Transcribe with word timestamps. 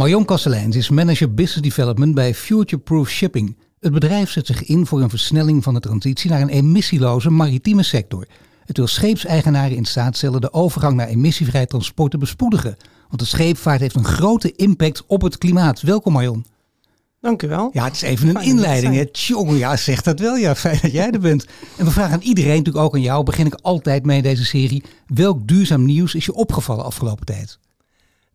Marion 0.00 0.24
Kasteleins 0.24 0.76
is 0.76 0.88
manager 0.88 1.34
business 1.34 1.60
development 1.60 2.14
bij 2.14 2.34
Futureproof 2.34 3.08
Shipping. 3.08 3.56
Het 3.80 3.92
bedrijf 3.92 4.30
zet 4.30 4.46
zich 4.46 4.64
in 4.64 4.86
voor 4.86 5.02
een 5.02 5.10
versnelling 5.10 5.62
van 5.62 5.74
de 5.74 5.80
transitie 5.80 6.30
naar 6.30 6.40
een 6.40 6.48
emissieloze 6.48 7.30
maritieme 7.30 7.82
sector. 7.82 8.26
Het 8.64 8.76
wil 8.76 8.86
scheepseigenaren 8.86 9.76
in 9.76 9.84
staat 9.84 10.16
stellen 10.16 10.40
de 10.40 10.52
overgang 10.52 10.96
naar 10.96 11.06
emissievrij 11.06 11.66
transport 11.66 12.10
te 12.10 12.18
bespoedigen. 12.18 12.76
Want 13.08 13.20
de 13.20 13.26
scheepvaart 13.26 13.80
heeft 13.80 13.94
een 13.94 14.04
grote 14.04 14.52
impact 14.52 15.04
op 15.06 15.22
het 15.22 15.38
klimaat. 15.38 15.80
Welkom 15.80 16.12
Marion. 16.12 16.44
Dank 17.20 17.42
u 17.42 17.48
wel. 17.48 17.70
Ja, 17.72 17.84
het 17.84 17.94
is 17.94 18.02
even 18.02 18.28
een 18.28 18.42
inleiding. 18.42 18.94
Hè. 18.94 19.06
Tjonge, 19.06 19.58
ja, 19.58 19.76
zeg 19.76 20.02
dat 20.02 20.20
wel. 20.20 20.36
Ja, 20.36 20.54
fijn 20.54 20.78
dat 20.82 20.92
jij 20.92 21.10
er 21.10 21.20
bent. 21.20 21.46
En 21.76 21.84
we 21.84 21.90
vragen 21.90 22.12
aan 22.12 22.22
iedereen, 22.22 22.56
natuurlijk 22.56 22.84
ook 22.84 22.94
aan 22.94 23.00
jou, 23.00 23.24
begin 23.24 23.46
ik 23.46 23.54
altijd 23.54 24.04
mee 24.04 24.16
in 24.16 24.22
deze 24.22 24.44
serie. 24.44 24.82
Welk 25.06 25.48
duurzaam 25.48 25.84
nieuws 25.84 26.14
is 26.14 26.24
je 26.24 26.34
opgevallen 26.34 26.84
afgelopen 26.84 27.26
tijd? 27.26 27.58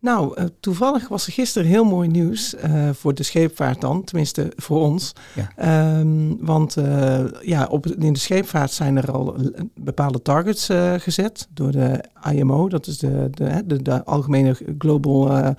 Nou, 0.00 0.40
uh, 0.40 0.44
toevallig 0.60 1.08
was 1.08 1.26
er 1.26 1.32
gisteren 1.32 1.68
heel 1.68 1.84
mooi 1.84 2.08
nieuws 2.08 2.54
uh, 2.54 2.88
voor 2.92 3.14
de 3.14 3.22
scheepvaart 3.22 3.80
dan, 3.80 4.04
tenminste 4.04 4.52
voor 4.56 4.80
ons. 4.80 5.12
Ja. 5.34 5.98
Um, 5.98 6.36
want 6.40 6.76
uh, 6.76 7.24
ja, 7.40 7.66
op, 7.70 7.86
in 7.86 8.12
de 8.12 8.18
scheepvaart 8.18 8.70
zijn 8.70 8.96
er 8.96 9.12
al 9.12 9.36
bepaalde 9.74 10.22
targets 10.22 10.68
gezet 10.96 11.48
door 11.54 11.70
de 11.72 12.00
IMO, 12.32 12.68
dat 12.68 12.86
is 12.86 12.98
de, 12.98 13.28
de, 13.30 13.62
de, 13.66 13.82
de 13.82 14.04
algemene 14.04 14.56
Global 14.78 15.54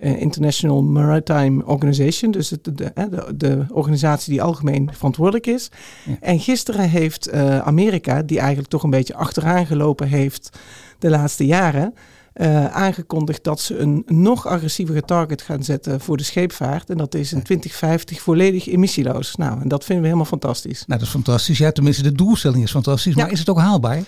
International 0.00 0.82
Maritime 0.82 1.66
Organization, 1.66 2.30
dus 2.30 2.48
de, 2.48 2.58
de, 2.62 2.92
de, 2.94 3.34
de, 3.36 3.64
organisatie 3.68 4.32
die 4.32 4.42
algemeen 4.42 4.90
verantwoordelijk 4.92 5.46
is. 5.46 5.70
Ja. 6.04 6.16
En 6.20 6.38
gisteren 6.38 6.88
heeft 6.88 7.32
Amerika, 7.62 8.22
die 8.22 8.38
eigenlijk 8.38 8.68
toch 8.68 8.82
een 8.82 8.90
beetje 8.90 9.14
achteraan 9.14 9.66
gelopen 9.66 10.08
heeft 10.08 10.58
de 10.98 11.10
laatste 11.10 11.46
jaren, 11.46 11.94
uh, 12.34 12.66
aangekondigd 12.66 13.44
dat 13.44 13.60
ze 13.60 13.78
een 13.78 14.02
nog 14.06 14.46
agressievere 14.46 15.02
target 15.02 15.42
gaan 15.42 15.64
zetten 15.64 16.00
voor 16.00 16.16
de 16.16 16.22
scheepvaart. 16.22 16.90
En 16.90 16.96
dat 16.96 17.14
is 17.14 17.32
in 17.32 17.42
2050 17.42 18.20
volledig 18.20 18.68
emissieloos. 18.68 19.36
Nou, 19.36 19.60
en 19.60 19.68
dat 19.68 19.84
vinden 19.84 20.02
we 20.02 20.10
helemaal 20.10 20.30
fantastisch. 20.30 20.84
Nou, 20.86 20.98
dat 20.98 21.08
is 21.08 21.14
fantastisch. 21.14 21.58
Ja, 21.58 21.72
tenminste, 21.72 22.02
de 22.02 22.12
doelstelling 22.12 22.62
is 22.62 22.70
fantastisch. 22.70 23.14
Maar 23.14 23.30
is 23.30 23.38
het 23.38 23.48
ook 23.48 23.58
haalbaar? 23.58 24.02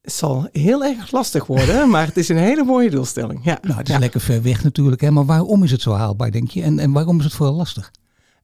Het 0.00 0.12
zal 0.12 0.48
heel 0.52 0.84
erg 0.84 1.10
lastig 1.10 1.46
worden, 1.46 1.88
maar 1.90 2.06
het 2.06 2.16
is 2.16 2.28
een 2.28 2.36
hele 2.36 2.64
mooie 2.64 2.90
doelstelling. 2.90 3.40
Ja. 3.44 3.58
Nou, 3.62 3.78
het 3.78 3.88
is 3.88 3.94
ja. 3.94 4.00
lekker 4.00 4.20
ver 4.20 4.42
weg 4.42 4.64
natuurlijk. 4.64 5.00
Hè? 5.00 5.10
Maar 5.10 5.26
waarom 5.26 5.62
is 5.62 5.70
het 5.70 5.80
zo 5.80 5.92
haalbaar, 5.92 6.30
denk 6.30 6.50
je? 6.50 6.62
En, 6.62 6.78
en 6.78 6.92
waarom 6.92 7.18
is 7.18 7.24
het 7.24 7.34
vooral 7.34 7.54
lastig? 7.54 7.90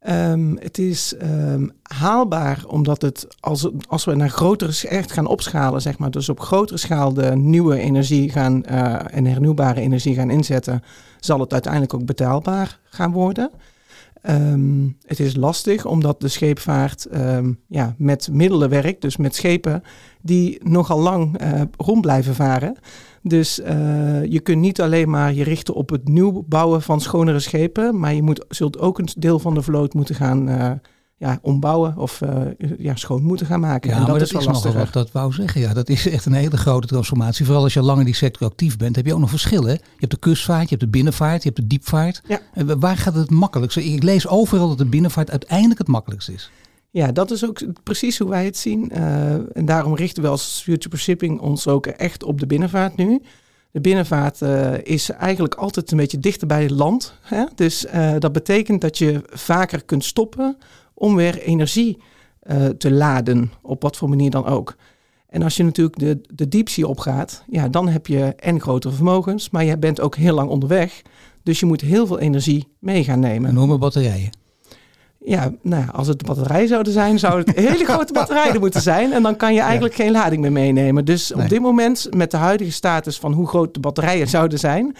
Um, 0.08 0.58
het 0.58 0.78
is 0.78 1.14
um, 1.22 1.72
haalbaar 1.82 2.64
omdat 2.66 3.02
het 3.02 3.26
als, 3.40 3.68
als 3.88 4.04
we 4.04 4.14
naar 4.14 4.28
grotere 4.28 4.88
echt 4.88 5.12
gaan 5.12 5.26
opschalen, 5.26 5.82
zeg 5.82 5.98
maar, 5.98 6.10
dus 6.10 6.28
op 6.28 6.40
grotere 6.40 6.78
schaal 6.78 7.14
de 7.14 7.36
nieuwe 7.36 7.78
energie 7.78 8.30
gaan 8.30 8.62
uh, 8.70 9.16
en 9.16 9.24
hernieuwbare 9.26 9.80
energie 9.80 10.14
gaan 10.14 10.30
inzetten, 10.30 10.82
zal 11.20 11.40
het 11.40 11.52
uiteindelijk 11.52 11.94
ook 11.94 12.04
betaalbaar 12.04 12.78
gaan 12.84 13.12
worden. 13.12 13.50
Um, 14.30 14.96
het 15.06 15.20
is 15.20 15.36
lastig 15.36 15.84
omdat 15.84 16.20
de 16.20 16.28
scheepvaart 16.28 17.06
ja, 17.66 17.94
met 17.98 18.28
middelen 18.32 18.68
werkt, 18.68 19.00
dus 19.00 19.16
met 19.16 19.34
schepen 19.34 19.82
die 20.20 20.58
nogal 20.64 21.00
lang 21.00 21.42
uh, 21.42 21.60
rond 21.76 22.00
blijven 22.00 22.34
varen. 22.34 22.76
Dus 23.22 23.58
uh, 23.58 24.24
je 24.24 24.40
kunt 24.40 24.60
niet 24.60 24.80
alleen 24.80 25.10
maar 25.10 25.34
je 25.34 25.44
richten 25.44 25.74
op 25.74 25.90
het 25.90 26.08
nieuw 26.08 26.44
bouwen 26.48 26.82
van 26.82 27.00
schonere 27.00 27.40
schepen, 27.40 27.98
maar 27.98 28.14
je 28.14 28.22
moet, 28.22 28.44
zult 28.48 28.78
ook 28.78 28.98
een 28.98 29.08
deel 29.18 29.38
van 29.38 29.54
de 29.54 29.62
vloot 29.62 29.94
moeten 29.94 30.14
gaan 30.14 30.48
uh, 30.48 30.70
ja, 31.22 31.38
ombouwen 31.42 31.96
of 31.96 32.20
uh, 32.20 32.30
ja, 32.78 32.96
schoon 32.96 33.22
moeten 33.22 33.46
gaan 33.46 33.60
maken. 33.60 33.90
Ja, 33.90 33.94
en 33.94 34.00
dat 34.00 34.10
maar 34.10 34.18
dat 34.18 34.26
is, 34.26 34.32
wel 34.32 34.40
is 34.40 34.46
lastig. 34.46 34.64
nogal 34.64 34.84
wat, 34.84 34.92
dat 34.92 35.12
wou 35.12 35.32
zeggen. 35.32 35.60
Ja, 35.60 35.74
dat 35.74 35.88
is 35.88 36.08
echt 36.08 36.26
een 36.26 36.32
hele 36.32 36.56
grote 36.56 36.86
transformatie. 36.86 37.44
Vooral 37.44 37.62
als 37.62 37.74
je 37.74 37.82
lang 37.82 37.98
in 37.98 38.04
die 38.04 38.14
sector 38.14 38.48
actief 38.48 38.76
bent, 38.76 38.96
heb 38.96 39.06
je 39.06 39.14
ook 39.14 39.20
nog 39.20 39.30
verschillen. 39.30 39.72
Je 39.72 39.80
hebt 39.96 40.10
de 40.10 40.18
kustvaart, 40.18 40.62
je 40.62 40.68
hebt 40.68 40.80
de 40.80 40.88
binnenvaart, 40.88 41.42
je 41.42 41.48
hebt 41.48 41.60
de 41.60 41.66
diepvaart. 41.66 42.22
Ja. 42.28 42.40
En 42.54 42.80
waar 42.80 42.96
gaat 42.96 43.14
het 43.14 43.30
makkelijkst? 43.30 43.76
Ik 43.76 44.02
lees 44.02 44.28
overal 44.28 44.68
dat 44.68 44.78
de 44.78 44.84
binnenvaart 44.84 45.30
uiteindelijk 45.30 45.78
het 45.78 45.88
makkelijkst 45.88 46.28
is. 46.28 46.50
Ja, 46.90 47.12
dat 47.12 47.30
is 47.30 47.46
ook 47.46 47.60
precies 47.82 48.18
hoe 48.18 48.28
wij 48.28 48.44
het 48.44 48.56
zien. 48.56 48.90
Uh, 48.92 49.32
en 49.32 49.64
daarom 49.64 49.94
richten 49.94 50.22
we 50.22 50.28
als 50.28 50.60
Future 50.64 50.96
Shipping 50.96 51.40
ons 51.40 51.66
ook 51.66 51.86
echt 51.86 52.24
op 52.24 52.40
de 52.40 52.46
binnenvaart 52.46 52.96
nu. 52.96 53.22
De 53.70 53.80
binnenvaart 53.80 54.40
uh, 54.40 54.72
is 54.82 55.10
eigenlijk 55.10 55.54
altijd 55.54 55.90
een 55.90 55.96
beetje 55.96 56.18
dichter 56.18 56.46
bij 56.46 56.62
het 56.62 56.70
land. 56.70 57.14
Hè? 57.20 57.44
Dus 57.54 57.86
dat 58.18 58.32
betekent 58.32 58.80
dat 58.80 58.98
je 58.98 59.22
vaker 59.30 59.84
kunt 59.84 60.04
stoppen 60.04 60.56
om 61.02 61.16
weer 61.16 61.38
energie 61.38 61.98
uh, 62.42 62.66
te 62.66 62.92
laden, 62.92 63.52
op 63.62 63.82
wat 63.82 63.96
voor 63.96 64.08
manier 64.08 64.30
dan 64.30 64.46
ook. 64.46 64.76
En 65.28 65.42
als 65.42 65.56
je 65.56 65.64
natuurlijk 65.64 65.98
de, 65.98 66.20
de 66.34 66.48
diepzee 66.48 66.86
opgaat, 66.86 67.44
ja, 67.48 67.68
dan 67.68 67.88
heb 67.88 68.06
je 68.06 68.34
en 68.36 68.60
grotere 68.60 68.94
vermogens, 68.94 69.50
maar 69.50 69.64
je 69.64 69.78
bent 69.78 70.00
ook 70.00 70.16
heel 70.16 70.34
lang 70.34 70.48
onderweg. 70.48 71.02
Dus 71.42 71.60
je 71.60 71.66
moet 71.66 71.80
heel 71.80 72.06
veel 72.06 72.18
energie 72.18 72.68
mee 72.78 73.04
gaan 73.04 73.20
nemen. 73.20 73.48
En 73.48 73.54
noem 73.54 73.68
maar 73.68 73.78
batterijen. 73.78 74.30
Ja, 75.18 75.52
nou 75.62 75.82
ja, 75.82 75.88
als 75.92 76.06
het 76.06 76.26
batterijen 76.26 76.68
zouden 76.68 76.92
zijn, 76.92 77.18
zouden 77.18 77.54
het 77.54 77.64
hele 77.68 77.84
grote 77.84 78.12
batterijen 78.12 78.60
moeten 78.60 78.82
zijn. 78.82 79.12
En 79.12 79.22
dan 79.22 79.36
kan 79.36 79.54
je 79.54 79.60
eigenlijk 79.60 79.96
ja. 79.96 80.04
geen 80.04 80.12
lading 80.12 80.40
meer 80.42 80.52
meenemen. 80.52 81.04
Dus 81.04 81.30
nee. 81.30 81.42
op 81.42 81.48
dit 81.48 81.60
moment, 81.60 82.08
met 82.16 82.30
de 82.30 82.36
huidige 82.36 82.72
status 82.72 83.18
van 83.18 83.32
hoe 83.32 83.48
groot 83.48 83.74
de 83.74 83.80
batterijen 83.80 84.28
zouden 84.28 84.58
zijn, 84.58 84.96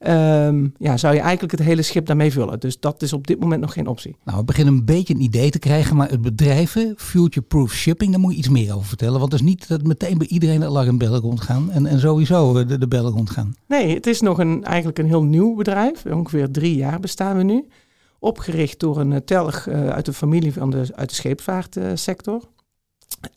um, 0.00 0.74
ja, 0.78 0.96
zou 0.96 1.14
je 1.14 1.20
eigenlijk 1.20 1.58
het 1.58 1.66
hele 1.66 1.82
schip 1.82 2.06
daarmee 2.06 2.32
vullen. 2.32 2.60
Dus 2.60 2.80
dat 2.80 3.02
is 3.02 3.12
op 3.12 3.26
dit 3.26 3.40
moment 3.40 3.60
nog 3.60 3.72
geen 3.72 3.86
optie. 3.86 4.16
Nou, 4.24 4.38
we 4.38 4.44
beginnen 4.44 4.74
een 4.74 4.84
beetje 4.84 5.14
een 5.14 5.20
idee 5.20 5.50
te 5.50 5.58
krijgen, 5.58 5.96
maar 5.96 6.10
het 6.10 6.20
bedrijven, 6.20 6.94
Future 6.96 7.46
Proof 7.46 7.72
Shipping, 7.72 8.10
daar 8.10 8.20
moet 8.20 8.32
je 8.32 8.38
iets 8.38 8.48
meer 8.48 8.74
over 8.74 8.88
vertellen. 8.88 9.20
Want 9.20 9.32
het 9.32 9.40
is 9.40 9.46
niet 9.46 9.68
dat 9.68 9.82
meteen 9.82 10.18
bij 10.18 10.26
iedereen 10.26 10.60
de 10.60 10.66
alarmbellen 10.66 11.20
rondgaan 11.20 11.70
en, 11.70 11.86
en 11.86 12.00
sowieso 12.00 12.64
de, 12.64 12.78
de 12.78 12.88
bellen 12.88 13.12
rondgaan. 13.12 13.54
Nee, 13.66 13.94
het 13.94 14.06
is 14.06 14.20
nog 14.20 14.38
een, 14.38 14.64
eigenlijk 14.64 14.98
een 14.98 15.06
heel 15.06 15.24
nieuw 15.24 15.54
bedrijf. 15.54 16.06
Ongeveer 16.06 16.50
drie 16.50 16.76
jaar 16.76 17.00
bestaan 17.00 17.36
we 17.36 17.42
nu 17.42 17.64
opgericht 18.18 18.80
door 18.80 19.00
een 19.00 19.24
telg 19.24 19.66
uh, 19.66 19.88
uit 19.88 20.04
de 20.04 20.12
familie 20.12 20.52
van 20.52 20.70
de, 20.70 20.86
uit 20.94 21.08
de 21.08 21.14
scheepvaartsector. 21.14 22.42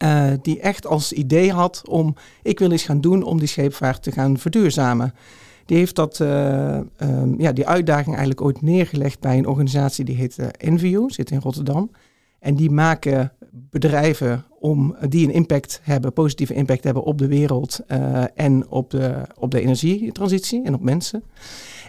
Uh, 0.03 0.31
die 0.41 0.59
echt 0.59 0.88
als 0.88 1.12
idee 1.12 1.51
had 1.51 1.81
om, 1.85 2.16
ik 2.44 2.59
wil 2.59 2.72
iets 2.72 2.84
gaan 2.84 3.01
doen 3.01 3.24
om 3.24 3.39
die 3.39 3.47
scheepvaart 3.47 4.03
te 4.03 4.12
gaan 4.12 4.38
verduurzamen. 4.38 5.13
Die 5.67 5.78
heeft 5.78 5.95
dat, 5.95 6.19
uh, 6.19 6.79
um, 7.01 7.39
ja, 7.39 7.51
die 7.51 7.67
uitdaging 7.67 8.16
eigenlijk 8.16 8.41
ooit 8.41 8.61
neergelegd 8.61 9.19
bij 9.19 9.38
een 9.38 9.47
organisatie 9.47 10.05
die 10.05 10.16
heet 10.16 10.38
Envio, 10.57 11.09
zit 11.09 11.31
in 11.31 11.39
Rotterdam. 11.39 11.91
En 12.39 12.55
die 12.55 12.72
maken 12.72 13.31
bedrijven 13.51 14.45
om, 14.59 14.95
die 15.09 15.27
een 15.27 15.33
impact 15.33 15.79
hebben, 15.83 16.13
positieve 16.13 16.53
impact 16.53 16.83
hebben 16.83 17.03
op 17.03 17.17
de 17.17 17.27
wereld 17.27 17.79
en 18.35 18.69
op 18.69 18.89
de, 18.89 19.25
op 19.38 19.51
de 19.51 19.61
energietransitie 19.61 20.63
en 20.63 20.73
op 20.73 20.81
mensen. 20.81 21.23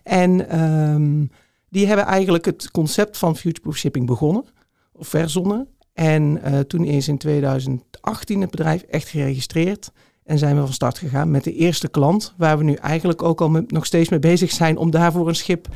En 0.03 0.61
um, 0.61 1.31
die 1.69 1.87
hebben 1.87 2.05
eigenlijk 2.05 2.45
het 2.45 2.71
concept 2.71 3.19
van 3.19 3.37
futureproof 3.37 3.77
shipping 3.77 4.07
begonnen, 4.07 4.45
of 4.93 5.09
verzonnen. 5.09 5.69
En 5.93 6.41
toen 6.67 6.85
is 6.85 7.09
in 7.09 7.19
2018 7.19 8.41
het 8.41 8.51
bedrijf 8.51 8.83
echt 8.83 9.09
geregistreerd. 9.09 9.93
En 10.29 10.39
zijn 10.39 10.55
we 10.57 10.61
van 10.61 10.73
start 10.73 10.99
gegaan 10.99 11.31
met 11.31 11.45
de 11.45 11.55
eerste 11.55 11.89
klant, 11.89 12.35
waar 12.37 12.59
we 12.59 12.65
nu 12.65 12.75
eigenlijk 12.75 13.23
ook 13.23 13.41
al 13.41 13.49
met, 13.49 13.71
nog 13.71 13.87
steeds 13.87 14.09
mee 14.09 14.19
bezig 14.19 14.51
zijn 14.51 14.77
om 14.77 14.91
daarvoor 14.91 15.29
een 15.29 15.35
schip 15.35 15.69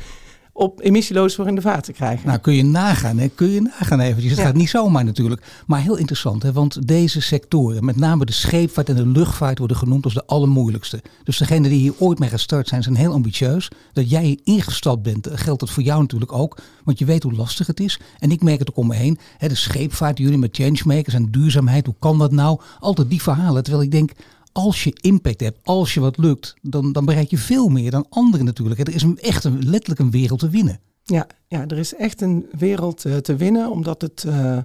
op 0.53 0.81
emissieloos 0.81 1.35
voor 1.35 1.47
in 1.47 1.55
de 1.55 1.61
vaart 1.61 1.83
te 1.83 1.91
krijgen. 1.91 2.27
Nou, 2.27 2.39
kun 2.39 2.53
je 2.53 2.63
nagaan, 2.63 3.17
hè? 3.17 3.27
kun 3.27 3.49
je 3.49 3.61
nagaan 3.61 3.99
eventjes. 3.99 4.31
Het 4.31 4.39
ja. 4.39 4.45
gaat 4.45 4.55
niet 4.55 4.69
zomaar 4.69 5.03
natuurlijk. 5.03 5.63
Maar 5.67 5.81
heel 5.81 5.95
interessant, 5.95 6.43
hè? 6.43 6.51
want 6.51 6.87
deze 6.87 7.21
sectoren, 7.21 7.85
met 7.85 7.95
name 7.95 8.25
de 8.25 8.31
scheepvaart 8.31 8.89
en 8.89 8.95
de 8.95 9.07
luchtvaart, 9.07 9.57
worden 9.57 9.77
genoemd 9.77 10.03
als 10.03 10.13
de 10.13 10.25
allermoeilijkste. 10.25 11.01
Dus 11.23 11.37
degenen 11.37 11.69
die 11.69 11.79
hier 11.79 11.93
ooit 11.97 12.19
mee 12.19 12.29
gestart 12.29 12.67
zijn, 12.67 12.83
zijn 12.83 12.95
heel 12.95 13.13
ambitieus. 13.13 13.71
Dat 13.93 14.09
jij 14.09 14.23
hier 14.23 14.39
ingestapt 14.43 15.01
bent, 15.01 15.27
geldt 15.31 15.59
dat 15.59 15.69
voor 15.69 15.83
jou 15.83 16.01
natuurlijk 16.01 16.33
ook. 16.33 16.57
Want 16.83 16.99
je 16.99 17.05
weet 17.05 17.23
hoe 17.23 17.33
lastig 17.33 17.67
het 17.67 17.79
is. 17.79 17.99
En 18.19 18.31
ik 18.31 18.41
merk 18.41 18.59
het 18.59 18.69
ook 18.69 18.77
om 18.77 18.87
me 18.87 18.95
heen. 18.95 19.19
Hè? 19.37 19.47
De 19.47 19.55
scheepvaart, 19.55 20.17
jullie 20.17 20.37
met 20.37 20.55
changemakers 20.55 21.15
en 21.15 21.31
duurzaamheid, 21.31 21.85
hoe 21.85 21.95
kan 21.99 22.19
dat 22.19 22.31
nou? 22.31 22.59
Altijd 22.79 23.09
die 23.09 23.21
verhalen. 23.21 23.63
Terwijl 23.63 23.83
ik 23.83 23.91
denk, 23.91 24.11
als 24.53 24.83
je 24.83 24.97
impact 25.01 25.39
hebt, 25.39 25.59
als 25.63 25.93
je 25.93 25.99
wat 25.99 26.17
lukt, 26.17 26.55
dan, 26.61 26.91
dan 26.91 27.05
bereik 27.05 27.29
je 27.29 27.37
veel 27.37 27.67
meer 27.67 27.91
dan 27.91 28.05
anderen 28.09 28.45
natuurlijk. 28.45 28.79
Er 28.79 28.95
is 28.95 29.05
echt 29.15 29.43
een, 29.43 29.69
letterlijk 29.69 29.99
een 29.99 30.11
wereld 30.11 30.39
te 30.39 30.49
winnen. 30.49 30.79
Ja, 31.03 31.27
ja, 31.47 31.67
er 31.67 31.77
is 31.77 31.95
echt 31.95 32.21
een 32.21 32.45
wereld 32.57 33.05
uh, 33.05 33.15
te 33.15 33.35
winnen, 33.35 33.71
omdat 33.71 34.01
het 34.01 34.23
uh, 34.27 34.57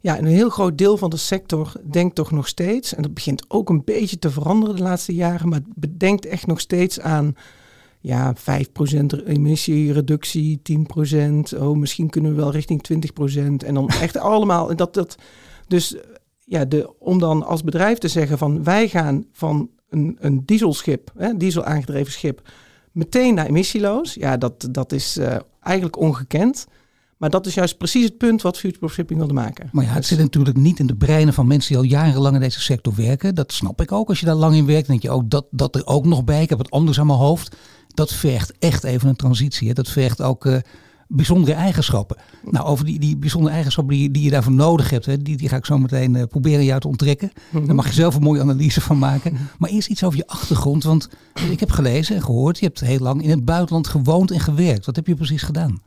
ja, 0.00 0.18
een 0.18 0.24
heel 0.24 0.48
groot 0.48 0.78
deel 0.78 0.96
van 0.96 1.10
de 1.10 1.16
sector 1.16 1.72
denkt 1.90 2.14
toch 2.14 2.30
nog 2.30 2.48
steeds, 2.48 2.94
en 2.94 3.02
dat 3.02 3.14
begint 3.14 3.44
ook 3.48 3.68
een 3.68 3.84
beetje 3.84 4.18
te 4.18 4.30
veranderen 4.30 4.76
de 4.76 4.82
laatste 4.82 5.14
jaren, 5.14 5.48
maar 5.48 5.60
bedenkt 5.74 6.26
echt 6.26 6.46
nog 6.46 6.60
steeds 6.60 7.00
aan 7.00 7.34
ja, 8.00 8.34
5% 8.36 8.40
emissiereductie, 9.26 10.60
10%. 10.72 11.58
Oh, 11.58 11.76
misschien 11.76 12.10
kunnen 12.10 12.30
we 12.34 12.36
wel 12.36 12.50
richting 12.50 12.84
20%. 12.92 13.66
En 13.66 13.74
dan 13.74 13.88
echt 13.88 14.18
allemaal. 14.30 14.76
Dat, 14.76 14.94
dat, 14.94 15.16
dus 15.66 15.96
ja, 16.44 16.64
de, 16.64 16.92
om 16.98 17.18
dan 17.18 17.46
als 17.46 17.62
bedrijf 17.62 17.98
te 17.98 18.08
zeggen 18.08 18.38
van 18.38 18.64
wij 18.64 18.88
gaan 18.88 19.24
van 19.32 19.70
een, 19.88 20.16
een 20.20 20.42
dieselschip, 20.44 21.12
hè, 21.16 21.36
diesel 21.36 21.64
aangedreven 21.64 22.12
schip, 22.12 22.50
meteen 22.92 23.34
naar 23.34 23.46
emissieloos. 23.46 24.14
Ja, 24.14 24.36
dat, 24.36 24.68
dat 24.70 24.92
is 24.92 25.16
uh, 25.16 25.36
eigenlijk 25.60 25.98
ongekend. 25.98 26.66
Maar 27.16 27.30
dat 27.30 27.46
is 27.46 27.54
juist 27.54 27.76
precies 27.76 28.04
het 28.04 28.18
punt 28.18 28.42
wat 28.42 28.58
Future 28.58 28.88
Shipping 28.88 29.18
wilde 29.18 29.34
maken. 29.34 29.68
Maar 29.72 29.84
ja, 29.84 29.90
het 29.90 30.06
zit 30.06 30.18
natuurlijk 30.18 30.56
niet 30.56 30.78
in 30.78 30.86
de 30.86 30.96
breinen 30.96 31.34
van 31.34 31.46
mensen 31.46 31.68
die 31.68 31.78
al 31.78 32.00
jarenlang 32.00 32.34
in 32.34 32.40
deze 32.40 32.60
sector 32.60 32.94
werken. 32.94 33.34
Dat 33.34 33.52
snap 33.52 33.80
ik 33.80 33.92
ook. 33.92 34.08
Als 34.08 34.20
je 34.20 34.26
daar 34.26 34.34
lang 34.34 34.54
in 34.54 34.66
werkt, 34.66 34.86
denk 34.86 35.02
je 35.02 35.10
ook 35.10 35.30
dat, 35.30 35.46
dat 35.50 35.74
er 35.74 35.86
ook 35.86 36.04
nog 36.04 36.24
bij. 36.24 36.42
Ik 36.42 36.48
heb 36.48 36.58
het 36.58 36.70
anders 36.70 37.00
aan 37.00 37.06
mijn 37.06 37.18
hoofd. 37.18 37.56
Dat 37.88 38.12
vergt 38.12 38.52
echt 38.58 38.84
even 38.84 39.08
een 39.08 39.16
transitie. 39.16 39.68
Hè. 39.68 39.74
Dat 39.74 39.88
vergt 39.88 40.22
ook 40.22 40.44
uh, 40.44 40.56
bijzondere 41.14 41.52
eigenschappen. 41.52 42.16
Nou, 42.50 42.66
over 42.66 42.84
die, 42.84 42.98
die 42.98 43.16
bijzondere 43.16 43.54
eigenschappen 43.54 43.94
die, 43.94 44.10
die 44.10 44.22
je 44.22 44.30
daarvoor 44.30 44.52
nodig 44.52 44.90
hebt, 44.90 45.06
hè, 45.06 45.22
die, 45.22 45.36
die 45.36 45.48
ga 45.48 45.56
ik 45.56 45.64
zo 45.64 45.78
meteen 45.78 46.14
uh, 46.14 46.22
proberen 46.22 46.64
jou 46.64 46.80
te 46.80 46.88
onttrekken. 46.88 47.32
Mm 47.50 47.66
Daar 47.66 47.74
mag 47.74 47.86
je 47.86 47.92
zelf 47.92 48.14
een 48.14 48.22
mooie 48.22 48.40
analyse 48.40 48.80
van 48.80 48.98
maken. 48.98 49.32
Mhm. 49.32 49.42
Maar 49.58 49.70
eerst 49.70 49.88
iets 49.88 50.04
over 50.04 50.18
je 50.18 50.26
achtergrond. 50.26 50.84
Want 50.84 51.08
ik 51.50 51.60
heb 51.60 51.70
gelezen 51.70 52.16
en 52.16 52.22
gehoord, 52.22 52.58
je 52.58 52.66
hebt 52.66 52.80
heel 52.80 52.98
lang 52.98 53.22
in 53.22 53.30
het 53.30 53.44
buitenland 53.44 53.88
gewoond 53.88 54.30
en 54.30 54.40
gewerkt. 54.40 54.86
Wat 54.86 54.96
heb 54.96 55.06
je 55.06 55.14
precies 55.14 55.42
gedaan? 55.42 55.80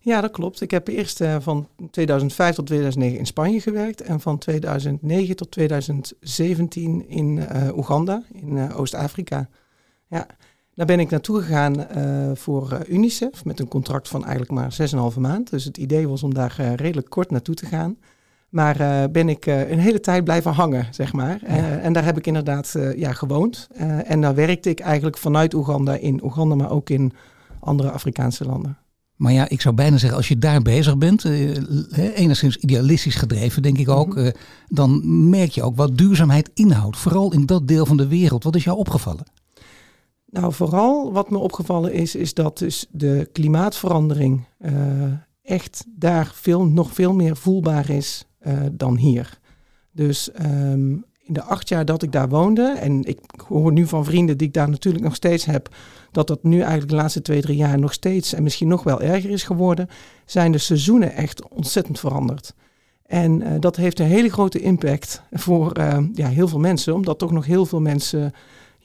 Ja, 0.00 0.20
dat 0.20 0.30
klopt. 0.30 0.60
Ik 0.60 0.70
heb 0.70 0.88
eerst 0.88 1.20
uh, 1.20 1.36
van 1.40 1.68
2005 1.90 2.54
tot 2.54 2.66
2009 2.66 3.18
in 3.18 3.26
Spanje 3.26 3.60
gewerkt 3.60 4.00
en 4.00 4.20
van 4.20 4.38
2009 4.38 5.36
tot 5.36 5.50
2017 5.50 7.08
in 7.08 7.36
uh, 7.36 7.76
Oeganda, 7.76 8.22
in 8.32 8.72
Oost-Afrika. 8.72 9.48
Ja, 10.08 10.26
daar 10.74 10.86
ben 10.86 11.00
ik 11.00 11.10
naartoe 11.10 11.40
gegaan 11.42 11.86
voor 12.36 12.78
UNICEF 12.88 13.44
met 13.44 13.60
een 13.60 13.68
contract 13.68 14.08
van 14.08 14.22
eigenlijk 14.24 14.52
maar 14.52 14.76
6,5 15.12 15.18
maand. 15.18 15.50
Dus 15.50 15.64
het 15.64 15.76
idee 15.76 16.08
was 16.08 16.22
om 16.22 16.34
daar 16.34 16.74
redelijk 16.76 17.10
kort 17.10 17.30
naartoe 17.30 17.54
te 17.54 17.66
gaan. 17.66 17.96
Maar 18.48 19.10
ben 19.10 19.28
ik 19.28 19.46
een 19.46 19.78
hele 19.78 20.00
tijd 20.00 20.24
blijven 20.24 20.52
hangen, 20.52 20.86
zeg 20.90 21.12
maar. 21.12 21.42
en 21.82 21.92
daar 21.92 22.04
heb 22.04 22.18
ik 22.18 22.26
inderdaad 22.26 22.74
ja, 22.96 23.12
gewoond. 23.12 23.68
en 24.04 24.20
daar 24.20 24.34
werkte 24.34 24.70
ik 24.70 24.80
eigenlijk 24.80 25.18
vanuit 25.18 25.54
Oeganda 25.54 25.94
in 25.94 26.24
Oeganda, 26.24 26.54
maar 26.54 26.70
ook 26.70 26.90
in 26.90 27.12
andere 27.60 27.90
Afrikaanse 27.90 28.44
landen. 28.44 28.78
Maar 29.16 29.32
ja, 29.32 29.48
ik 29.48 29.60
zou 29.60 29.74
bijna 29.74 29.96
zeggen, 29.96 30.18
als 30.18 30.28
je 30.28 30.38
daar 30.38 30.62
bezig 30.62 30.98
bent, 30.98 31.24
enigszins 32.14 32.56
idealistisch 32.56 33.14
gedreven, 33.14 33.62
denk 33.62 33.78
ik 33.78 33.88
ook, 33.88 34.16
uh, 34.16 34.28
dan 34.68 35.00
merk 35.28 35.50
je 35.50 35.62
ook 35.62 35.76
wat 35.76 35.98
duurzaamheid 35.98 36.50
inhoudt. 36.54 36.96
Vooral 36.96 37.32
in 37.32 37.46
dat 37.46 37.68
deel 37.68 37.86
van 37.86 37.96
de 37.96 38.08
wereld. 38.08 38.44
Wat 38.44 38.54
is 38.54 38.64
jou 38.64 38.78
opgevallen? 38.78 39.24
Nou, 40.34 40.52
vooral 40.52 41.12
wat 41.12 41.30
me 41.30 41.38
opgevallen 41.38 41.92
is, 41.92 42.14
is 42.14 42.34
dat 42.34 42.58
dus 42.58 42.86
de 42.90 43.28
klimaatverandering 43.32 44.44
uh, 44.60 44.72
echt 45.42 45.84
daar 45.88 46.30
veel, 46.34 46.66
nog 46.66 46.92
veel 46.92 47.14
meer 47.14 47.36
voelbaar 47.36 47.90
is 47.90 48.26
dan 48.72 48.96
hier. 48.96 49.38
Dus 49.92 50.30
um, 50.42 51.04
in 51.18 51.34
de 51.34 51.42
acht 51.42 51.68
jaar 51.68 51.84
dat 51.84 52.02
ik 52.02 52.12
daar 52.12 52.28
woonde, 52.28 52.76
en 52.80 53.04
ik 53.04 53.18
hoor 53.48 53.72
nu 53.72 53.86
van 53.86 54.04
vrienden 54.04 54.38
die 54.38 54.46
ik 54.46 54.54
daar 54.54 54.70
natuurlijk 54.70 55.04
nog 55.04 55.14
steeds 55.14 55.44
heb, 55.44 55.74
dat 56.10 56.26
dat 56.26 56.42
nu 56.42 56.58
eigenlijk 56.58 56.90
de 56.90 56.96
laatste 56.96 57.22
twee, 57.22 57.40
drie 57.40 57.56
jaar 57.56 57.78
nog 57.78 57.92
steeds 57.92 58.32
en 58.32 58.42
misschien 58.42 58.68
nog 58.68 58.82
wel 58.82 59.00
erger 59.00 59.30
is 59.30 59.42
geworden, 59.42 59.88
zijn 60.24 60.52
de 60.52 60.58
seizoenen 60.58 61.12
echt 61.12 61.48
ontzettend 61.48 62.00
veranderd. 62.00 62.54
En 63.06 63.40
uh, 63.40 63.48
dat 63.60 63.76
heeft 63.76 63.98
een 63.98 64.06
hele 64.06 64.30
grote 64.30 64.60
impact 64.60 65.22
voor 65.32 65.72
ja, 66.12 66.28
heel 66.28 66.48
veel 66.48 66.58
mensen, 66.58 66.94
omdat 66.94 67.18
toch 67.18 67.32
nog 67.32 67.46
heel 67.46 67.66
veel 67.66 67.80
mensen 67.80 68.32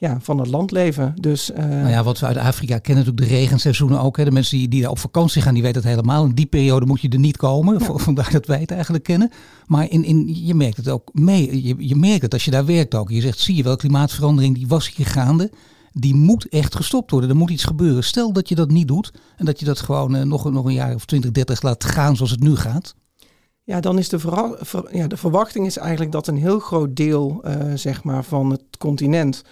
ja, 0.00 0.18
van 0.20 0.38
het 0.38 0.48
land 0.48 0.70
leven. 0.70 1.14
Dus, 1.16 1.50
uh... 1.50 1.56
nou 1.56 1.88
ja, 1.88 2.02
wat 2.02 2.18
we 2.18 2.26
uit 2.26 2.36
Afrika 2.36 2.78
kennen, 2.78 3.04
natuurlijk 3.04 3.32
de 3.32 3.38
regenseizoenen 3.38 4.00
ook. 4.00 4.16
Hè. 4.16 4.24
De 4.24 4.30
mensen 4.30 4.58
die, 4.58 4.68
die 4.68 4.80
daar 4.82 4.90
op 4.90 4.98
vakantie 4.98 5.42
gaan, 5.42 5.54
die 5.54 5.62
weten 5.62 5.80
het 5.80 5.90
helemaal. 5.90 6.24
In 6.24 6.34
die 6.34 6.46
periode 6.46 6.86
moet 6.86 7.00
je 7.00 7.08
er 7.08 7.18
niet 7.18 7.36
komen. 7.36 7.78
Ja. 7.78 7.98
Vandaar 7.98 8.30
dat 8.30 8.46
wij 8.46 8.60
het 8.60 8.70
eigenlijk 8.70 9.04
kennen. 9.04 9.30
Maar 9.66 9.90
in, 9.90 10.04
in, 10.04 10.44
je 10.46 10.54
merkt 10.54 10.76
het 10.76 10.88
ook 10.88 11.10
mee. 11.12 11.62
Je, 11.66 11.74
je 11.78 11.96
merkt 11.96 12.22
het 12.22 12.32
als 12.32 12.44
je 12.44 12.50
daar 12.50 12.64
werkt 12.64 12.94
ook. 12.94 13.10
Je 13.10 13.20
zegt, 13.20 13.38
zie 13.38 13.56
je 13.56 13.62
wel, 13.62 13.76
klimaatverandering 13.76 14.54
die 14.54 14.68
was 14.68 14.94
hier 14.94 15.06
gaande. 15.06 15.50
Die 15.92 16.14
moet 16.14 16.48
echt 16.48 16.74
gestopt 16.74 17.10
worden. 17.10 17.30
Er 17.30 17.36
moet 17.36 17.50
iets 17.50 17.64
gebeuren. 17.64 18.04
Stel 18.04 18.32
dat 18.32 18.48
je 18.48 18.54
dat 18.54 18.70
niet 18.70 18.88
doet. 18.88 19.12
En 19.36 19.44
dat 19.44 19.58
je 19.58 19.64
dat 19.64 19.80
gewoon 19.80 20.16
uh, 20.16 20.22
nog, 20.22 20.50
nog 20.50 20.64
een 20.64 20.72
jaar 20.72 20.94
of 20.94 21.04
20, 21.04 21.30
30 21.30 21.62
laat 21.62 21.84
gaan 21.84 22.16
zoals 22.16 22.30
het 22.30 22.42
nu 22.42 22.56
gaat. 22.56 22.94
Ja, 23.64 23.80
dan 23.80 23.98
is 23.98 24.08
de, 24.08 24.18
ver, 24.18 24.88
ja, 24.96 25.06
de 25.06 25.16
verwachting 25.16 25.66
is 25.66 25.76
eigenlijk 25.76 26.12
dat 26.12 26.26
een 26.26 26.36
heel 26.36 26.58
groot 26.58 26.96
deel 26.96 27.42
uh, 27.44 27.54
zeg 27.74 28.04
maar, 28.04 28.24
van 28.24 28.50
het 28.50 28.62
continent 28.78 29.42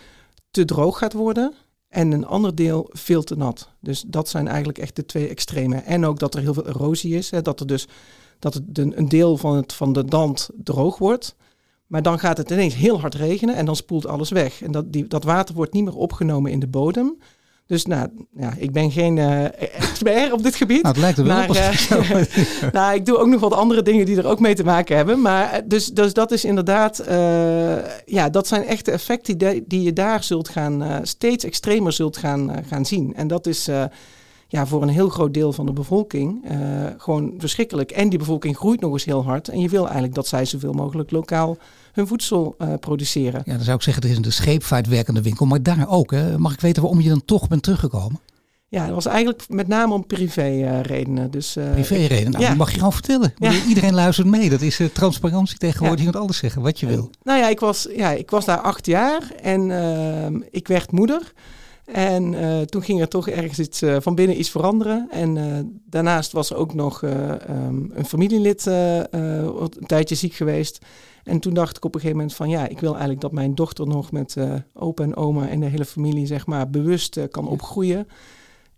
te 0.51 0.65
droog 0.65 0.99
gaat 0.99 1.13
worden 1.13 1.55
en 1.89 2.13
een 2.13 2.27
ander 2.27 2.55
deel 2.55 2.87
veel 2.93 3.23
te 3.23 3.37
nat. 3.37 3.69
Dus 3.81 4.05
dat 4.07 4.29
zijn 4.29 4.49
eigenlijk 4.49 4.79
echt 4.79 4.97
de 4.97 5.07
twee 5.07 5.29
extreme. 5.29 5.77
En 5.77 6.07
ook 6.07 6.19
dat 6.19 6.35
er 6.35 6.41
heel 6.41 6.55
veel 6.55 6.67
erosie 6.67 7.15
is, 7.15 7.31
hè, 7.31 7.43
dat 7.43 7.61
er 7.61 7.67
dus 7.67 7.89
dat 8.39 8.61
een 8.73 9.09
deel 9.09 9.37
van, 9.37 9.57
het, 9.57 9.73
van 9.73 9.93
de 9.93 10.05
dand 10.05 10.51
droog 10.55 10.99
wordt. 10.99 11.37
Maar 11.87 12.03
dan 12.03 12.19
gaat 12.19 12.37
het 12.37 12.51
ineens 12.51 12.75
heel 12.75 13.01
hard 13.01 13.15
regenen 13.15 13.55
en 13.55 13.67
dan 13.67 13.77
spoelt 13.77 14.07
alles 14.07 14.31
weg. 14.31 14.63
En 14.63 14.73
dat, 14.73 14.93
die, 14.93 15.07
dat 15.07 15.25
water 15.25 15.55
wordt 15.55 15.73
niet 15.73 15.85
meer 15.85 15.97
opgenomen 15.97 16.51
in 16.51 16.61
de 16.61 16.67
bodem. 16.67 17.19
Dus 17.69 17.87
nou, 17.87 18.09
ja, 18.37 18.53
ik 18.57 18.73
ben 18.73 18.91
geen 18.91 19.17
uh, 19.17 19.45
expert 19.45 20.33
op 20.33 20.43
dit 20.43 20.55
gebied. 20.55 20.83
Nou, 20.83 20.95
het 20.95 21.03
lijkt 21.03 21.19
er 21.19 21.25
wel 21.25 21.37
maar, 21.37 21.51
uh, 21.51 22.73
nou, 22.73 22.95
ik 22.95 23.07
doe 23.07 23.17
ook 23.19 23.27
nog 23.27 23.41
wat 23.41 23.53
andere 23.53 23.83
dingen 23.83 24.07
die 24.07 24.17
er 24.17 24.27
ook 24.27 24.41
mee 24.41 24.55
te 24.55 24.65
maken 24.65 24.97
hebben. 24.97 25.21
Maar 25.21 25.53
eh, 25.53 25.63
dus, 25.65 25.87
dus 25.87 26.13
dat 26.13 26.33
is 26.33 26.45
inderdaad, 26.45 27.05
uh, 27.09 27.77
ja, 28.05 28.29
dat 28.31 28.47
zijn 28.47 28.65
echte 28.65 28.91
effecten 28.91 29.39
die, 29.39 29.65
die 29.67 29.83
je 29.83 29.93
daar 29.93 30.25
zult 30.25 30.49
gaan, 30.49 31.01
steeds 31.03 31.45
extremer 31.45 31.93
zult 31.93 32.17
gaan, 32.17 32.65
gaan 32.69 32.87
zien. 32.87 33.15
En 33.15 33.27
dat 33.27 33.47
is 33.47 33.69
ja, 34.49 34.67
voor 34.67 34.83
een 34.83 34.89
heel 34.89 35.09
groot 35.09 35.35
deel 35.35 35.53
van 35.53 35.67
de 35.67 35.73
bevolking 35.73 36.45
gewoon 36.99 37.35
verschrikkelijk. 37.39 37.91
En 37.91 38.09
die 38.09 38.19
bevolking 38.19 38.57
groeit 38.57 38.81
nog 38.81 38.93
eens 38.93 39.05
heel 39.05 39.25
hard. 39.25 39.49
En 39.49 39.61
je 39.61 39.69
wil 39.69 39.85
eigenlijk 39.85 40.15
dat 40.15 40.27
zij 40.27 40.45
zoveel 40.45 40.73
mogelijk 40.73 41.11
lokaal 41.11 41.59
hun 41.99 42.07
voedsel 42.07 42.55
uh, 42.59 42.75
produceren. 42.81 43.43
Ja, 43.45 43.55
dan 43.55 43.65
zou 43.65 43.77
ik 43.77 43.83
zeggen, 43.83 44.03
er 44.03 44.11
is 44.11 44.17
een 44.17 44.33
scheepvaart 44.33 44.87
werkende 44.87 45.23
winkel, 45.23 45.47
maar 45.47 45.63
daar 45.63 45.89
ook. 45.89 46.11
Hè? 46.11 46.39
Mag 46.39 46.53
ik 46.53 46.61
weten 46.61 46.83
waarom 46.83 47.01
je 47.01 47.09
dan 47.09 47.25
toch 47.25 47.49
bent 47.49 47.63
teruggekomen? 47.63 48.21
Ja, 48.71 48.85
dat 48.85 48.95
was 48.95 49.07
eigenlijk 49.07 49.45
met 49.49 49.69
name 49.69 49.95
om 49.95 50.07
privé-redenen. 50.07 51.25
Uh, 51.25 51.31
dus, 51.31 51.57
uh, 51.57 51.73
privé-redenen? 51.73 52.33
Nou, 52.33 52.45
ja. 52.45 52.55
mag 52.55 52.71
je 52.71 52.77
gewoon 52.77 52.93
vertellen. 52.93 53.35
Ja. 53.39 53.53
Iedereen 53.69 53.95
luistert 54.05 54.27
mee. 54.27 54.51
Dat 54.51 54.61
is 54.61 54.81
uh, 54.81 54.89
transparantie 54.89 55.59
tegenwoordig. 55.59 55.99
Ja. 55.99 56.05
Je 56.05 56.11
kunt 56.11 56.23
alles 56.23 56.37
zeggen 56.37 56.63
wat 56.63 56.81
je 56.81 56.87
wil. 56.87 57.11
Nou 57.23 57.39
ja, 57.39 57.49
ik 57.49 57.61
was, 57.61 57.89
ja, 57.97 58.11
ik 58.11 58.31
was 58.31 58.45
daar 58.45 58.61
acht 58.61 58.87
jaar 58.87 59.33
en 59.43 59.71
ehm, 59.71 60.41
ik 60.51 60.69
werd 60.69 60.93
moeder. 60.93 61.33
En 61.93 62.33
uh, 62.33 62.61
toen 62.61 62.83
ging 62.83 63.01
er 63.01 63.09
toch 63.09 63.29
ergens 63.29 63.59
iets 63.59 63.83
uh, 63.83 63.97
van 64.01 64.15
binnen 64.15 64.39
iets 64.39 64.51
veranderen. 64.51 65.09
En 65.11 65.37
uh, 65.37 65.45
daarnaast 65.85 66.33
was 66.33 66.51
er 66.51 66.57
ook 66.57 66.75
nog 66.75 67.03
um, 67.03 67.91
een 67.95 68.05
familielid 68.07 68.67
een 68.67 69.87
tijdje 69.87 70.15
ziek 70.15 70.33
geweest. 70.35 70.79
En 71.25 71.41
toen 71.41 71.55
dacht 71.55 71.77
ik 71.77 71.85
op 71.85 71.95
een 71.95 72.01
gegeven 72.01 72.21
moment 72.21 72.37
van 72.37 72.49
ja, 72.49 72.69
ik 72.69 72.81
wil 72.81 72.91
eigenlijk 72.91 73.21
dat 73.21 73.33
mijn 73.33 73.55
dochter 73.55 73.87
nog 73.87 74.13
met 74.13 74.37
opa 74.75 75.03
en 75.03 75.17
oma 75.17 75.49
en 75.49 75.61
de 75.61 75.67
hele 75.67 75.85
familie 75.85 76.27
zeg 76.27 76.47
maar 76.47 76.71
bewust 76.71 77.19
kan 77.31 77.49
opgroeien. 77.49 78.07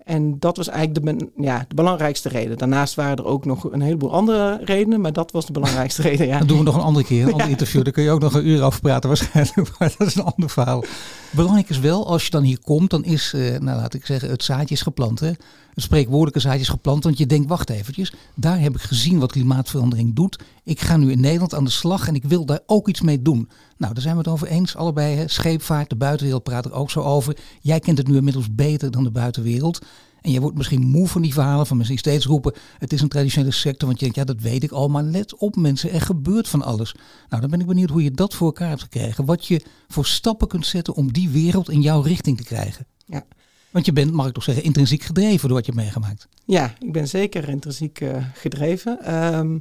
En 0.04 0.38
dat 0.38 0.56
was 0.56 0.68
eigenlijk 0.68 1.18
de, 1.18 1.28
ja, 1.36 1.64
de 1.68 1.74
belangrijkste 1.74 2.28
reden. 2.28 2.58
Daarnaast 2.58 2.94
waren 2.94 3.16
er 3.16 3.24
ook 3.24 3.44
nog 3.44 3.72
een 3.72 3.80
heleboel 3.80 4.12
andere 4.12 4.60
redenen, 4.64 5.00
maar 5.00 5.12
dat 5.12 5.32
was 5.32 5.46
de 5.46 5.52
belangrijkste 5.52 6.02
reden. 6.08 6.26
Ja. 6.26 6.38
Dat 6.38 6.48
doen 6.48 6.58
we 6.58 6.64
nog 6.64 6.74
een 6.74 6.80
andere 6.80 7.04
keer, 7.04 7.26
een 7.26 7.32
ander 7.38 7.48
interview. 7.48 7.84
Daar 7.84 7.92
kun 7.92 8.02
je 8.02 8.10
ook 8.10 8.20
nog 8.20 8.34
een 8.34 8.46
uur 8.46 8.62
over 8.62 8.80
praten 8.80 9.08
waarschijnlijk, 9.08 9.70
maar 9.78 9.94
dat 9.98 10.06
is 10.06 10.14
een 10.14 10.24
ander 10.24 10.50
verhaal. 10.50 10.84
Belangrijk 11.30 11.68
is 11.68 11.78
wel, 11.78 12.06
als 12.06 12.24
je 12.24 12.30
dan 12.30 12.42
hier 12.42 12.60
komt, 12.60 12.90
dan 12.90 13.04
is, 13.04 13.32
eh, 13.32 13.58
nou 13.58 13.78
laat 13.78 13.94
ik 13.94 14.06
zeggen, 14.06 14.30
het 14.30 14.44
zaadje 14.44 14.74
is 14.74 14.82
geplant. 14.82 15.20
Hè? 15.20 15.30
Het 15.74 15.82
spreekwoordelijke 15.82 16.40
zaadje 16.40 16.60
is 16.60 16.68
geplant, 16.68 17.04
want 17.04 17.18
je 17.18 17.26
denkt, 17.26 17.48
wacht 17.48 17.70
eventjes, 17.70 18.12
daar 18.34 18.60
heb 18.60 18.74
ik 18.74 18.80
gezien 18.80 19.18
wat 19.18 19.32
klimaatverandering 19.32 20.14
doet. 20.14 20.38
Ik 20.64 20.80
ga 20.80 20.96
nu 20.96 21.10
in 21.10 21.20
Nederland 21.20 21.54
aan 21.54 21.64
de 21.64 21.70
slag 21.70 22.08
en 22.08 22.14
ik 22.14 22.24
wil 22.24 22.44
daar 22.44 22.60
ook 22.66 22.88
iets 22.88 23.00
mee 23.00 23.22
doen. 23.22 23.48
Nou, 23.76 23.92
daar 23.92 24.02
zijn 24.02 24.14
we 24.14 24.20
het 24.20 24.30
over 24.30 24.46
eens, 24.46 24.76
allebei. 24.76 25.16
Hè? 25.16 25.28
Scheepvaart, 25.28 25.90
de 25.90 25.96
buitenwereld 25.96 26.42
praat 26.42 26.64
er 26.64 26.72
ook 26.72 26.90
zo 26.90 27.00
over. 27.00 27.36
Jij 27.60 27.80
kent 27.80 27.98
het 27.98 28.08
nu 28.08 28.16
inmiddels 28.16 28.54
beter 28.54 28.90
dan 28.90 29.04
de 29.04 29.10
buitenwereld. 29.10 29.78
En 30.20 30.30
je 30.30 30.40
wordt 30.40 30.56
misschien 30.56 30.86
moe 30.86 31.08
van 31.08 31.22
die 31.22 31.32
verhalen 31.32 31.66
van 31.66 31.76
mensen 31.76 31.96
die 31.96 32.04
steeds 32.04 32.26
roepen: 32.26 32.54
het 32.78 32.92
is 32.92 33.00
een 33.00 33.08
traditionele 33.08 33.52
sector. 33.52 33.88
Want 33.88 34.00
je 34.00 34.04
denkt, 34.10 34.28
ja, 34.28 34.34
dat 34.34 34.42
weet 34.42 34.62
ik 34.62 34.70
al. 34.70 34.88
Maar 34.88 35.02
let 35.02 35.36
op, 35.36 35.56
mensen, 35.56 35.92
er 35.92 36.00
gebeurt 36.00 36.48
van 36.48 36.62
alles. 36.62 36.94
Nou, 37.28 37.40
dan 37.40 37.50
ben 37.50 37.60
ik 37.60 37.66
benieuwd 37.66 37.90
hoe 37.90 38.02
je 38.02 38.10
dat 38.10 38.34
voor 38.34 38.46
elkaar 38.46 38.68
hebt 38.68 38.82
gekregen. 38.82 39.24
Wat 39.24 39.46
je 39.46 39.64
voor 39.88 40.06
stappen 40.06 40.48
kunt 40.48 40.66
zetten 40.66 40.94
om 40.94 41.12
die 41.12 41.28
wereld 41.28 41.70
in 41.70 41.80
jouw 41.80 42.00
richting 42.00 42.36
te 42.36 42.44
krijgen. 42.44 42.86
Ja. 43.04 43.24
Want 43.70 43.86
je 43.86 43.92
bent, 43.92 44.12
mag 44.12 44.26
ik 44.26 44.34
toch 44.34 44.42
zeggen, 44.42 44.64
intrinsiek 44.64 45.02
gedreven 45.02 45.48
door 45.48 45.56
wat 45.56 45.66
je 45.66 45.72
hebt 45.72 45.84
meegemaakt. 45.84 46.28
Ja, 46.44 46.74
ik 46.80 46.92
ben 46.92 47.08
zeker 47.08 47.48
intrinsiek 47.48 48.00
uh, 48.00 48.16
gedreven. 48.34 49.14
Um, 49.34 49.60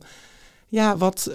ja, 0.68 0.98
wat. 0.98 1.32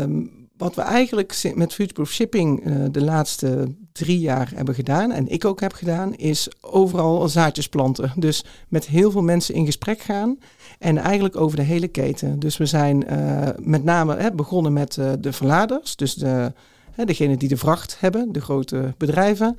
Um, 0.00 0.44
wat 0.56 0.74
we 0.74 0.82
eigenlijk 0.82 1.52
met 1.54 1.72
Futureproof 1.72 2.10
Shipping 2.10 2.66
uh, 2.66 2.84
de 2.90 3.04
laatste 3.04 3.74
drie 3.92 4.18
jaar 4.18 4.52
hebben 4.54 4.74
gedaan, 4.74 5.12
en 5.12 5.28
ik 5.28 5.44
ook 5.44 5.60
heb 5.60 5.72
gedaan, 5.72 6.14
is 6.14 6.48
overal 6.60 7.28
zaadjes 7.28 7.68
planten. 7.68 8.12
Dus 8.16 8.44
met 8.68 8.86
heel 8.86 9.10
veel 9.10 9.22
mensen 9.22 9.54
in 9.54 9.64
gesprek 9.64 10.00
gaan 10.00 10.38
en 10.78 10.98
eigenlijk 10.98 11.36
over 11.36 11.56
de 11.56 11.62
hele 11.62 11.88
keten. 11.88 12.38
Dus 12.38 12.56
we 12.56 12.66
zijn 12.66 13.04
uh, 13.12 13.48
met 13.58 13.84
name 13.84 14.16
hè, 14.16 14.32
begonnen 14.32 14.72
met 14.72 14.98
de 15.18 15.32
verladers, 15.32 15.96
dus 15.96 16.14
de, 16.14 16.52
Hè, 16.96 17.04
degene 17.04 17.36
die 17.36 17.48
de 17.48 17.56
vracht 17.56 17.96
hebben, 18.00 18.32
de 18.32 18.40
grote 18.40 18.94
bedrijven. 18.96 19.56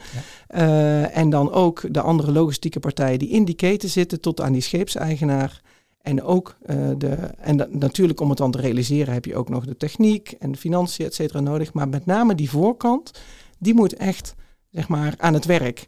Eh, 0.47 1.17
en 1.17 1.29
dan 1.29 1.51
ook 1.51 1.93
de 1.93 2.01
andere 2.01 2.31
logistieke 2.31 2.79
partijen 2.79 3.19
die 3.19 3.29
in 3.29 3.45
die 3.45 3.55
keten 3.55 3.89
zitten 3.89 4.21
tot 4.21 4.41
aan 4.41 4.51
die 4.51 4.61
scheepseigenaar. 4.61 5.61
En 6.01 6.23
ook 6.23 6.55
uh, 6.65 6.75
de, 6.97 7.15
en 7.37 7.67
natuurlijk 7.71 8.19
om 8.19 8.29
het 8.29 8.37
dan 8.37 8.51
te 8.51 8.61
realiseren 8.61 9.13
heb 9.13 9.25
je 9.25 9.35
ook 9.35 9.49
nog 9.49 9.65
de 9.65 9.77
techniek 9.77 10.31
en 10.39 10.51
de 10.51 10.57
financiën, 10.57 11.05
et 11.05 11.13
cetera, 11.13 11.39
nodig. 11.39 11.73
Maar 11.73 11.89
met 11.89 12.05
name 12.05 12.35
die 12.35 12.49
voorkant, 12.49 13.11
die 13.57 13.73
moet 13.73 13.93
echt, 13.93 14.35
zeg 14.71 14.87
maar, 14.87 15.13
aan 15.17 15.33
het 15.33 15.45
werk. 15.45 15.87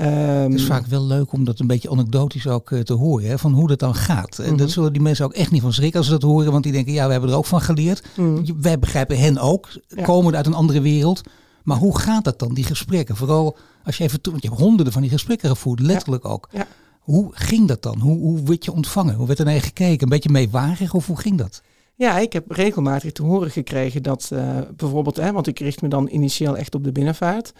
Um, 0.00 0.06
het 0.06 0.54
is 0.54 0.66
vaak 0.66 0.86
wel 0.86 1.04
leuk 1.04 1.32
om 1.32 1.44
dat 1.44 1.60
een 1.60 1.66
beetje 1.66 1.90
anekdotisch 1.90 2.46
ook 2.46 2.70
uh, 2.70 2.80
te 2.80 2.92
horen, 2.92 3.28
hè, 3.28 3.38
van 3.38 3.52
hoe 3.52 3.68
dat 3.68 3.78
dan 3.78 3.94
gaat. 3.94 4.38
En 4.38 4.48
-hmm. 4.48 4.56
dat 4.56 4.70
zullen 4.70 4.92
die 4.92 5.02
mensen 5.02 5.24
ook 5.24 5.32
echt 5.32 5.50
niet 5.50 5.62
van 5.62 5.72
schrikken 5.72 5.98
als 5.98 6.06
ze 6.06 6.12
dat 6.12 6.22
horen, 6.22 6.52
want 6.52 6.64
die 6.64 6.72
denken, 6.72 6.92
ja, 6.92 7.06
we 7.06 7.12
hebben 7.12 7.30
er 7.30 7.36
ook 7.36 7.46
van 7.46 7.60
geleerd. 7.60 8.04
-hmm. 8.14 8.44
Wij 8.60 8.78
begrijpen 8.78 9.18
hen 9.18 9.38
ook, 9.38 9.68
ja. 9.88 10.02
komen 10.02 10.36
uit 10.36 10.46
een 10.46 10.54
andere 10.54 10.80
wereld. 10.80 11.20
Maar 11.62 11.76
hoe 11.76 11.98
gaat 11.98 12.24
dat 12.24 12.38
dan, 12.38 12.54
die 12.54 12.64
gesprekken? 12.64 13.16
Vooral 13.16 13.56
als 13.84 13.96
je 13.96 14.04
even, 14.04 14.18
want 14.22 14.42
je 14.42 14.48
hebt 14.48 14.60
honderden 14.60 14.92
van 14.92 15.02
die 15.02 15.10
gesprekken 15.10 15.48
gevoerd, 15.48 15.80
letterlijk 15.80 16.22
ja. 16.22 16.28
ook. 16.30 16.48
Ja. 16.52 16.66
Hoe 17.00 17.28
ging 17.32 17.68
dat 17.68 17.82
dan? 17.82 17.98
Hoe, 17.98 18.18
hoe 18.18 18.42
werd 18.42 18.64
je 18.64 18.72
ontvangen? 18.72 19.14
Hoe 19.14 19.26
werd 19.26 19.38
er 19.38 19.44
naar 19.44 19.54
je 19.54 19.60
gekeken? 19.60 20.02
Een 20.02 20.08
beetje 20.08 20.28
meewarig 20.28 20.94
of 20.94 21.06
hoe 21.06 21.18
ging 21.18 21.38
dat? 21.38 21.62
Ja, 21.94 22.18
ik 22.18 22.32
heb 22.32 22.50
regelmatig 22.50 23.12
te 23.12 23.22
horen 23.22 23.50
gekregen 23.50 24.02
dat 24.02 24.30
uh, 24.32 24.58
bijvoorbeeld, 24.76 25.16
hè, 25.16 25.32
want 25.32 25.46
ik 25.46 25.58
richt 25.58 25.82
me 25.82 25.88
dan 25.88 26.08
initieel 26.08 26.56
echt 26.56 26.74
op 26.74 26.84
de 26.84 26.92
binnenvaart 26.92 27.52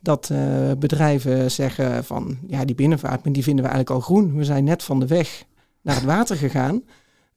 dat 0.00 0.28
uh, 0.32 0.38
bedrijven 0.78 1.50
zeggen 1.50 2.04
van 2.04 2.38
ja, 2.46 2.64
die 2.64 2.74
binnenvaart, 2.74 3.24
maar 3.24 3.32
die 3.32 3.42
vinden 3.42 3.64
we 3.64 3.70
eigenlijk 3.70 4.00
al 4.00 4.06
groen. 4.06 4.36
We 4.36 4.44
zijn 4.44 4.64
net 4.64 4.82
van 4.82 5.00
de 5.00 5.06
weg 5.06 5.44
naar 5.82 5.94
het 5.94 6.04
water 6.04 6.36
gegaan. 6.36 6.82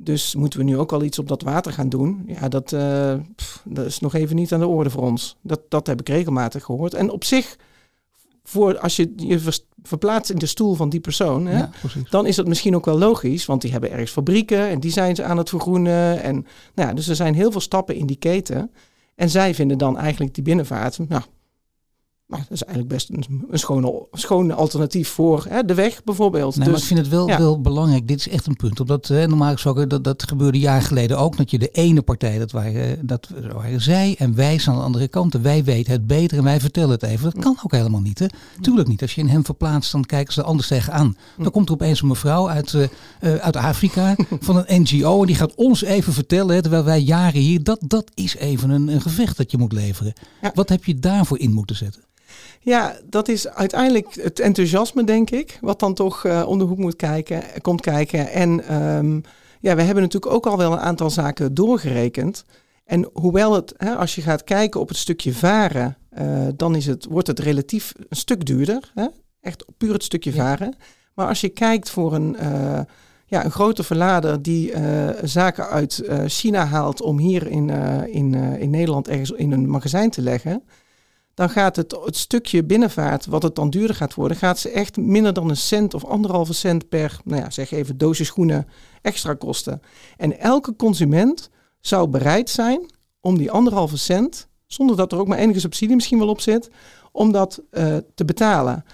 Dus 0.04 0.36
moeten 0.36 0.60
we 0.60 0.66
nu 0.66 0.78
ook 0.78 0.92
al 0.92 1.04
iets 1.04 1.20
op 1.20 1.28
dat 1.28 1.42
water 1.42 1.74
gaan 1.74 1.90
doen? 1.90 2.24
Ja, 2.28 2.48
dat, 2.48 2.72
uh, 2.72 3.14
pff, 3.36 3.62
dat 3.66 3.86
is 3.86 4.00
nog 4.00 4.14
even 4.14 4.36
niet 4.36 4.54
aan 4.54 4.60
de 4.60 4.68
orde 4.68 4.90
voor 4.90 5.02
ons. 5.02 5.38
Dat, 5.42 5.62
dat 5.70 5.88
heb 5.88 6.00
ik 6.00 6.10
regelmatig 6.10 6.64
gehoord. 6.64 6.94
En 6.94 7.10
op 7.10 7.24
zich, 7.24 7.58
voor, 8.44 8.78
als 8.80 8.96
je 8.96 9.14
je 9.16 9.62
verplaatst 9.84 10.32
in 10.32 10.38
de 10.38 10.46
stoel 10.46 10.74
van 10.74 10.90
die 10.90 11.00
persoon, 11.00 11.46
hè, 11.46 11.58
ja, 11.58 11.70
dan 12.10 12.26
is 12.26 12.36
dat 12.36 12.48
misschien 12.48 12.76
ook 12.76 12.86
wel 12.86 12.98
logisch. 12.98 13.46
Want 13.46 13.62
die 13.62 13.72
hebben 13.72 13.92
ergens 13.92 14.12
fabrieken 14.12 14.68
en 14.68 14.80
die 14.80 14.92
zijn 14.92 15.16
ze 15.16 15.24
aan 15.24 15.38
het 15.38 15.50
vergroenen. 15.50 16.22
En, 16.22 16.46
nou 16.76 16.90
ja, 16.90 16.94
dus 16.94 17.08
er 17.08 17.16
zijn 17.16 17.34
heel 17.34 17.52
veel 17.52 17.62
stappen 17.62 17.96
in 17.96 18.06
die 18.06 18.16
keten. 18.16 18.72
En 19.16 19.30
zij 19.30 19.56
vinden 19.56 19.78
dan 19.78 19.98
eigenlijk 19.98 20.34
die 20.34 20.44
binnenvaart, 20.44 21.10
nou, 21.10 21.24
maar 22.32 22.40
dat 22.40 22.52
is 22.52 22.64
eigenlijk 22.64 22.94
best 22.94 23.10
een, 23.10 23.46
een 23.50 23.60
schone, 23.60 24.06
schone 24.12 24.54
alternatief 24.54 25.10
voor 25.10 25.46
hè, 25.50 25.64
de 25.64 25.74
weg 25.74 26.04
bijvoorbeeld. 26.04 26.56
Nee, 26.56 26.64
dus, 26.64 26.74
maar 26.74 26.82
ik 26.82 26.88
vind 26.88 27.00
het 27.00 27.10
wel, 27.10 27.28
ja. 27.28 27.38
wel 27.38 27.62
belangrijk. 27.62 28.08
Dit 28.08 28.20
is 28.20 28.30
echt 28.30 28.48
een 28.48 28.56
punt. 28.56 28.80
Omdat 28.80 29.08
hè, 29.08 29.28
normaal 29.28 29.52
gesproken, 29.52 29.90
dat, 29.90 30.04
dat 30.04 30.24
gebeurde 30.28 30.60
jaar 30.60 30.82
geleden 30.82 31.18
ook. 31.18 31.38
Dat 31.38 31.52
je 31.52 31.60
de 31.60 31.70
ene 31.70 32.02
partij, 32.02 32.38
dat 32.38 32.52
waren, 32.52 33.08
dat 33.08 33.30
waren 33.54 33.82
zij 33.82 34.16
en 34.18 34.36
wij 34.36 34.60
zijn 34.60 34.76
aan 34.76 34.82
de 34.82 34.88
andere 34.88 35.08
kant. 35.08 35.34
Wij 35.34 35.64
weten 35.64 35.92
het 35.92 36.08
beter 36.08 36.38
en 36.38 36.44
wij 36.44 36.60
vertellen 36.60 36.90
het 36.90 37.04
even. 37.04 37.24
Dat 37.24 37.44
kan 37.44 37.58
ook 37.64 37.72
helemaal 37.72 38.02
niet. 38.02 38.20
Hè? 38.20 38.26
Tuurlijk 38.62 38.88
niet. 38.88 39.02
Als 39.02 39.16
je 39.16 39.22
in 39.22 39.28
hem 39.28 39.46
verplaatst, 39.46 39.92
dan 39.92 40.06
kijken 40.06 40.34
ze 40.34 40.42
er 40.42 40.48
anders 40.48 40.68
tegenaan. 40.68 41.18
Dan 41.38 41.52
komt 41.52 41.68
er 41.68 41.74
opeens 41.74 42.02
een 42.02 42.08
mevrouw 42.08 42.50
uit, 42.50 42.74
uh, 42.74 42.88
uit 43.36 43.56
Afrika 43.56 44.16
van 44.40 44.64
een 44.66 44.82
NGO. 44.82 45.22
En 45.22 45.28
die 45.28 45.36
gaat 45.36 45.56
ons 45.56 45.84
even 45.84 46.14
vertellen, 46.14 46.56
hè, 46.56 46.62
terwijl 46.62 46.84
wij 46.84 47.00
jaren 47.00 47.42
hier. 47.42 47.64
Dat, 47.64 47.80
dat 47.88 48.12
is 48.14 48.36
even 48.36 48.70
een, 48.70 48.88
een 48.88 49.02
gevecht 49.02 49.38
dat 49.38 49.52
je 49.52 49.58
moet 49.58 49.74
leveren. 49.74 50.14
Ja. 50.42 50.52
Wat 50.54 50.70
heb 50.70 50.86
je 50.86 51.00
daarvoor 51.00 51.40
in 51.40 51.54
moeten 51.54 51.76
zetten? 51.76 52.02
Ja, 52.64 52.98
dat 53.10 53.28
is 53.28 53.48
uiteindelijk 53.48 54.14
het 54.14 54.40
enthousiasme, 54.40 55.04
denk 55.04 55.30
ik, 55.30 55.58
wat 55.62 55.80
dan 55.80 55.94
toch 55.94 56.24
uh, 56.24 56.44
om 56.48 56.58
de 56.58 56.64
hoek 56.64 56.78
moet 56.78 56.96
kijken, 56.96 57.44
komt 57.62 57.82
kijken. 57.82 58.32
En 58.32 58.76
um, 58.76 59.22
ja, 59.60 59.76
we 59.76 59.82
hebben 59.82 60.04
natuurlijk 60.04 60.34
ook 60.34 60.46
al 60.46 60.58
wel 60.58 60.72
een 60.72 60.80
aantal 60.80 61.10
zaken 61.10 61.54
doorgerekend. 61.54 62.46
En 62.86 63.10
hoewel 63.14 63.54
het, 63.54 63.74
hè, 63.78 63.96
als 63.96 64.16
je 64.16 64.22
gaat 64.22 64.44
kijken 64.44 64.80
op 64.80 64.88
het 64.88 64.98
stukje 64.98 65.34
varen, 65.34 65.98
uh, 66.20 66.48
dan 66.56 66.76
is 66.76 66.86
het, 66.86 67.06
wordt 67.10 67.28
het 67.28 67.40
relatief 67.40 67.94
een 68.10 68.18
stuk 68.18 68.46
duurder. 68.46 68.92
Hè? 68.94 69.08
Echt 69.42 69.66
puur 69.78 69.94
het 69.94 70.04
stukje 70.04 70.34
ja. 70.34 70.44
varen. 70.44 70.76
Maar 71.14 71.28
als 71.28 71.42
je 71.42 71.50
kijkt 71.50 71.90
voor 71.90 72.14
een, 72.14 72.36
uh, 72.42 72.80
ja, 73.26 73.46
een 73.46 73.52
grote 73.52 73.84
verlader 73.84 74.42
die 74.42 74.74
zaken 75.24 75.68
uit 75.68 76.04
China 76.26 76.66
haalt 76.66 77.02
om 77.02 77.18
hier 77.18 77.48
in, 77.48 77.70
in, 78.10 78.34
in 78.34 78.70
Nederland 78.70 79.08
ergens 79.08 79.32
in 79.32 79.52
een 79.52 79.70
magazijn 79.70 80.10
te 80.10 80.22
leggen 80.22 80.64
dan 81.42 81.50
gaat 81.50 81.76
het, 81.76 81.98
het 82.06 82.18
stukje 82.18 82.64
binnenvaart, 82.64 83.26
wat 83.26 83.44
het 83.44 83.56
dan 83.56 83.70
duurder 83.70 83.96
gaat 83.96 84.14
worden, 84.14 84.38
gaat 84.38 84.60
ze 84.60 84.70
echt 84.70 84.98
minder 84.98 85.34
dan 85.34 85.50
een 85.50 85.58
cent 85.58 85.94
of 85.94 86.06
anderhalve 86.06 86.54
cent 86.54 86.90
per, 86.90 87.20
nou 87.24 87.42
ja, 87.42 87.50
zeg 87.50 87.72
even 87.72 87.98
doosje 87.98 88.24
schoenen 88.24 88.68
extra 89.02 89.34
kosten. 89.34 89.82
En 90.18 90.40
elke 90.40 90.76
consument 90.76 91.50
zou 91.80 92.08
bereid 92.08 92.50
zijn 92.50 92.92
om 93.20 93.38
die 93.38 93.52
anderhalve 93.52 93.98
cent, 93.98 94.48
zonder 94.66 94.96
dat 94.96 95.12
er 95.12 95.18
ook 95.20 95.28
maar 95.28 95.38
enige 95.38 95.60
subsidie 95.60 95.96
misschien 95.96 96.20
wel 96.20 96.28
op 96.28 96.42
zit, 96.42 96.70
om 97.12 97.32
dat 97.32 97.62
uh, 97.72 97.98
te 98.16 98.26
betalen. 98.26 98.86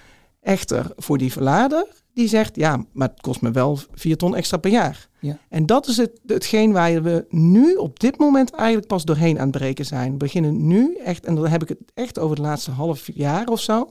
Echter, 0.41 0.91
voor 0.95 1.17
die 1.17 1.31
verlader 1.31 1.87
die 2.17 2.27
zegt, 2.27 2.55
ja, 2.55 2.85
maar 2.93 3.07
het 3.07 3.21
kost 3.21 3.41
me 3.41 3.51
wel 3.51 3.79
4 3.93 4.17
ton 4.17 4.35
extra 4.35 4.57
per 4.57 4.71
jaar. 4.71 5.07
Ja. 5.19 5.37
En 5.49 5.65
dat 5.65 5.87
is 5.87 5.97
het, 5.97 6.11
hetgeen 6.25 6.71
waar 6.71 7.03
we 7.03 7.25
nu 7.29 7.75
op 7.75 7.99
dit 7.99 8.17
moment 8.17 8.51
eigenlijk 8.51 8.87
pas 8.87 9.05
doorheen 9.05 9.39
aan 9.39 9.47
het 9.47 9.57
breken 9.57 9.85
zijn. 9.85 10.11
We 10.11 10.17
beginnen 10.17 10.67
nu 10.67 10.95
echt, 10.95 11.25
en 11.25 11.35
dan 11.35 11.47
heb 11.47 11.61
ik 11.61 11.69
het 11.69 11.77
echt 11.93 12.19
over 12.19 12.35
de 12.35 12.41
laatste 12.41 12.71
half 12.71 13.09
jaar 13.13 13.47
of 13.47 13.61
zo, 13.61 13.89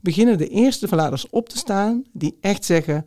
beginnen 0.00 0.38
de 0.38 0.48
eerste 0.48 0.88
verladers 0.88 1.30
op 1.30 1.48
te 1.48 1.56
staan 1.56 2.04
die 2.12 2.36
echt 2.40 2.64
zeggen, 2.64 3.06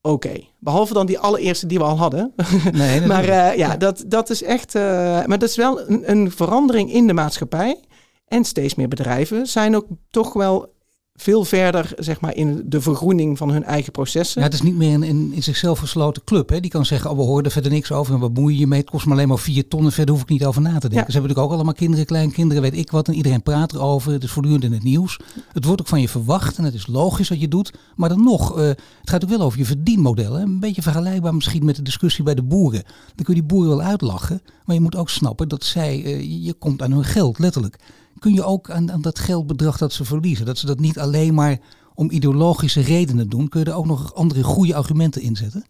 oké. 0.00 0.14
Okay. 0.14 0.48
Behalve 0.58 0.94
dan 0.94 1.06
die 1.06 1.18
allereerste 1.18 1.66
die 1.66 1.78
we 1.78 1.84
al 1.84 1.98
hadden. 1.98 2.34
Nee, 2.72 3.06
maar 3.06 3.24
uh, 3.24 3.28
ja, 3.28 3.52
ja, 3.52 3.76
Dat, 3.76 4.04
dat 4.06 4.30
is 4.30 4.42
echt, 4.42 4.74
uh, 4.74 4.82
maar 5.26 5.38
dat 5.38 5.48
is 5.48 5.56
wel 5.56 5.88
een, 5.88 6.10
een 6.10 6.30
verandering 6.30 6.92
in 6.92 7.06
de 7.06 7.12
maatschappij. 7.12 7.80
En 8.26 8.44
steeds 8.44 8.74
meer 8.74 8.88
bedrijven 8.88 9.46
zijn 9.46 9.76
ook 9.76 9.86
toch 10.10 10.32
wel 10.32 10.73
veel 11.16 11.44
verder 11.44 11.92
zeg 11.98 12.20
maar, 12.20 12.34
in 12.34 12.62
de 12.66 12.80
vergroening 12.80 13.38
van 13.38 13.50
hun 13.50 13.64
eigen 13.64 13.92
processen. 13.92 14.40
Ja, 14.40 14.46
het 14.46 14.54
is 14.54 14.62
niet 14.62 14.76
meer 14.76 14.94
een 14.94 15.02
in, 15.02 15.32
in 15.34 15.42
zichzelf 15.42 15.78
gesloten 15.78 16.24
club. 16.24 16.48
Hè? 16.48 16.60
Die 16.60 16.70
kan 16.70 16.84
zeggen, 16.84 17.10
oh, 17.10 17.16
we 17.16 17.22
horen 17.22 17.44
er 17.44 17.50
verder 17.50 17.70
niks 17.70 17.92
over 17.92 18.14
en 18.14 18.20
wat 18.20 18.34
bemoei 18.34 18.58
je 18.58 18.66
mee? 18.66 18.80
Het 18.80 18.90
kost 18.90 19.06
me 19.06 19.12
alleen 19.12 19.28
maar 19.28 19.38
vier 19.38 19.68
ton 19.68 19.84
en 19.84 19.92
verder 19.92 20.14
hoef 20.14 20.22
ik 20.22 20.28
niet 20.28 20.44
over 20.44 20.62
na 20.62 20.72
te 20.72 20.80
denken. 20.80 20.98
Ja. 20.98 21.04
Ze 21.04 21.12
hebben 21.12 21.22
natuurlijk 21.22 21.46
ook 21.46 21.54
allemaal 21.54 21.74
kinderen, 21.74 22.06
kleinkinderen, 22.06 22.62
weet 22.62 22.76
ik 22.76 22.90
wat. 22.90 23.08
En 23.08 23.14
iedereen 23.14 23.42
praat 23.42 23.74
erover. 23.74 24.12
Het 24.12 24.22
is 24.22 24.30
voortdurend 24.30 24.64
in 24.64 24.72
het 24.72 24.82
nieuws. 24.82 25.18
Het 25.52 25.64
wordt 25.64 25.80
ook 25.80 25.86
van 25.86 26.00
je 26.00 26.08
verwacht 26.08 26.58
en 26.58 26.64
het 26.64 26.74
is 26.74 26.86
logisch 26.86 27.28
wat 27.28 27.40
je 27.40 27.48
doet. 27.48 27.72
Maar 27.96 28.08
dan 28.08 28.24
nog, 28.24 28.58
uh, 28.58 28.66
het 28.66 29.10
gaat 29.10 29.24
ook 29.24 29.30
wel 29.30 29.40
over 29.40 29.58
je 29.58 29.64
verdienmodel. 29.64 30.32
Hè? 30.32 30.42
Een 30.42 30.60
beetje 30.60 30.82
vergelijkbaar 30.82 31.34
misschien 31.34 31.64
met 31.64 31.76
de 31.76 31.82
discussie 31.82 32.24
bij 32.24 32.34
de 32.34 32.42
boeren. 32.42 32.82
Dan 33.14 33.24
kun 33.24 33.34
je 33.34 33.40
die 33.40 33.48
boeren 33.48 33.76
wel 33.76 33.86
uitlachen. 33.86 34.42
Maar 34.64 34.74
je 34.74 34.82
moet 34.82 34.96
ook 34.96 35.10
snappen 35.10 35.48
dat 35.48 35.64
zij, 35.64 36.02
uh, 36.02 36.44
je 36.44 36.52
komt 36.52 36.82
aan 36.82 36.92
hun 36.92 37.04
geld, 37.04 37.38
letterlijk 37.38 37.78
kun 38.24 38.34
je 38.34 38.44
ook 38.44 38.70
aan, 38.70 38.92
aan, 38.92 39.02
dat 39.02 39.18
geldbedrag 39.18 39.78
dat 39.78 39.92
ze 39.92 40.04
verliezen, 40.04 40.46
dat 40.46 40.58
ze 40.58 40.66
dat 40.66 40.78
niet 40.78 40.98
alleen 40.98 41.34
maar 41.34 41.58
om 41.94 42.10
ideologische 42.10 42.80
redenen 42.80 43.28
doen, 43.28 43.48
kun 43.48 43.60
je 43.60 43.66
er 43.66 43.76
ook 43.76 43.86
nog 43.86 44.14
andere 44.14 44.42
goede 44.42 44.74
argumenten 44.74 45.22
inzetten? 45.22 45.64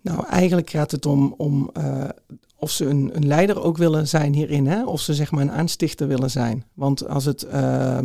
Nou, 0.00 0.26
eigenlijk 0.26 0.70
gaat 0.70 0.90
het 0.90 1.06
om, 1.06 1.34
om 1.36 1.70
uh, 1.78 2.04
of 2.56 2.70
ze 2.70 2.84
een, 2.84 3.10
een, 3.16 3.26
leider 3.26 3.62
ook 3.62 3.76
willen 3.76 4.08
zijn 4.08 4.34
hierin, 4.34 4.66
hè? 4.66 4.84
of 4.84 5.00
ze 5.00 5.14
zeg 5.14 5.30
maar 5.30 5.40
een 5.40 5.50
aanstichter 5.50 6.08
willen 6.08 6.30
zijn. 6.30 6.64
Want 6.74 7.08
als 7.08 7.24
het, 7.24 7.46
uh, 7.52 7.98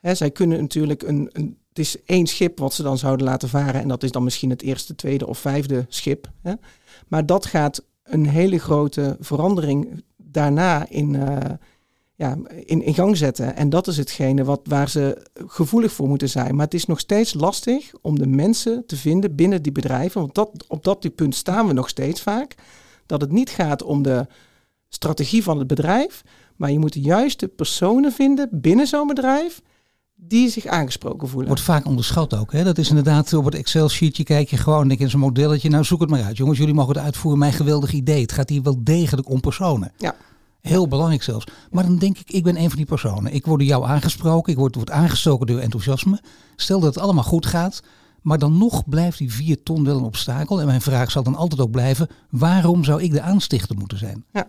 hè, 0.00 0.14
zij 0.14 0.30
kunnen 0.30 0.60
natuurlijk 0.60 1.02
een, 1.02 1.28
een, 1.32 1.56
het 1.68 1.78
is 1.78 2.02
één 2.04 2.26
schip 2.26 2.58
wat 2.58 2.74
ze 2.74 2.82
dan 2.82 2.98
zouden 2.98 3.26
laten 3.26 3.48
varen 3.48 3.80
en 3.80 3.88
dat 3.88 4.02
is 4.02 4.10
dan 4.10 4.24
misschien 4.24 4.50
het 4.50 4.62
eerste, 4.62 4.94
tweede 4.94 5.26
of 5.26 5.38
vijfde 5.38 5.84
schip. 5.88 6.30
Hè? 6.42 6.52
Maar 7.08 7.26
dat 7.26 7.46
gaat 7.46 7.84
een 8.02 8.28
hele 8.28 8.58
grote 8.58 9.16
verandering 9.20 10.02
daarna 10.16 10.88
in, 10.88 11.14
uh, 11.14 11.36
ja, 12.14 12.36
in, 12.64 12.82
in 12.82 12.94
gang 12.94 13.16
zetten. 13.16 13.56
En 13.56 13.70
dat 13.70 13.86
is 13.86 13.96
hetgene 13.96 14.44
wat, 14.44 14.60
waar 14.64 14.88
ze 14.88 15.26
gevoelig 15.46 15.92
voor 15.92 16.08
moeten 16.08 16.28
zijn. 16.28 16.54
Maar 16.54 16.64
het 16.64 16.74
is 16.74 16.86
nog 16.86 16.98
steeds 16.98 17.34
lastig 17.34 17.92
om 18.00 18.18
de 18.18 18.26
mensen 18.26 18.86
te 18.86 18.96
vinden 18.96 19.34
binnen 19.34 19.62
die 19.62 19.72
bedrijven. 19.72 20.20
Want 20.20 20.34
dat, 20.34 20.64
op 20.68 20.84
dat 20.84 21.14
punt 21.14 21.34
staan 21.34 21.66
we 21.66 21.72
nog 21.72 21.88
steeds 21.88 22.22
vaak. 22.22 22.54
Dat 23.06 23.20
het 23.20 23.32
niet 23.32 23.50
gaat 23.50 23.82
om 23.82 24.02
de 24.02 24.26
strategie 24.88 25.42
van 25.42 25.58
het 25.58 25.66
bedrijf. 25.66 26.22
Maar 26.56 26.70
je 26.70 26.78
moet 26.78 26.92
de 26.92 27.00
juiste 27.00 27.48
personen 27.48 28.12
vinden 28.12 28.48
binnen 28.52 28.86
zo'n 28.86 29.06
bedrijf 29.06 29.62
die 30.14 30.48
zich 30.48 30.66
aangesproken 30.66 31.28
voelen. 31.28 31.48
Wordt 31.48 31.62
vaak 31.62 31.86
onderschat 31.86 32.36
ook. 32.36 32.52
Hè? 32.52 32.64
Dat 32.64 32.78
is 32.78 32.88
inderdaad 32.88 33.32
op 33.32 33.44
het 33.44 33.54
Excel-sheetje 33.54 34.24
kijk 34.24 34.48
je 34.48 34.56
gewoon 34.56 34.88
denk 34.88 35.00
in 35.00 35.10
zo'n 35.10 35.20
modelletje. 35.20 35.68
Nou, 35.68 35.84
zoek 35.84 36.00
het 36.00 36.10
maar 36.10 36.22
uit. 36.22 36.36
Jongens, 36.36 36.58
jullie 36.58 36.74
mogen 36.74 36.94
het 36.94 37.04
uitvoeren. 37.04 37.38
Mijn 37.40 37.52
geweldig 37.52 37.92
idee. 37.92 38.20
Het 38.20 38.32
gaat 38.32 38.48
hier 38.48 38.62
wel 38.62 38.84
degelijk 38.84 39.28
om 39.28 39.40
personen. 39.40 39.92
Ja. 39.98 40.14
Heel 40.62 40.88
belangrijk 40.88 41.22
zelfs. 41.22 41.46
Maar 41.70 41.84
dan 41.84 41.98
denk 41.98 42.18
ik, 42.18 42.30
ik 42.30 42.42
ben 42.42 42.56
een 42.56 42.68
van 42.68 42.76
die 42.76 42.86
personen. 42.86 43.34
Ik 43.34 43.46
word 43.46 43.58
door 43.58 43.68
jou 43.68 43.84
aangesproken, 43.84 44.52
ik 44.52 44.58
word, 44.58 44.74
word 44.74 44.90
aangestoken 44.90 45.46
door 45.46 45.58
enthousiasme. 45.58 46.20
Stel 46.56 46.80
dat 46.80 46.94
het 46.94 47.04
allemaal 47.04 47.24
goed 47.24 47.46
gaat, 47.46 47.82
maar 48.22 48.38
dan 48.38 48.58
nog 48.58 48.88
blijft 48.88 49.18
die 49.18 49.32
vier 49.32 49.62
ton 49.62 49.84
wel 49.84 49.96
een 49.96 50.04
obstakel. 50.04 50.60
En 50.60 50.66
mijn 50.66 50.80
vraag 50.80 51.10
zal 51.10 51.22
dan 51.22 51.36
altijd 51.36 51.60
ook 51.60 51.70
blijven, 51.70 52.08
waarom 52.30 52.84
zou 52.84 53.02
ik 53.02 53.12
de 53.12 53.20
aanstichter 53.20 53.76
moeten 53.76 53.98
zijn? 53.98 54.24
Ja. 54.32 54.48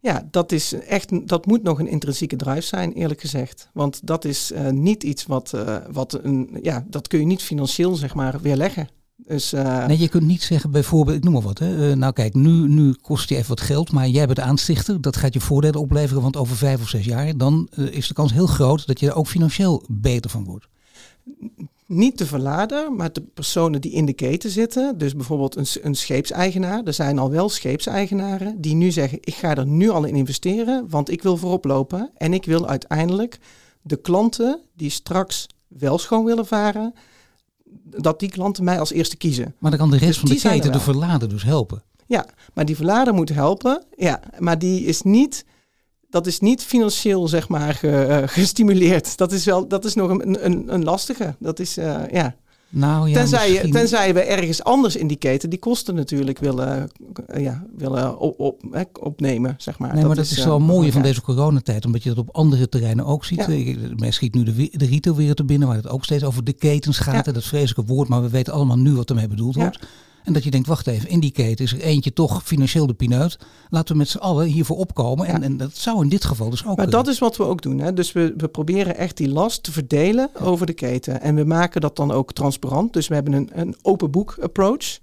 Ja, 0.00 0.28
dat, 0.30 0.52
is 0.52 0.72
echt, 0.72 1.28
dat 1.28 1.46
moet 1.46 1.62
nog 1.62 1.78
een 1.78 1.88
intrinsieke 1.88 2.36
drive 2.36 2.60
zijn, 2.60 2.92
eerlijk 2.92 3.20
gezegd. 3.20 3.70
Want 3.72 4.06
dat 4.06 4.24
is 4.24 4.52
uh, 4.52 4.68
niet 4.68 5.02
iets 5.02 5.26
wat, 5.26 5.52
uh, 5.54 5.76
wat 5.90 6.18
een, 6.22 6.58
ja, 6.62 6.84
dat 6.88 7.08
kun 7.08 7.18
je 7.18 7.26
niet 7.26 7.42
financieel 7.42 7.94
zeg 7.94 8.14
maar 8.14 8.40
weerleggen. 8.40 8.88
Dus, 9.28 9.52
uh, 9.52 9.86
nee, 9.86 9.98
je 9.98 10.08
kunt 10.08 10.26
niet 10.26 10.42
zeggen 10.42 10.70
bijvoorbeeld, 10.70 11.16
ik 11.16 11.24
noem 11.24 11.32
maar 11.32 11.42
wat. 11.42 11.58
Hè. 11.58 11.90
Uh, 11.90 11.96
nou 11.96 12.12
kijk, 12.12 12.34
nu, 12.34 12.68
nu 12.68 12.94
kost 13.00 13.28
je 13.28 13.36
even 13.36 13.48
wat 13.48 13.60
geld, 13.60 13.92
maar 13.92 14.08
jij 14.08 14.24
bent 14.24 14.36
de 14.36 14.44
aanstichter. 14.44 15.00
Dat 15.00 15.16
gaat 15.16 15.34
je 15.34 15.40
voordelen 15.40 15.80
opleveren, 15.80 16.22
want 16.22 16.36
over 16.36 16.56
vijf 16.56 16.80
of 16.80 16.88
zes 16.88 17.04
jaar... 17.04 17.36
dan 17.36 17.68
uh, 17.74 17.92
is 17.92 18.08
de 18.08 18.14
kans 18.14 18.32
heel 18.32 18.46
groot 18.46 18.86
dat 18.86 19.00
je 19.00 19.06
er 19.06 19.14
ook 19.14 19.26
financieel 19.26 19.82
beter 19.88 20.30
van 20.30 20.44
wordt. 20.44 20.68
Niet 21.86 22.18
de 22.18 22.26
verlader, 22.26 22.92
maar 22.92 23.12
de 23.12 23.22
personen 23.34 23.80
die 23.80 23.92
in 23.92 24.06
de 24.06 24.12
keten 24.12 24.50
zitten. 24.50 24.98
Dus 24.98 25.14
bijvoorbeeld 25.14 25.56
een, 25.56 25.66
een 25.82 25.94
scheepseigenaar. 25.94 26.84
Er 26.84 26.94
zijn 26.94 27.18
al 27.18 27.30
wel 27.30 27.48
scheepseigenaren 27.48 28.60
die 28.60 28.74
nu 28.74 28.90
zeggen... 28.90 29.18
ik 29.20 29.34
ga 29.34 29.56
er 29.56 29.66
nu 29.66 29.88
al 29.88 30.04
in 30.04 30.14
investeren, 30.14 30.88
want 30.88 31.10
ik 31.10 31.22
wil 31.22 31.36
voorop 31.36 31.64
lopen. 31.64 32.10
En 32.16 32.32
ik 32.32 32.44
wil 32.44 32.68
uiteindelijk 32.68 33.38
de 33.82 33.96
klanten 33.96 34.60
die 34.74 34.90
straks 34.90 35.46
wel 35.68 35.98
schoon 35.98 36.24
willen 36.24 36.46
varen 36.46 36.94
dat 37.84 38.20
die 38.20 38.28
klanten 38.28 38.64
mij 38.64 38.80
als 38.80 38.92
eerste 38.92 39.16
kiezen. 39.16 39.54
Maar 39.58 39.70
dan 39.70 39.80
kan 39.80 39.90
de 39.90 39.96
rest 39.96 40.20
dus 40.20 40.40
van 40.40 40.50
de 40.50 40.56
keten, 40.56 40.72
de 40.72 40.80
verlader, 40.80 41.28
dus 41.28 41.42
helpen. 41.42 41.82
Ja, 42.06 42.26
maar 42.54 42.64
die 42.64 42.76
verlader 42.76 43.14
moet 43.14 43.28
helpen. 43.28 43.84
Ja, 43.96 44.20
maar 44.38 44.58
die 44.58 44.84
is 44.84 45.02
niet, 45.02 45.44
dat 46.10 46.26
is 46.26 46.40
niet 46.40 46.62
financieel 46.62 47.28
zeg 47.28 47.48
maar 47.48 47.80
uh, 47.82 48.22
gestimuleerd. 48.26 49.16
Dat 49.16 49.32
is 49.32 49.44
wel, 49.44 49.68
dat 49.68 49.84
is 49.84 49.94
nog 49.94 50.10
een, 50.10 50.44
een, 50.44 50.74
een 50.74 50.84
lastige. 50.84 51.34
Dat 51.38 51.58
is, 51.58 51.78
uh, 51.78 52.02
ja. 52.10 52.36
Nou, 52.68 53.08
ja, 53.08 53.14
tenzij, 53.14 53.50
misschien... 53.50 53.70
tenzij 53.70 54.14
we 54.14 54.20
ergens 54.20 54.62
anders 54.64 54.96
in 54.96 55.06
die 55.06 55.16
keten 55.16 55.50
die 55.50 55.58
kosten 55.58 55.94
natuurlijk 55.94 56.38
willen, 56.38 56.90
uh, 57.34 57.42
ja, 57.42 57.64
willen 57.76 58.18
op, 58.18 58.40
op, 58.40 58.62
opnemen, 59.00 59.54
zeg 59.58 59.78
maar. 59.78 59.88
Nee, 59.88 59.98
dat 59.98 60.06
maar 60.06 60.16
dat 60.16 60.24
is, 60.24 60.38
is 60.38 60.44
wel 60.44 60.58
uh, 60.58 60.66
mooie 60.66 60.92
van 60.92 61.02
deze 61.02 61.22
coronatijd, 61.22 61.84
omdat 61.84 62.02
je 62.02 62.08
dat 62.08 62.18
op 62.18 62.34
andere 62.34 62.68
terreinen 62.68 63.04
ook 63.04 63.24
ziet. 63.24 63.44
Ja. 63.46 63.76
Men 63.96 64.12
schiet 64.12 64.34
nu 64.34 64.42
de, 64.42 64.68
de 64.72 64.86
retailwereld 64.86 65.38
er 65.38 65.44
binnen, 65.44 65.68
waar 65.68 65.76
het 65.76 65.88
ook 65.88 66.04
steeds 66.04 66.24
over 66.24 66.44
de 66.44 66.52
ketens 66.52 66.98
gaat. 66.98 67.26
Ja. 67.26 67.32
Dat 67.32 67.44
vreselijke 67.44 67.92
woord, 67.92 68.08
maar 68.08 68.22
we 68.22 68.28
weten 68.28 68.52
allemaal 68.52 68.78
nu 68.78 68.94
wat 68.94 69.08
ermee 69.08 69.28
bedoeld 69.28 69.54
wordt. 69.54 69.78
En 70.26 70.32
dat 70.32 70.44
je 70.44 70.50
denkt, 70.50 70.66
wacht 70.66 70.86
even, 70.86 71.08
in 71.08 71.20
die 71.20 71.30
keten 71.30 71.64
is 71.64 71.72
er 71.72 71.80
eentje 71.80 72.12
toch 72.12 72.42
financieel 72.44 72.86
de 72.86 72.94
pineut. 72.94 73.38
Laten 73.68 73.92
we 73.92 73.98
met 73.98 74.08
z'n 74.08 74.18
allen 74.18 74.46
hiervoor 74.46 74.76
opkomen. 74.76 75.26
En, 75.26 75.42
en, 75.42 75.56
dat 75.56 75.76
zou 75.76 76.02
in 76.02 76.08
dit 76.08 76.24
geval 76.24 76.50
dus 76.50 76.66
ook 76.66 76.76
Maar 76.76 76.90
dat 76.90 77.06
is 77.06 77.18
wat 77.18 77.36
we 77.36 77.44
ook 77.44 77.62
doen. 77.62 77.78
Hè? 77.78 77.92
Dus 77.92 78.12
we, 78.12 78.34
we 78.36 78.48
proberen 78.48 78.96
echt 78.96 79.16
die 79.16 79.28
last 79.28 79.62
te 79.62 79.72
verdelen 79.72 80.30
over 80.40 80.66
de 80.66 80.72
keten. 80.72 81.20
En 81.20 81.34
we 81.34 81.44
maken 81.44 81.80
dat 81.80 81.96
dan 81.96 82.10
ook 82.10 82.32
transparant. 82.32 82.92
Dus 82.92 83.08
we 83.08 83.14
hebben 83.14 83.32
een, 83.32 83.50
een 83.52 83.76
open 83.82 84.10
boek 84.10 84.36
approach 84.40 84.98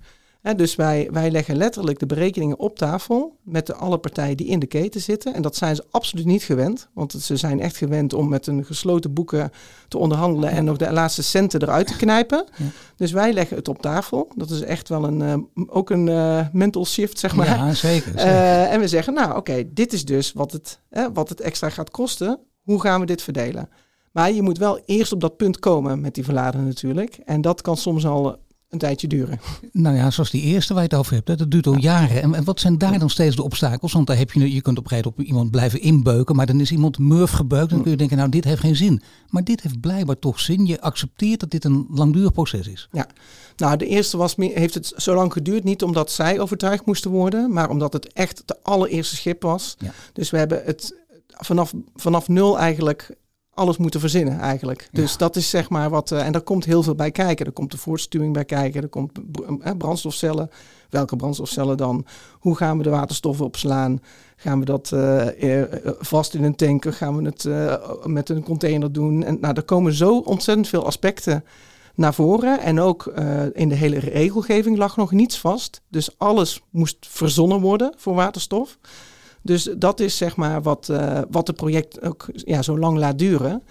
dus 0.51 0.75
wij, 0.75 1.09
wij 1.11 1.31
leggen 1.31 1.55
letterlijk 1.55 1.99
de 1.99 2.05
berekeningen 2.05 2.59
op 2.59 2.77
tafel 2.77 3.37
met 3.43 3.67
de, 3.67 3.75
alle 3.75 3.97
partijen 3.97 4.37
die 4.37 4.47
in 4.47 4.59
de 4.59 4.65
keten 4.65 5.01
zitten. 5.01 5.33
En 5.33 5.41
dat 5.41 5.55
zijn 5.55 5.75
ze 5.75 5.83
absoluut 5.91 6.25
niet 6.25 6.43
gewend, 6.43 6.89
want 6.93 7.11
ze 7.11 7.37
zijn 7.37 7.59
echt 7.59 7.77
gewend 7.77 8.13
om 8.13 8.29
met 8.29 8.47
een 8.47 8.65
gesloten 8.65 9.13
boeken 9.13 9.51
te 9.87 9.97
onderhandelen 9.97 10.49
en 10.49 10.65
nog 10.65 10.77
de 10.77 10.91
laatste 10.91 11.23
centen 11.23 11.61
eruit 11.61 11.87
te 11.87 11.95
knijpen. 11.95 12.45
Dus 12.95 13.11
wij 13.11 13.33
leggen 13.33 13.57
het 13.57 13.67
op 13.67 13.81
tafel. 13.81 14.31
Dat 14.35 14.49
is 14.49 14.61
echt 14.61 14.89
wel 14.89 15.03
een, 15.03 15.19
uh, 15.19 15.65
ook 15.67 15.89
een 15.89 16.07
uh, 16.07 16.47
mental 16.51 16.85
shift, 16.85 17.19
zeg 17.19 17.35
maar. 17.35 17.45
Ja, 17.45 17.73
zeker. 17.73 18.11
zeker. 18.11 18.25
Uh, 18.25 18.73
en 18.73 18.79
we 18.79 18.87
zeggen, 18.87 19.13
nou 19.13 19.35
oké, 19.35 19.63
dit 19.73 19.93
is 19.93 20.05
dus 20.05 20.33
wat 20.33 20.51
het, 20.51 20.79
wat 21.13 21.29
het 21.29 21.41
extra 21.41 21.69
gaat 21.69 21.91
kosten. 21.91 22.39
Hoe 22.61 22.81
gaan 22.81 22.99
we 22.99 23.05
dit 23.05 23.21
verdelen? 23.21 23.69
Maar 24.11 24.31
je 24.31 24.41
moet 24.41 24.57
wel 24.57 24.79
eerst 24.85 25.11
op 25.11 25.21
dat 25.21 25.37
punt 25.37 25.59
komen 25.59 26.01
met 26.01 26.15
die 26.15 26.23
verlader 26.23 26.61
natuurlijk. 26.61 27.19
En 27.25 27.41
dat 27.41 27.61
kan 27.61 27.77
soms 27.77 28.05
al 28.05 28.37
een 28.73 28.79
tijdje 28.79 29.07
duren. 29.07 29.39
Nou 29.71 29.95
ja, 29.95 30.11
zoals 30.11 30.31
die 30.31 30.41
eerste 30.41 30.73
waar 30.73 30.83
je 30.83 30.89
het 30.89 30.97
over 30.97 31.13
hebt, 31.13 31.39
dat 31.39 31.51
duurt 31.51 31.67
al 31.67 31.77
jaren. 31.77 32.21
En, 32.21 32.35
en, 32.35 32.43
wat 32.43 32.59
zijn 32.59 32.77
daar 32.77 32.99
dan 32.99 33.09
steeds 33.09 33.35
de 33.35 33.43
obstakels? 33.43 33.93
Want 33.93 34.07
daar 34.07 34.17
heb 34.17 34.31
je, 34.31 34.53
je 34.53 34.61
kunt 34.61 34.77
op 34.77 34.91
een 34.91 35.05
op 35.05 35.21
iemand 35.21 35.51
blijven 35.51 35.81
inbeuken, 35.81 36.35
maar 36.35 36.45
dan 36.45 36.59
is 36.59 36.71
iemand 36.71 36.99
murf 36.99 37.31
gebeukt. 37.31 37.69
Dan 37.69 37.81
kun 37.81 37.91
je 37.91 37.97
denken, 37.97 38.17
nou 38.17 38.29
dit 38.29 38.43
heeft 38.43 38.59
geen 38.59 38.75
zin. 38.75 39.01
Maar 39.29 39.43
dit 39.43 39.61
heeft 39.61 39.79
blijkbaar 39.79 40.19
toch 40.19 40.39
zin. 40.39 40.65
Je 40.65 40.81
accepteert 40.81 41.39
dat 41.39 41.51
dit 41.51 41.65
een 41.65 41.85
langdurig 41.89 42.31
proces 42.31 42.67
is. 42.67 42.87
Ja, 42.91 43.07
nou 43.55 43.77
de 43.77 43.87
eerste 43.87 44.17
was, 44.17 44.35
heeft 44.37 44.73
het 44.73 44.93
zo 44.95 45.15
lang 45.15 45.33
geduurd, 45.33 45.63
niet 45.63 45.83
omdat 45.83 46.11
zij 46.11 46.39
overtuigd 46.39 46.85
moesten 46.85 47.11
worden, 47.11 47.53
maar 47.53 47.69
omdat 47.69 47.93
het 47.93 48.13
echt 48.13 48.43
de 48.45 48.57
allereerste 48.61 49.15
schip 49.15 49.41
was. 49.41 49.75
Ja. 49.77 49.91
Dus 50.13 50.29
we 50.29 50.37
hebben 50.37 50.61
het 50.65 50.95
vanaf, 51.27 51.73
vanaf 51.95 52.27
nul 52.27 52.59
eigenlijk 52.59 53.15
alles 53.53 53.77
moeten 53.77 53.99
verzinnen 53.99 54.39
eigenlijk. 54.39 54.89
Dus 54.91 55.17
dat 55.17 55.35
is 55.35 55.49
zeg 55.49 55.69
maar 55.69 55.89
wat. 55.89 56.11
Uh, 56.11 56.25
en 56.25 56.31
daar 56.31 56.41
komt 56.41 56.65
heel 56.65 56.83
veel 56.83 56.95
bij 56.95 57.11
kijken. 57.11 57.45
Er 57.45 57.51
komt 57.51 57.71
de 57.71 57.77
voortstuwing 57.77 58.33
bij 58.33 58.45
kijken. 58.45 58.81
Er 58.81 58.87
komt 58.87 59.11
uh, 59.17 59.71
brandstofcellen. 59.77 60.49
Welke 60.89 61.15
brandstofcellen 61.15 61.77
dan? 61.77 62.05
Hoe 62.39 62.55
gaan 62.55 62.77
we 62.77 62.83
de 62.83 62.89
waterstoffen 62.89 63.45
opslaan? 63.45 64.01
Gaan 64.35 64.59
we 64.59 64.65
dat 64.65 64.91
uh, 64.93 65.61
vast 65.99 66.33
in 66.33 66.43
een 66.43 66.55
tanker? 66.55 66.93
Gaan 66.93 67.17
we 67.17 67.23
het 67.23 67.47
met 68.07 68.29
een 68.29 68.43
container 68.43 68.91
doen? 68.91 69.23
En 69.23 69.37
nou, 69.41 69.53
er 69.55 69.63
komen 69.63 69.93
zo 69.93 70.17
ontzettend 70.17 70.67
veel 70.67 70.85
aspecten 70.85 71.43
naar 71.95 72.13
voren. 72.13 72.59
En 72.59 72.79
ook 72.79 73.13
in 73.53 73.69
de 73.69 73.75
hele 73.75 73.99
regelgeving 73.99 74.77
lag 74.77 74.97
nog 74.97 75.11
niets 75.11 75.39
vast. 75.39 75.81
Dus 75.89 76.17
alles 76.17 76.61
moest 76.69 76.97
verzonnen 76.99 77.59
worden 77.59 77.93
voor 77.97 78.13
waterstof. 78.15 78.77
Dus 79.43 79.69
dat 79.77 79.99
is 79.99 80.17
zeg 80.17 80.35
maar 80.35 80.61
wat, 80.61 80.87
uh, 80.91 81.19
wat 81.29 81.47
het 81.47 81.55
project 81.55 82.01
ook 82.01 82.25
ja, 82.33 82.61
zo 82.61 82.77
lang 82.77 82.97
laat 82.97 83.19
duren. 83.19 83.63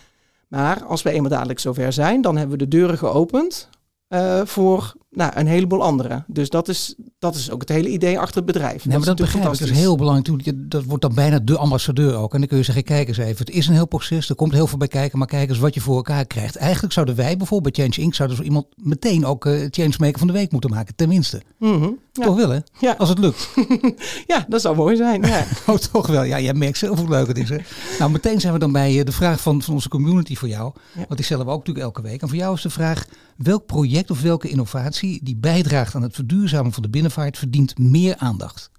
Maar 0.48 0.84
als 0.84 1.02
we 1.02 1.10
eenmaal 1.10 1.30
dadelijk 1.30 1.58
zover 1.58 1.92
zijn, 1.92 2.22
dan 2.22 2.36
hebben 2.36 2.58
we 2.58 2.64
de 2.64 2.76
deuren 2.76 2.98
geopend 2.98 3.68
uh, 4.08 4.40
voor 4.44 4.94
nou, 5.14 5.32
een 5.34 5.46
heleboel 5.46 5.82
anderen. 5.82 6.24
Dus 6.26 6.50
dat 6.50 6.68
is, 6.68 6.94
dat 7.18 7.34
is 7.34 7.50
ook 7.50 7.60
het 7.60 7.68
hele 7.68 7.88
idee 7.88 8.18
achter 8.18 8.36
het 8.36 8.44
bedrijf. 8.46 8.84
Nee, 8.84 8.96
maar 8.96 9.06
dat 9.06 9.16
begrijp 9.16 9.44
ik. 9.44 9.58
Dat 9.58 9.68
is 9.68 9.70
heel 9.70 9.96
belangrijk. 9.96 10.52
Dat 10.54 10.84
wordt 10.84 11.02
dan 11.02 11.14
bijna 11.14 11.38
de 11.38 11.58
ambassadeur 11.58 12.14
ook. 12.14 12.32
En 12.32 12.38
dan 12.38 12.48
kun 12.48 12.56
je 12.56 12.62
zeggen, 12.62 12.84
kijk 12.84 13.08
eens 13.08 13.16
even, 13.16 13.38
het 13.38 13.50
is 13.50 13.66
een 13.66 13.74
heel 13.74 13.86
proces. 13.86 14.28
Er 14.28 14.34
komt 14.34 14.52
heel 14.52 14.66
veel 14.66 14.78
bij 14.78 14.88
kijken, 14.88 15.18
maar 15.18 15.26
kijk 15.26 15.48
eens 15.48 15.58
wat 15.58 15.74
je 15.74 15.80
voor 15.80 15.96
elkaar 15.96 16.26
krijgt. 16.26 16.56
Eigenlijk 16.56 16.92
zouden 16.92 17.16
wij 17.16 17.36
bijvoorbeeld 17.36 17.76
bij 17.76 17.84
Change 17.84 18.06
Inc. 18.06 18.14
zouden 18.14 18.36
zo 18.36 18.42
iemand 18.42 18.66
meteen 18.76 19.24
ook 19.24 19.44
uh, 19.44 19.66
Changemaker 19.70 20.18
van 20.18 20.26
de 20.26 20.32
Week 20.32 20.52
moeten 20.52 20.70
maken. 20.70 20.94
Tenminste. 20.96 21.42
Mm 21.58 21.80
-hmm. 21.80 21.98
Ja. 22.12 22.24
Toch 22.24 22.36
wel, 22.36 22.50
hè? 22.50 22.58
Ja. 22.78 22.94
Als 22.98 23.08
het 23.08 23.18
lukt. 23.18 23.48
ja, 24.32 24.44
dat 24.48 24.60
zou 24.60 24.76
mooi 24.76 24.96
zijn. 24.96 25.22
Ja. 25.22 25.44
oh, 25.66 25.76
toch 25.76 26.06
wel. 26.06 26.22
Ja, 26.22 26.40
jij 26.40 26.54
merkt 26.54 26.78
zelf 26.78 26.98
hoe 26.98 27.08
leuk 27.08 27.26
het 27.26 27.38
is. 27.38 27.48
Hè? 27.48 27.58
nou, 27.98 28.10
meteen 28.10 28.40
zijn 28.40 28.52
we 28.52 28.58
dan 28.58 28.72
bij 28.72 28.94
uh, 28.94 29.04
de 29.04 29.12
vraag 29.12 29.40
van, 29.40 29.62
van 29.62 29.74
onze 29.74 29.88
community 29.88 30.36
voor 30.36 30.48
jou. 30.48 30.72
Ja. 30.92 30.98
Want 30.98 31.16
die 31.16 31.24
stellen 31.24 31.44
we 31.44 31.50
ook 31.50 31.58
natuurlijk 31.58 31.86
elke 31.86 32.02
week. 32.02 32.22
En 32.22 32.28
voor 32.28 32.36
jou 32.36 32.54
is 32.54 32.62
de 32.62 32.70
vraag, 32.70 33.06
welk 33.36 33.66
project 33.66 34.10
of 34.10 34.22
welke 34.22 34.48
innovatie 34.48 35.01
die 35.22 35.36
bijdraagt 35.36 35.94
aan 35.94 36.02
het 36.02 36.14
verduurzamen 36.14 36.72
van 36.72 36.82
de 36.82 36.88
binnenvaart 36.88 37.38
verdient 37.38 37.78
meer 37.78 38.16
aandacht? 38.16 38.70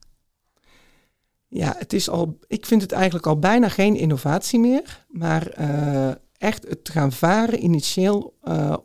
Ja, 1.48 1.76
het 1.78 1.94
is 1.94 2.10
al, 2.10 2.40
ik 2.48 2.66
vind 2.66 2.82
het 2.82 2.92
eigenlijk 2.92 3.28
al 3.28 3.40
bijna 3.40 3.70
geen 3.70 3.96
innovatie 3.96 4.60
meer. 4.60 5.06
Maar 5.10 5.60
uh, 5.60 6.12
echt 6.38 6.68
het 6.68 6.90
gaan 6.90 7.12
varen 7.12 7.64
initieel, 7.64 8.38
uh, 8.44 8.76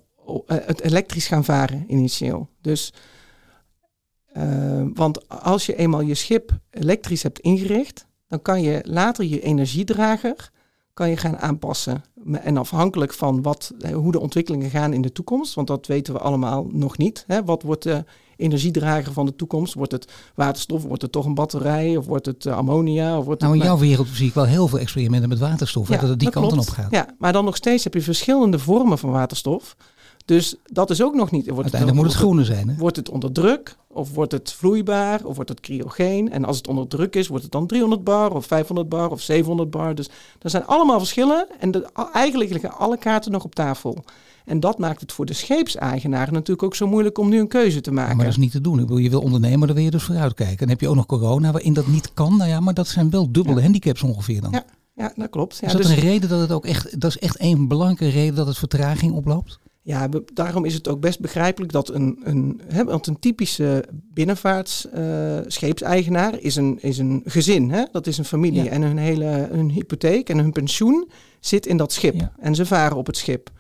het 0.47 0.81
elektrisch 0.81 1.27
gaan 1.27 1.45
varen 1.45 1.85
initieel. 1.89 2.49
Dus 2.61 2.93
want 4.95 5.29
als 5.29 5.67
je 5.67 5.77
eenmaal 5.77 6.01
je 6.01 6.15
schip 6.15 6.59
elektrisch 6.71 7.23
hebt 7.23 7.39
ingericht, 7.39 8.07
dan 8.29 8.43
kan 8.43 8.63
je 8.63 8.81
later 8.85 9.25
je 9.25 9.41
energiedrager 9.41 10.51
kan 10.99 11.11
je 11.11 11.17
gaan 11.17 11.39
aanpassen. 11.39 12.05
En 12.33 12.57
afhankelijk 12.57 13.15
van 13.15 13.43
wat, 13.43 13.73
hoe 13.93 14.13
de 14.13 14.21
ontwikkelingen 14.21 14.71
gaan 14.71 14.93
in 14.93 15.03
de 15.03 15.13
toekomst, 15.13 15.55
want 15.55 15.67
dat 15.67 15.87
weten 15.87 16.13
we 16.13 16.21
allemaal 16.21 16.67
nog 16.71 16.99
niet. 16.99 17.25
Hè? 17.27 17.45
Wat 17.45 17.63
wordt 17.63 17.83
de 17.83 18.05
energiedrager 18.37 19.13
van 19.13 19.27
de 19.27 19.37
toekomst? 19.37 19.75
Wordt 19.75 19.93
het 19.93 20.13
waterstof? 20.35 20.83
Wordt 20.83 21.03
het 21.03 21.13
toch 21.13 21.25
een 21.25 21.35
batterij? 21.35 21.97
Of 21.97 22.07
wordt 22.07 22.27
het 22.27 22.47
ammonia? 22.47 23.19
Of 23.19 23.25
wordt 23.25 23.41
nou, 23.41 23.55
in 23.55 23.63
jouw 23.63 23.79
wereld 23.79 24.09
zie 24.13 24.29
ik 24.29 24.35
wel 24.35 24.45
heel 24.45 24.69
veel 24.69 24.79
experimenten 24.79 25.29
met 25.29 25.39
waterstof. 25.39 25.89
Ja, 25.89 25.97
dat 25.97 26.09
het 26.09 26.19
die 26.19 26.31
kant 26.31 26.53
op 26.53 26.69
gaat. 26.69 26.91
Ja, 26.91 27.07
maar 27.19 27.33
dan 27.33 27.45
nog 27.45 27.57
steeds 27.57 27.85
heb 27.85 27.95
je 27.95 28.03
verschillende 28.03 28.59
vormen 28.59 28.99
van 28.99 29.11
waterstof. 29.11 29.77
Dus 30.29 30.55
dat 30.65 30.91
is 30.91 31.03
ook 31.03 31.15
nog 31.15 31.31
niet. 31.31 31.49
Wordt 31.51 31.73
Uiteindelijk 31.73 32.01
het, 32.01 32.07
moet 32.07 32.15
het 32.15 32.23
groene 32.23 32.45
zijn. 32.45 32.69
Hè? 32.69 32.75
Wordt 32.77 32.97
het 32.97 33.09
onder 33.09 33.33
druk? 33.33 33.77
Of 33.87 34.15
wordt 34.15 34.33
het 34.33 34.53
vloeibaar? 34.53 35.25
Of 35.25 35.35
wordt 35.35 35.51
het 35.51 35.61
cryogeen? 35.61 36.33
En 36.33 36.45
als 36.45 36.57
het 36.57 36.69
onder 36.69 36.89
druk 36.89 37.17
is, 37.17 37.29
wordt 37.29 37.43
het 37.43 37.53
dan 37.53 37.67
300 37.67 38.05
bar 38.05 38.35
of 38.35 38.47
500 38.47 38.89
bar 38.89 39.11
of 39.11 39.21
700 39.21 39.71
bar. 39.71 39.95
Dus 39.95 40.09
er 40.39 40.51
zijn 40.51 40.67
allemaal 40.67 40.99
verschillen. 40.99 41.47
En 41.59 41.71
de, 41.71 41.89
eigenlijk 42.13 42.53
liggen 42.53 42.79
alle 42.79 42.99
kaarten 42.99 43.33
nog 43.33 43.45
op 43.45 43.55
tafel. 43.55 44.05
En 44.45 44.61
dat 44.61 44.79
maakt 44.79 45.01
het 45.01 45.13
voor 45.13 45.27
de 45.27 45.33
scheepseigenaar 45.33 46.33
natuurlijk 46.33 46.63
ook 46.63 46.75
zo 46.75 46.87
moeilijk 46.87 47.19
om 47.19 47.29
nu 47.29 47.39
een 47.39 47.49
keuze 47.49 47.81
te 47.81 47.93
maken. 47.93 48.11
Ja, 48.11 48.17
maar 48.17 48.25
dat 48.25 48.35
is 48.35 48.41
niet 48.41 48.53
te 48.53 48.61
doen. 48.61 48.79
Ik 48.79 48.87
bedoel, 48.87 48.99
je 48.99 49.11
wil 49.11 49.21
ondernemen, 49.21 49.67
dan 49.67 49.77
wil 49.77 49.85
je 49.85 49.91
dus 49.91 50.03
vooruitkijken. 50.03 50.59
En 50.59 50.69
heb 50.69 50.81
je 50.81 50.89
ook 50.89 50.97
nog 50.97 51.07
corona 51.07 51.53
waarin 51.53 51.73
dat 51.73 51.87
niet 51.87 52.15
kan. 52.15 52.37
Nou 52.37 52.51
ja, 52.51 52.61
maar 52.61 52.75
dat 52.75 52.89
zijn 52.89 53.11
wel 53.11 53.33
dubbele 53.33 53.57
ja. 53.57 53.63
handicaps 53.63 54.03
ongeveer 54.03 54.41
dan. 54.41 54.51
Ja, 54.51 54.65
ja 54.95 55.13
dat 55.17 55.31
klopt. 55.31 55.59
Ja, 55.61 55.67
is 55.67 55.73
dat 55.73 55.83
dus... 55.83 55.91
een 55.91 55.99
reden 55.99 56.29
dat 56.29 56.41
het 56.41 56.53
ook 56.53 56.67
echt, 56.67 57.01
dat 57.01 57.11
is 57.11 57.19
echt 57.19 57.41
een 57.41 57.69
belangrijke 57.69 58.19
reden 58.19 58.35
dat 58.35 58.47
het 58.47 58.59
vertraging 58.59 59.13
oploopt? 59.13 59.59
Ja, 59.89 60.09
daarom 60.33 60.65
is 60.65 60.75
het 60.75 60.89
ook 60.89 61.01
best 61.01 61.21
begrijpelijk 61.21 61.73
dat 61.73 61.89
een, 61.89 62.21
een, 62.23 62.61
hè, 62.67 62.85
want 62.85 63.07
een 63.07 63.19
typische 63.19 63.85
binnenvaartscheepseigenaar 63.93 66.35
uh, 66.35 66.45
is, 66.45 66.57
een, 66.57 66.79
is 66.81 66.99
een 66.99 67.23
gezin. 67.25 67.71
Hè? 67.71 67.85
Dat 67.93 68.07
is 68.07 68.19
een 68.19 68.25
familie 68.25 68.65
ja. 68.65 68.71
en 68.71 68.83
hun 68.83 68.99
hele 68.99 69.49
hun 69.51 69.71
hypotheek 69.71 70.29
en 70.29 70.39
hun 70.39 70.53
pensioen 70.53 71.11
zit 71.41 71.67
in 71.67 71.77
dat 71.77 71.93
schip. 71.93 72.15
Ja. 72.15 72.33
En 72.39 72.55
ze 72.55 72.67
varen 72.67 72.97
op 72.97 73.07
het 73.07 73.17
schip. 73.17 73.51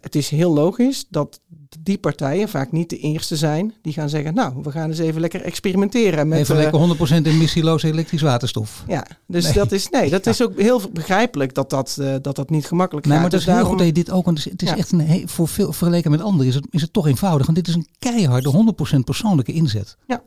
het 0.00 0.14
is 0.14 0.28
heel 0.28 0.52
logisch 0.52 1.06
dat 1.08 1.40
die 1.82 1.98
partijen 1.98 2.48
vaak 2.48 2.72
niet 2.72 2.90
de 2.90 2.98
eerste 2.98 3.36
zijn 3.36 3.74
die 3.82 3.92
gaan 3.92 4.08
zeggen, 4.08 4.34
nou, 4.34 4.54
we 4.62 4.70
gaan 4.70 4.88
eens 4.88 4.98
even 4.98 5.20
lekker 5.20 5.42
experimenteren. 5.42 6.28
Met, 6.28 6.38
even 6.38 6.56
lekker 6.56 7.20
100% 7.22 7.26
emissieloze 7.26 7.86
elektrisch 7.86 8.22
waterstof. 8.22 8.84
Ja, 8.86 9.06
dus 9.26 9.52
dat 9.52 9.72
is, 9.72 9.88
nee, 9.88 10.10
dat 10.10 10.26
is 10.26 10.42
ook 10.42 10.60
heel 10.60 10.80
begrijpelijk 10.92 11.54
dat 11.54 11.70
dat, 11.70 11.98
dat, 12.22 12.36
dat 12.36 12.50
niet 12.50 12.66
gemakkelijk 12.66 13.06
nee, 13.06 13.14
gaat. 13.14 13.22
Maar 13.22 13.30
dat 13.30 13.40
dus 13.40 13.54
is 13.54 13.60
heel 13.60 13.68
goed 13.68 13.78
dat 13.78 13.86
je 13.86 13.92
dit 13.92 14.10
ook, 14.10 14.24
want 14.24 14.44
het 14.44 14.62
is, 14.62 14.70
echt 14.70 14.92
een, 14.92 15.28
voor 15.28 15.48
veel 15.48 15.72
vergeleken 15.72 16.10
met 16.10 16.20
anderen 16.20 16.46
is 16.46 16.54
het, 16.54 16.66
is 16.70 16.82
het 16.82 16.92
toch 16.92 17.06
eenvoudig. 17.06 17.46
Want 17.46 17.58
dit 17.58 17.68
is 17.68 17.74
een 17.74 17.88
keiharde 17.98 18.74
100% 18.96 18.98
persoonlijke 19.04 19.52
inzet. 19.52 19.96
Ja. 20.06 20.22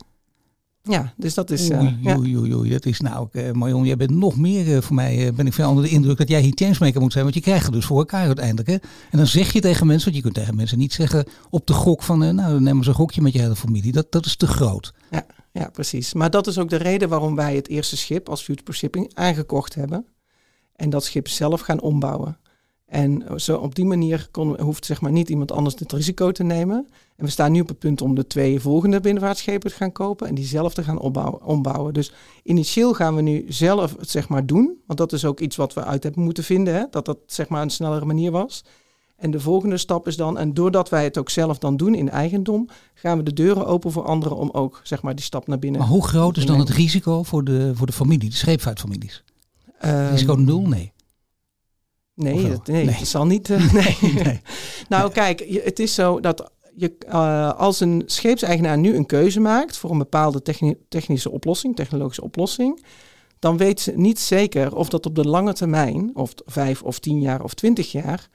Ja, 0.83 1.13
dus 1.17 1.33
dat 1.33 1.51
is... 1.51 1.69
Uh, 1.69 2.17
oei, 2.17 2.37
oei, 2.37 2.55
oei, 2.55 2.69
dat 2.69 2.85
is 2.85 2.99
nou, 2.99 3.27
uh, 3.31 3.51
Marion, 3.51 3.85
jij 3.85 3.97
bent 3.97 4.11
nog 4.11 4.37
meer 4.37 4.67
uh, 4.67 4.81
voor 4.81 4.95
mij, 4.95 5.33
ben 5.33 5.47
ik 5.47 5.53
veel 5.53 5.69
onder 5.69 5.83
de 5.83 5.89
indruk 5.89 6.17
dat 6.17 6.29
jij 6.29 6.41
hier 6.41 6.51
changemaker 6.55 7.01
moet 7.01 7.11
zijn, 7.11 7.23
want 7.23 7.35
je 7.35 7.41
krijgt 7.41 7.65
het 7.65 7.73
dus 7.73 7.85
voor 7.85 7.97
elkaar 7.97 8.25
uiteindelijk. 8.25 8.67
Hè? 8.67 8.73
En 9.11 9.17
dan 9.17 9.27
zeg 9.27 9.53
je 9.53 9.59
tegen 9.59 9.87
mensen, 9.87 10.03
want 10.03 10.15
je 10.15 10.21
kunt 10.21 10.35
tegen 10.35 10.55
mensen 10.55 10.77
niet 10.77 10.93
zeggen 10.93 11.25
op 11.49 11.67
de 11.67 11.73
gok 11.73 12.03
van, 12.03 12.35
nou, 12.35 12.61
neem 12.61 12.77
eens 12.77 12.87
een 12.87 12.93
gokje 12.93 13.21
met 13.21 13.33
je 13.33 13.41
hele 13.41 13.55
familie. 13.55 13.91
Dat, 13.91 14.11
dat 14.11 14.25
is 14.25 14.35
te 14.35 14.47
groot. 14.47 14.93
Ja, 15.11 15.25
ja, 15.51 15.69
precies. 15.69 16.13
Maar 16.13 16.29
dat 16.29 16.47
is 16.47 16.57
ook 16.57 16.69
de 16.69 16.75
reden 16.75 17.09
waarom 17.09 17.35
wij 17.35 17.55
het 17.55 17.67
eerste 17.67 17.97
schip 17.97 18.29
als 18.29 18.41
Future 18.41 18.73
Shipping 18.73 19.11
aangekocht 19.13 19.75
hebben. 19.75 20.05
En 20.75 20.89
dat 20.89 21.03
schip 21.03 21.27
zelf 21.27 21.61
gaan 21.61 21.81
ombouwen. 21.81 22.37
En 22.89 23.23
zo 23.35 23.57
op 23.57 23.75
die 23.75 23.85
manier 23.85 24.27
kon, 24.31 24.61
hoeft 24.61 24.85
zeg 24.85 25.01
maar 25.01 25.11
niet 25.11 25.29
iemand 25.29 25.51
anders 25.51 25.75
het 25.79 25.91
risico 25.91 26.31
te 26.31 26.43
nemen. 26.43 26.87
En 27.15 27.25
we 27.25 27.31
staan 27.31 27.51
nu 27.51 27.61
op 27.61 27.67
het 27.67 27.79
punt 27.79 28.01
om 28.01 28.15
de 28.15 28.27
twee 28.27 28.59
volgende 28.59 28.99
binnenvaartschepen 28.99 29.69
te 29.69 29.75
gaan 29.75 29.91
kopen 29.91 30.27
en 30.27 30.35
die 30.35 30.45
zelf 30.45 30.73
te 30.73 30.83
gaan 30.83 30.99
opbouwen, 30.99 31.43
ombouwen. 31.43 31.93
Dus 31.93 32.13
initieel 32.43 32.93
gaan 32.93 33.15
we 33.15 33.21
nu 33.21 33.45
zelf 33.47 33.95
het 33.99 34.09
zeg 34.09 34.29
maar 34.29 34.45
doen, 34.45 34.77
want 34.85 34.99
dat 34.99 35.13
is 35.13 35.25
ook 35.25 35.39
iets 35.39 35.55
wat 35.55 35.73
we 35.73 35.83
uit 35.83 36.03
hebben 36.03 36.23
moeten 36.23 36.43
vinden, 36.43 36.73
hè? 36.73 36.83
dat 36.91 37.05
dat 37.05 37.17
zeg 37.25 37.47
maar 37.47 37.61
een 37.61 37.69
snellere 37.69 38.05
manier 38.05 38.31
was. 38.31 38.63
En 39.15 39.31
de 39.31 39.39
volgende 39.39 39.77
stap 39.77 40.07
is 40.07 40.17
dan, 40.17 40.37
en 40.37 40.53
doordat 40.53 40.89
wij 40.89 41.03
het 41.03 41.17
ook 41.17 41.29
zelf 41.29 41.57
dan 41.57 41.77
doen 41.77 41.95
in 41.95 42.09
eigendom, 42.09 42.69
gaan 42.93 43.17
we 43.17 43.23
de 43.23 43.33
deuren 43.33 43.65
open 43.65 43.91
voor 43.91 44.03
anderen 44.03 44.37
om 44.37 44.49
ook 44.51 44.81
zeg 44.83 45.01
maar 45.01 45.15
die 45.15 45.25
stap 45.25 45.47
naar 45.47 45.59
binnen. 45.59 45.79
Maar 45.79 45.89
hoe 45.89 46.07
groot 46.07 46.37
is 46.37 46.45
dan 46.45 46.59
het 46.59 46.69
risico 46.69 47.23
voor 47.23 47.43
de, 47.43 47.71
voor 47.75 47.87
de 47.87 47.93
familie, 47.93 48.29
de 48.29 48.35
scheepvaartfamilies? 48.35 49.23
Um, 49.85 50.09
risico 50.09 50.33
nul? 50.33 50.61
Nee. 50.61 50.91
Nee, 52.19 52.49
dat, 52.49 52.67
nee, 52.67 52.85
nee. 52.85 53.05
zal 53.05 53.25
niet. 53.25 53.49
Uh, 53.49 53.73
nee. 53.73 53.97
nee. 54.23 54.41
nou, 54.89 55.11
kijk, 55.11 55.39
je, 55.39 55.61
het 55.63 55.79
is 55.79 55.93
zo 55.93 56.19
dat 56.19 56.51
je, 56.75 56.95
uh, 57.07 57.53
als 57.53 57.79
een 57.79 58.03
scheepseigenaar 58.05 58.77
nu 58.77 58.95
een 58.95 59.05
keuze 59.05 59.39
maakt 59.39 59.77
voor 59.77 59.91
een 59.91 59.97
bepaalde 59.97 60.41
techni 60.41 60.75
technische 60.89 61.31
oplossing, 61.31 61.75
technologische 61.75 62.23
oplossing, 62.23 62.85
dan 63.39 63.57
weet 63.57 63.79
ze 63.79 63.91
niet 63.95 64.19
zeker 64.19 64.75
of 64.75 64.89
dat 64.89 65.05
op 65.05 65.15
de 65.15 65.27
lange 65.27 65.53
termijn, 65.53 66.11
of 66.13 66.33
vijf 66.45 66.83
of 66.83 66.99
tien 66.99 67.21
jaar 67.21 67.43
of 67.43 67.53
twintig 67.53 67.91
jaar, 67.91 68.29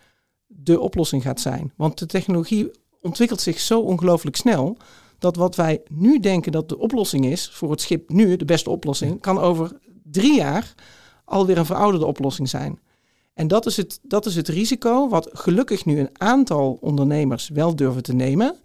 de 0.47 0.81
oplossing 0.81 1.23
gaat 1.23 1.41
zijn. 1.41 1.73
Want 1.77 1.99
de 1.99 2.07
technologie 2.07 2.71
ontwikkelt 3.01 3.41
zich 3.41 3.61
zo 3.61 3.81
ongelooflijk 3.81 4.37
snel 4.37 4.77
dat 5.19 5.37
wat 5.37 5.57
wij 5.57 5.83
nu 5.89 6.21
denken 6.21 6.53
dat 6.53 6.69
de 6.69 6.79
oplossing 6.79 7.27
is 7.27 7.51
voor 7.53 7.71
het 7.71 7.81
schip 7.81 8.11
nu, 8.11 8.37
de 8.37 8.45
beste 8.45 8.71
oplossing, 8.71 9.21
kan 9.21 9.39
over 9.39 9.79
drie 10.03 10.35
jaar 10.35 10.75
alweer 11.25 11.59
een 11.59 11.67
verouderde 11.67 12.07
oplossing 12.07 12.49
zijn. 12.49 12.79
En 13.35 13.49
dat 13.49 13.67
is, 13.67 13.77
het, 13.77 13.99
dat 14.03 14.27
is 14.27 14.37
het 14.37 14.49
risico 14.49 15.09
wat 15.09 15.31
gelukkig 15.33 15.85
nu 15.85 15.99
een 15.99 16.11
aantal 16.13 16.79
ondernemers 16.81 17.49
wel 17.49 17.77
durven 17.77 18.03
te 18.03 18.15
nemen. 18.15 18.57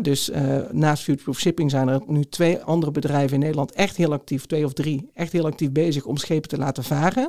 dus 0.00 0.30
uh, 0.30 0.56
naast 0.70 1.02
Futureproof 1.02 1.38
Shipping 1.38 1.70
zijn 1.70 1.88
er 1.88 2.00
nu 2.06 2.24
twee 2.24 2.58
andere 2.58 2.92
bedrijven 2.92 3.34
in 3.34 3.40
Nederland 3.40 3.72
echt 3.72 3.96
heel 3.96 4.12
actief, 4.12 4.46
twee 4.46 4.64
of 4.64 4.72
drie, 4.72 5.10
echt 5.14 5.32
heel 5.32 5.46
actief 5.46 5.72
bezig 5.72 6.04
om 6.04 6.16
schepen 6.16 6.48
te 6.48 6.58
laten 6.58 6.84
varen. 6.84 7.28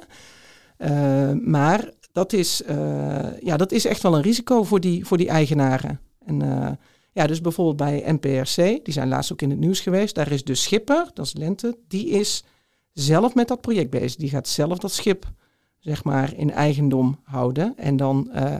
Uh, 0.78 1.32
maar 1.32 1.92
dat 2.12 2.34
is, 2.34 2.62
uh, 2.70 3.40
ja, 3.40 3.58
dat 3.58 3.72
is 3.72 3.86
echt 3.86 4.02
wel 4.02 4.16
een 4.16 4.22
risico 4.22 4.64
voor 4.64 4.80
die, 4.80 5.06
voor 5.06 5.18
die 5.18 5.30
eigenaren. 5.30 6.00
En 6.26 6.42
ja, 7.12 7.28
dus 7.28 7.42
bijvoorbeeld 7.42 7.78
bij 7.78 8.04
NPRC, 8.12 8.56
die 8.86 8.94
zijn 8.94 9.08
laatst 9.08 9.32
ook 9.32 9.42
in 9.42 9.50
het 9.50 9.60
nieuws 9.60 9.80
geweest, 9.80 10.16
daar 10.16 10.32
is 10.32 10.44
de 10.44 10.56
schipper, 10.56 11.10
dat 11.14 11.26
is 11.26 11.34
Lente, 11.34 11.78
die 11.88 12.10
is 12.10 12.44
zelf 12.94 13.36
met 13.36 13.48
dat 13.48 13.62
project 13.62 13.90
bezig. 13.90 14.16
Die 14.16 14.30
gaat 14.30 14.48
zelf 14.48 14.78
dat 14.78 14.92
schip 14.92 15.26
zeg 15.84 16.04
maar, 16.04 16.34
in 16.36 16.52
eigendom 16.52 17.20
houden 17.24 17.74
en 17.78 17.98
dan 17.98 18.30
uh, 18.36 18.56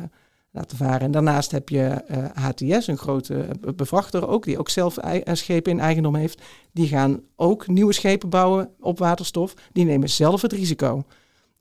laten 0.52 0.78
varen. 0.78 1.02
En 1.02 1.12
daarnaast 1.12 1.52
heb 1.52 1.70
je 1.70 2.02
HTS, 2.34 2.88
een 2.88 2.98
grote 2.98 3.48
bevrachter 3.76 4.28
ook, 4.28 4.44
die 4.44 4.60
ook 4.60 4.70
zelf 4.70 4.98
schepen 5.32 5.72
in 5.72 5.80
eigendom 5.80 6.16
heeft. 6.16 6.42
Die 6.72 6.88
gaan 6.88 7.22
ook 7.36 7.68
nieuwe 7.68 7.94
schepen 7.94 8.30
bouwen 8.30 8.70
op 8.80 9.00
waterstof. 9.00 9.54
Die 9.72 9.86
nemen 9.86 10.10
zelf 10.10 10.42
het 10.42 10.54
risico. 10.54 11.04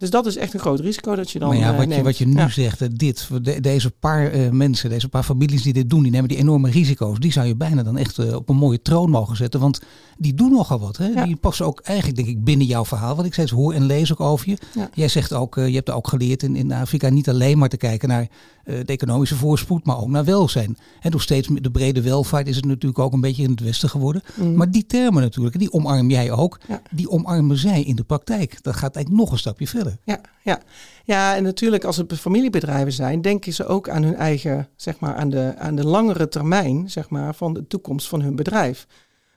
Dus 0.02 0.10
dat 0.10 0.26
is 0.26 0.36
echt 0.36 0.54
een 0.54 0.60
groot 0.60 0.80
risico 0.80 1.14
dat 1.14 1.30
je 1.30 1.38
dan. 1.38 1.48
Maar 1.48 1.58
ja, 1.58 1.76
wat, 1.76 1.86
uh, 1.86 1.96
je, 1.96 2.02
wat 2.02 2.18
je 2.18 2.26
nu 2.26 2.36
ja. 2.36 2.48
zegt, 2.48 2.98
dit, 2.98 3.28
de, 3.42 3.60
deze 3.60 3.90
paar 3.90 4.34
uh, 4.34 4.50
mensen, 4.50 4.90
deze 4.90 5.08
paar 5.08 5.22
families 5.22 5.62
die 5.62 5.72
dit 5.72 5.90
doen, 5.90 6.02
die 6.02 6.12
nemen 6.12 6.28
die 6.28 6.38
enorme 6.38 6.70
risico's. 6.70 7.18
Die 7.18 7.32
zou 7.32 7.46
je 7.46 7.56
bijna 7.56 7.82
dan 7.82 7.96
echt 7.96 8.18
uh, 8.18 8.34
op 8.34 8.48
een 8.48 8.56
mooie 8.56 8.82
troon 8.82 9.10
mogen 9.10 9.36
zetten. 9.36 9.60
Want 9.60 9.80
die 10.16 10.34
doen 10.34 10.50
nogal 10.50 10.78
wat. 10.78 10.96
Hè? 10.96 11.06
Ja. 11.06 11.24
Die 11.24 11.36
passen 11.36 11.66
ook 11.66 11.80
eigenlijk, 11.80 12.16
denk 12.16 12.28
ik, 12.28 12.44
binnen 12.44 12.66
jouw 12.66 12.84
verhaal. 12.84 13.16
Wat 13.16 13.24
ik 13.24 13.32
steeds 13.32 13.50
hoor 13.50 13.72
en 13.72 13.84
lees 13.84 14.12
ook 14.12 14.20
over 14.20 14.48
je. 14.48 14.56
Ja. 14.74 14.90
Jij 14.94 15.08
zegt 15.08 15.32
ook, 15.32 15.54
je 15.54 15.74
hebt 15.74 15.88
er 15.88 15.94
ook 15.94 16.08
geleerd 16.08 16.42
in, 16.42 16.56
in 16.56 16.72
Afrika 16.72 17.08
niet 17.08 17.28
alleen 17.28 17.58
maar 17.58 17.68
te 17.68 17.76
kijken 17.76 18.08
naar 18.08 18.28
de 18.64 18.84
economische 18.84 19.36
voorspoed, 19.36 19.84
maar 19.84 20.00
ook 20.00 20.08
naar 20.08 20.24
welzijn. 20.24 20.76
En 21.00 21.10
door 21.10 21.20
steeds 21.20 21.48
de 21.52 21.70
brede 21.70 22.02
welvaart 22.02 22.48
is 22.48 22.56
het 22.56 22.64
natuurlijk 22.64 22.98
ook 22.98 23.12
een 23.12 23.20
beetje 23.20 23.42
in 23.42 23.50
het 23.50 23.60
Westen 23.60 23.88
geworden. 23.88 24.22
Mm. 24.34 24.54
Maar 24.54 24.70
die 24.70 24.86
termen 24.86 25.22
natuurlijk, 25.22 25.58
die 25.58 25.72
omarm 25.72 26.10
jij 26.10 26.30
ook. 26.30 26.60
Die 26.90 27.10
omarmen 27.10 27.58
zij 27.58 27.82
in 27.82 27.96
de 27.96 28.04
praktijk. 28.04 28.58
Dat 28.62 28.76
gaat 28.76 28.94
eigenlijk 28.94 29.24
nog 29.24 29.32
een 29.32 29.38
stapje 29.38 29.66
verder. 29.66 29.91
Ja, 30.04 30.20
ja. 30.42 30.60
ja, 31.04 31.36
en 31.36 31.42
natuurlijk 31.42 31.84
als 31.84 31.96
het 31.96 32.12
familiebedrijven 32.12 32.92
zijn, 32.92 33.22
denken 33.22 33.52
ze 33.52 33.66
ook 33.66 33.88
aan 33.88 34.02
hun 34.02 34.16
eigen, 34.16 34.68
zeg 34.76 34.98
maar, 34.98 35.14
aan 35.14 35.30
de, 35.30 35.54
aan 35.58 35.74
de 35.74 35.86
langere 35.86 36.28
termijn, 36.28 36.90
zeg 36.90 37.08
maar, 37.08 37.34
van 37.34 37.52
de 37.52 37.66
toekomst 37.66 38.08
van 38.08 38.22
hun 38.22 38.36
bedrijf. 38.36 38.86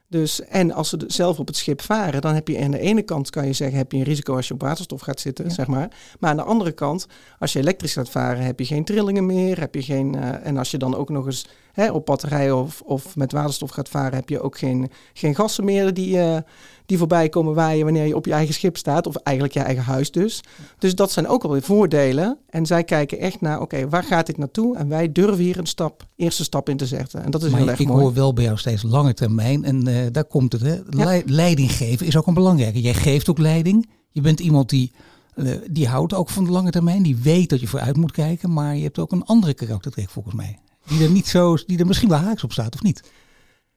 Dus, 0.07 0.41
en 0.41 0.71
als 0.71 0.89
ze 0.89 1.03
zelf 1.07 1.39
op 1.39 1.47
het 1.47 1.55
schip 1.55 1.81
varen, 1.81 2.21
dan 2.21 2.33
heb 2.33 2.47
je 2.47 2.63
aan 2.63 2.71
de 2.71 2.79
ene 2.79 3.01
kant 3.01 3.29
kan 3.29 3.45
je 3.45 3.53
zeggen, 3.53 3.77
heb 3.77 3.91
je 3.91 3.97
een 3.97 4.03
risico 4.03 4.35
als 4.35 4.47
je 4.47 4.53
op 4.53 4.61
waterstof 4.61 5.01
gaat 5.01 5.19
zitten, 5.19 5.45
ja. 5.45 5.51
zeg 5.51 5.67
maar. 5.67 5.89
Maar 6.19 6.29
aan 6.29 6.37
de 6.37 6.43
andere 6.43 6.71
kant, 6.71 7.07
als 7.39 7.53
je 7.53 7.59
elektrisch 7.59 7.93
gaat 7.93 8.09
varen, 8.09 8.43
heb 8.43 8.59
je 8.59 8.65
geen 8.65 8.83
trillingen 8.83 9.25
meer, 9.25 9.59
heb 9.59 9.75
je 9.75 9.83
geen, 9.83 10.15
uh, 10.15 10.45
en 10.45 10.57
als 10.57 10.71
je 10.71 10.77
dan 10.77 10.95
ook 10.95 11.09
nog 11.09 11.25
eens 11.25 11.47
hè, 11.75 11.91
op 11.91 12.05
batterijen 12.05 12.57
of, 12.57 12.81
of 12.85 13.15
met 13.15 13.31
waterstof 13.31 13.69
gaat 13.69 13.89
varen, 13.89 14.13
heb 14.13 14.29
je 14.29 14.41
ook 14.41 14.57
geen, 14.57 14.91
geen 15.13 15.35
gassen 15.35 15.65
meer 15.65 15.93
die, 15.93 16.17
uh, 16.17 16.37
die 16.85 16.97
voorbij 16.97 17.29
komen 17.29 17.53
waaien 17.53 17.83
wanneer 17.83 18.05
je 18.05 18.15
op 18.15 18.25
je 18.25 18.31
eigen 18.31 18.53
schip 18.53 18.77
staat, 18.77 19.07
of 19.07 19.15
eigenlijk 19.15 19.55
je 19.55 19.61
eigen 19.61 19.83
huis 19.83 20.11
dus. 20.11 20.41
Dus 20.77 20.95
dat 20.95 21.11
zijn 21.11 21.27
ook 21.27 21.43
alweer 21.43 21.61
voordelen. 21.61 22.37
En 22.49 22.65
zij 22.65 22.83
kijken 22.83 23.19
echt 23.19 23.41
naar, 23.41 23.55
oké, 23.61 23.75
okay, 23.75 23.89
waar 23.89 24.03
gaat 24.03 24.25
dit 24.25 24.37
naartoe? 24.37 24.77
En 24.77 24.87
wij 24.87 25.11
durven 25.11 25.43
hier 25.43 25.57
een 25.57 25.65
stap, 25.65 26.07
eerste 26.15 26.43
stap 26.43 26.69
in 26.69 26.77
te 26.77 26.85
zetten. 26.85 27.23
En 27.23 27.31
dat 27.31 27.43
is 27.43 27.49
maar 27.49 27.59
heel 27.59 27.69
erg 27.69 27.79
ik 27.79 27.87
mooi. 27.87 28.01
hoor 28.01 28.13
wel 28.13 28.33
bij 28.33 28.43
jou 28.43 28.57
steeds 28.57 28.83
lange 28.83 29.13
termijn 29.13 29.63
en 29.63 29.87
uh, 29.87 29.97
daar 30.11 30.25
komt 30.25 30.51
het. 30.53 30.61
Hè? 30.61 30.79
Ja. 30.89 31.21
Leiding 31.25 31.71
geven 31.71 32.05
is 32.05 32.17
ook 32.17 32.27
een 32.27 32.33
belangrijke. 32.33 32.81
Jij 32.81 32.93
geeft 32.93 33.29
ook 33.29 33.37
leiding. 33.37 33.89
Je 34.11 34.21
bent 34.21 34.39
iemand 34.39 34.69
die 34.69 34.91
uh, 35.35 35.55
die 35.71 35.87
houdt 35.87 36.13
ook 36.13 36.29
van 36.29 36.43
de 36.43 36.51
lange 36.51 36.71
termijn. 36.71 37.03
Die 37.03 37.15
weet 37.15 37.49
dat 37.49 37.59
je 37.59 37.67
vooruit 37.67 37.97
moet 37.97 38.11
kijken. 38.11 38.53
Maar 38.53 38.75
je 38.75 38.83
hebt 38.83 38.99
ook 38.99 39.11
een 39.11 39.25
andere 39.25 39.53
karaktertrek 39.53 40.09
volgens 40.09 40.35
mij. 40.35 40.59
Die 40.87 41.03
er, 41.03 41.09
niet 41.09 41.27
zo, 41.27 41.57
die 41.65 41.79
er 41.79 41.85
misschien 41.85 42.09
wel 42.09 42.17
haaks 42.17 42.43
op 42.43 42.51
staat, 42.51 42.73
of 42.73 42.81
niet? 42.81 43.03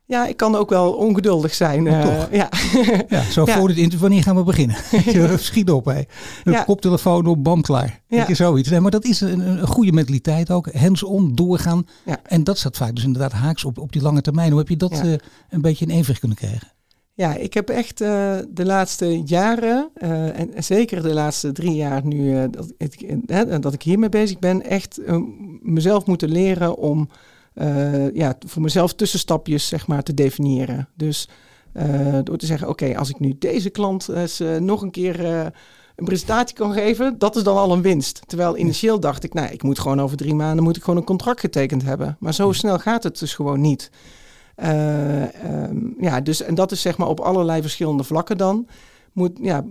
Ja, 0.09 0.27
ik 0.27 0.37
kan 0.37 0.55
ook 0.55 0.71
wel 0.71 0.93
ongeduldig 0.93 1.55
zijn. 1.55 1.87
Uh, 1.87 2.01
toch? 2.01 2.29
Ja. 2.31 2.49
ja, 3.09 3.23
zo 3.23 3.45
ja. 3.47 3.59
voor 3.59 3.69
dit 3.69 3.77
interview, 3.77 4.01
wanneer 4.01 4.23
gaan 4.23 4.37
we 4.37 4.43
beginnen? 4.43 4.77
Schiet 5.39 5.71
op, 5.71 5.85
hè. 5.85 5.99
Een 6.45 6.53
ja. 6.53 6.63
koptelefoon 6.63 7.27
op, 7.27 7.45
bam, 7.45 7.63
klaar. 7.63 8.01
Ja. 8.09 8.25
Je, 8.29 8.35
zoiets. 8.35 8.69
Nee, 8.69 8.81
maar 8.81 8.91
dat 8.91 9.05
is 9.05 9.21
een, 9.21 9.41
een 9.41 9.67
goede 9.67 9.93
mentaliteit 9.93 10.51
ook. 10.51 10.73
Hands-on, 10.73 11.35
doorgaan. 11.35 11.87
Ja. 12.05 12.21
En 12.23 12.45
dat 12.45 12.59
staat 12.59 12.77
vaak 12.77 12.95
dus 12.95 13.05
inderdaad 13.05 13.33
haaks 13.33 13.65
op, 13.65 13.79
op 13.79 13.93
die 13.93 14.03
lange 14.03 14.21
termijn. 14.21 14.51
Hoe 14.51 14.59
heb 14.59 14.69
je 14.69 14.77
dat 14.77 15.05
uh, 15.05 15.15
een 15.51 15.61
beetje 15.61 15.85
in 15.85 15.91
evenwicht 15.91 16.19
kunnen 16.19 16.39
krijgen? 16.39 16.69
Ja, 17.19 17.35
ik 17.35 17.55
heb 17.55 17.69
echt 17.69 18.01
uh, 18.01 18.37
de 18.49 18.65
laatste 18.65 19.23
jaren, 19.25 19.91
uh, 20.03 20.41
en 20.41 20.65
zeker 20.65 21.03
de 21.03 21.15
laatste 21.15 21.53
drie 21.53 21.75
jaar 21.75 22.07
nu 22.07 22.33
uh, 22.33 22.45
dat, 22.51 22.73
ik, 22.77 23.63
dat 23.63 23.73
ik 23.73 23.83
hiermee 23.83 24.09
bezig 24.09 24.39
ben, 24.39 24.63
echt 24.63 25.01
mezelf 25.61 26.07
moeten 26.07 26.29
leren 26.29 26.77
om 26.77 27.09
ja, 28.13 28.37
voor 28.47 28.63
mezelf 28.63 28.95
tussenstapjes 28.95 29.69
zeg 29.69 29.87
maar, 29.87 30.03
te 30.03 30.15
definiëren. 30.15 30.89
Dus 30.95 31.29
door 32.25 32.37
te 32.37 32.47
zeggen, 32.47 32.69
oké, 32.69 32.85
okay, 32.85 32.97
als 32.97 33.11
ik 33.11 33.21
nu 33.21 33.37
deze 33.39 33.71
klant 33.71 34.09
nog 34.59 34.83
een 34.83 34.91
keer 34.91 35.25
een 35.97 36.05
presentatie 36.05 36.57
kan 36.57 36.73
geven, 36.73 37.19
dat 37.19 37.37
is 37.37 37.43
dan 37.43 37.57
al 37.57 37.73
een 37.73 37.83
winst. 37.83 38.21
Terwijl 38.27 38.57
initieel 38.57 39.01
dacht 39.01 39.25
ik, 39.25 39.35
nou, 39.35 39.53
ik 39.53 39.63
moet 39.63 39.79
gewoon 39.79 40.01
over 40.01 40.17
drie 40.17 40.35
maanden 40.35 40.65
moet 40.65 40.77
ik 40.77 40.83
gewoon 40.83 40.99
een 40.99 41.05
contract 41.05 41.41
getekend 41.41 41.83
hebben. 41.83 42.17
Maar 42.21 42.35
zo 42.35 42.53
snel 42.53 42.79
gaat 42.79 43.03
het 43.03 43.19
dus 43.19 43.35
gewoon 43.35 43.61
niet. 43.61 43.91
Uh, 44.63 45.23
um, 45.23 45.95
ja, 46.01 46.21
dus 46.21 46.43
en 46.43 46.55
dat 46.55 46.73
is 46.73 46.81
zeg 46.81 46.97
maar 46.97 47.09
op 47.09 47.21
allerlei 47.21 47.61
verschillende 47.61 48.05
vlakken 48.05 48.39
dan. 48.39 48.67
Moet, 49.13 49.39
ja, 49.43 49.65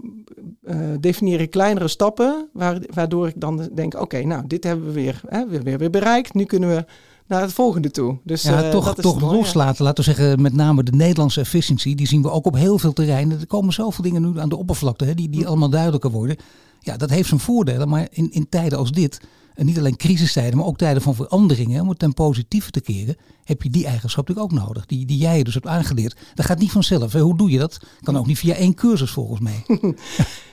definieer 1.00 1.42
ik 1.42 1.52
kleinere 1.52 1.88
stappen, 1.88 2.50
waar, 2.54 2.82
waardoor 2.94 3.28
ik 3.28 3.34
dan 3.38 3.70
denk, 3.74 3.94
oké, 3.94 4.04
okay, 4.04 4.24
nou, 4.24 4.48
dit 4.48 4.64
hebben 4.64 4.86
we 4.86 4.92
weer, 4.92 5.22
hè, 5.28 5.48
weer, 5.48 5.64
weer, 5.64 5.78
weer 5.78 5.90
bereikt. 5.90 6.34
Nu 6.34 6.44
kunnen 6.44 6.70
we 6.70 6.86
naar 7.28 7.42
het 7.42 7.54
volgende 7.54 7.92
toe. 7.92 8.18
Dus, 8.24 8.44
ja, 8.44 8.64
uh, 8.64 8.70
toch, 8.70 8.86
dat 8.86 8.98
is 8.98 9.04
toch 9.04 9.20
mooi, 9.20 9.36
loslaten. 9.36 9.76
Ja. 9.78 9.84
Laten 9.84 10.04
we 10.04 10.14
zeggen, 10.14 10.42
met 10.42 10.54
name 10.54 10.84
de 10.84 10.92
Nederlandse 10.92 11.40
efficiëntie. 11.40 11.96
Die 11.96 12.08
zien 12.08 12.22
we 12.22 12.32
ook 12.32 12.46
op 12.46 12.56
heel 12.56 12.80
veel 12.80 12.94
terreinen. 12.94 13.40
Er 13.40 13.48
komen 13.48 13.74
zoveel 13.74 14.04
dingen 14.04 14.22
nu 14.22 14.40
aan 14.40 14.50
de 14.50 14.58
oppervlakte, 14.58 15.06
hè, 15.06 15.14
die, 15.14 15.30
die 15.30 15.48
allemaal 15.48 15.70
duidelijker 15.70 16.12
worden. 16.12 16.36
Ja, 16.80 16.98
dat 16.98 17.10
heeft 17.10 17.28
zijn 17.28 17.40
voordelen. 17.40 17.90
Maar 17.90 18.08
in, 18.12 18.32
in 18.32 18.50
tijden 18.50 18.78
als 18.78 18.92
dit 18.92 19.22
en 19.58 19.66
niet 19.66 19.78
alleen 19.78 19.96
crisistijden, 19.96 20.58
maar 20.58 20.66
ook 20.66 20.78
tijden 20.78 21.02
van 21.02 21.16
veranderingen, 21.16 21.82
om 21.82 21.90
het 21.90 22.00
ten 22.00 22.14
positieve 22.14 22.72
te 22.72 22.82
keren, 22.82 23.18
heb 23.44 23.62
je 23.62 23.70
die 23.70 23.86
eigenschap 23.86 24.28
natuurlijk 24.28 24.54
ook 24.54 24.66
nodig. 24.66 24.86
Die, 24.86 25.06
die 25.06 25.18
jij 25.18 25.44
dus 25.44 25.54
hebt 25.54 25.68
aangeleerd. 25.68 26.18
Dat 26.36 26.46
gaat 26.46 26.60
niet 26.60 26.72
vanzelf. 26.72 27.14
Hè? 27.14 27.20
Hoe 27.20 27.38
doe 27.38 27.52
je 27.52 27.58
dat? 27.58 27.80
Kan 28.02 28.18
ook 28.18 28.28
niet 28.28 28.38
via 28.38 28.54
één 28.54 28.74
cursus 28.74 29.12
volgens 29.12 29.40
mij. 29.40 29.64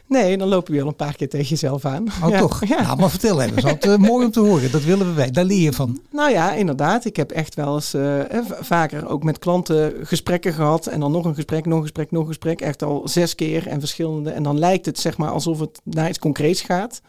Nee, 0.07 0.37
dan 0.37 0.49
lopen 0.49 0.73
we 0.73 0.79
wel 0.79 0.88
een 0.88 0.97
paar 0.97 1.17
keer 1.17 1.29
tegen 1.29 1.49
jezelf 1.49 1.85
aan. 1.85 2.07
Oh, 2.23 2.38
toch? 2.38 2.67
Ja. 2.67 2.83
Nou, 2.83 2.99
maar 2.99 3.11
vertel 3.11 3.40
even. 3.40 3.55
Dat 3.55 3.64
is 3.64 3.71
altijd 3.71 4.01
uh, 4.01 4.09
mooi 4.09 4.25
om 4.25 4.31
te 4.31 4.40
horen. 4.40 4.71
Dat 4.71 4.83
willen 4.83 5.07
we 5.07 5.12
wij. 5.12 5.31
Daar 5.31 5.45
leer 5.45 5.61
je 5.61 5.73
van. 5.73 6.01
Nou 6.11 6.31
ja, 6.31 6.53
inderdaad. 6.53 7.05
Ik 7.05 7.17
heb 7.17 7.31
echt 7.31 7.55
wel 7.55 7.75
eens 7.75 7.95
uh, 7.95 8.21
vaker 8.61 9.09
ook 9.09 9.23
met 9.23 9.38
klanten 9.38 9.93
gesprekken 10.03 10.53
gehad. 10.53 10.87
En 10.87 11.01
dan 11.01 11.12
nog 11.12 11.25
een 11.25 11.35
gesprek, 11.35 11.67
nog 11.67 11.77
een 11.77 11.83
gesprek, 11.83 12.11
nog 12.11 12.21
een 12.23 12.29
gesprek. 12.29 12.61
Echt 12.61 12.83
al 12.83 13.09
zes 13.09 13.35
keer 13.35 13.67
en 13.67 13.81
verschillende. 13.81 14.31
En 14.31 14.43
dan 14.43 14.59
lijkt 14.59 14.87
het 14.87 14.99
zeg 14.99 15.17
maar 15.17 15.31
alsof 15.31 15.61
het 15.61 15.81
naar 15.85 16.09
iets 16.09 16.19
concreets 16.19 16.61
gaat. 16.61 17.01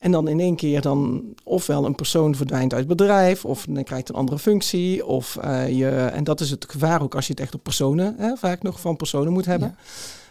En 0.00 0.10
dan 0.10 0.28
in 0.28 0.40
één 0.40 0.56
keer 0.56 0.80
dan 0.80 1.22
ofwel 1.44 1.84
een 1.84 1.94
persoon 1.94 2.34
verdwijnt 2.34 2.72
uit 2.72 2.88
het 2.88 2.96
bedrijf, 2.96 3.44
of 3.44 3.66
dan 3.68 3.84
krijgt 3.84 4.08
een 4.08 4.14
andere 4.14 4.38
functie. 4.38 5.06
Of 5.06 5.38
uh, 5.44 5.68
je, 5.68 5.88
en 5.88 6.24
dat 6.24 6.40
is 6.40 6.50
het 6.50 6.66
gevaar 6.68 7.02
ook 7.02 7.14
als 7.14 7.26
je 7.26 7.32
het 7.32 7.40
echt 7.40 7.54
op 7.54 7.62
personen, 7.62 8.14
hè, 8.18 8.36
vaak 8.36 8.62
nog 8.62 8.80
van 8.80 8.96
personen 8.96 9.32
moet 9.32 9.46
hebben. 9.46 9.76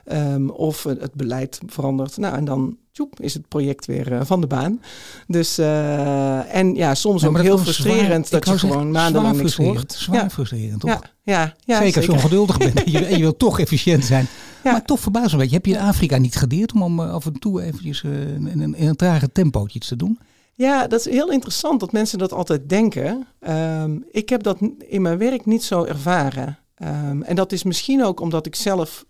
Ja. 0.05 0.34
Um, 0.34 0.49
of 0.49 0.84
het 0.84 1.13
beleid 1.13 1.60
verandert. 1.65 2.17
Nou, 2.17 2.36
en 2.36 2.45
dan 2.45 2.77
tjoep, 2.91 3.19
is 3.19 3.34
het 3.34 3.47
project 3.47 3.86
weer 3.86 4.12
uh, 4.12 4.19
van 4.23 4.41
de 4.41 4.47
baan. 4.47 4.82
Dus, 5.27 5.60
uh, 5.60 6.55
en 6.55 6.75
ja, 6.75 6.95
soms 6.95 7.25
ook 7.25 7.41
heel 7.41 7.58
frustrerend 7.58 8.27
zwaar, 8.27 8.41
dat 8.41 8.49
je 8.49 8.67
gewoon 8.67 8.91
maandenlang 8.91 9.38
niks 9.38 9.55
hoort. 9.55 9.93
Zwaar 9.93 10.23
ja. 10.23 10.29
frustrerend, 10.29 10.79
toch? 10.79 10.89
Ja, 10.89 11.01
ja, 11.23 11.55
ja 11.65 11.79
zeker, 11.79 11.97
als 11.97 12.05
je 12.05 12.12
ongeduldig 12.12 12.58
bent 12.58 12.84
en 12.84 12.91
je, 12.91 13.10
je 13.10 13.17
wil 13.17 13.38
toch 13.38 13.60
efficiënt 13.60 14.05
zijn. 14.05 14.27
Ja. 14.63 14.72
Maar 14.72 14.86
toch 14.86 15.00
verbaasd 15.00 15.34
een 15.34 15.39
beetje. 15.39 15.56
Heb 15.56 15.65
je 15.65 15.74
in 15.74 15.80
Afrika 15.80 16.17
niet 16.17 16.36
geleerd 16.36 16.74
om, 16.74 16.82
om 16.82 17.00
uh, 17.00 17.13
af 17.13 17.26
en 17.26 17.39
toe 17.39 17.62
eventjes 17.62 18.04
in, 18.04 18.48
in, 18.48 18.76
in, 18.76 18.88
een 18.88 18.95
trage 18.95 19.32
tempo 19.32 19.67
iets 19.74 19.88
te 19.88 19.95
doen? 19.95 20.19
Ja, 20.56 20.88
dat 20.88 21.00
is 21.00 21.13
heel 21.13 21.32
interessant 21.32 21.80
dat 21.80 21.91
mensen 21.91 22.17
dat 22.17 22.34
altijd 22.34 22.69
denken. 22.69 23.28
Um, 23.39 24.06
ik 24.12 24.30
heb 24.30 24.43
dat 24.43 24.58
in 24.78 25.02
mijn 25.02 25.17
werk 25.17 25.45
niet 25.45 25.63
zo 25.63 25.84
ervaren. 25.84 26.60
Um, 26.84 27.24
en 27.24 27.36
dat 27.36 27.52
is 27.52 27.63
misschien 27.63 28.04
ook 28.04 28.19
omdat 28.19 28.45
ik 28.45 28.56
zelf 28.56 29.06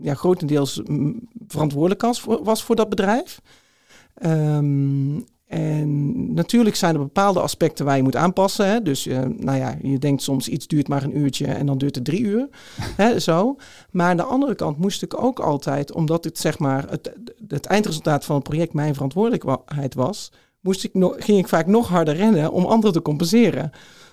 ja, 0.00 0.14
grotendeels 0.14 0.82
verantwoordelijk 1.46 2.00
was 2.00 2.20
voor, 2.20 2.44
was 2.44 2.62
voor 2.62 2.76
dat 2.76 2.88
bedrijf. 2.88 3.40
Um, 4.26 5.24
en 5.50 6.34
natuurlijk 6.34 6.76
zijn 6.76 6.94
er 6.94 7.00
bepaalde 7.00 7.40
aspecten 7.40 7.84
waar 7.84 7.96
je 7.96 8.02
moet 8.02 8.16
aanpassen. 8.16 8.68
Hè? 8.68 8.82
Dus 8.82 9.06
uh, 9.06 9.18
nou 9.36 9.58
ja, 9.58 9.76
je 9.82 9.98
denkt 9.98 10.22
soms 10.22 10.48
iets 10.48 10.66
duurt 10.66 10.88
maar 10.88 11.02
een 11.02 11.18
uurtje 11.18 11.46
en 11.46 11.66
dan 11.66 11.78
duurt 11.78 11.94
het 11.94 12.04
drie 12.04 12.20
uur. 12.20 12.48
hè, 13.02 13.18
zo. 13.18 13.56
Maar 13.90 14.10
aan 14.10 14.16
de 14.16 14.22
andere 14.22 14.54
kant 14.54 14.78
moest 14.78 15.02
ik 15.02 15.22
ook 15.22 15.40
altijd, 15.40 15.92
omdat 15.92 16.24
het 16.24 16.38
zeg 16.38 16.58
maar 16.58 16.90
het, 16.90 17.12
het 17.48 17.66
eindresultaat 17.66 18.24
van 18.24 18.34
het 18.34 18.44
project 18.44 18.72
mijn 18.72 18.94
verantwoordelijkheid 18.94 19.94
was, 19.94 20.32
moest 20.60 20.84
ik 20.84 20.94
nog, 20.94 21.16
ging 21.18 21.38
ik 21.38 21.48
vaak 21.48 21.66
nog 21.66 21.88
harder 21.88 22.14
rennen 22.14 22.52
om 22.52 22.64
anderen 22.64 22.92
te 22.92 23.02
compenseren. 23.02 23.70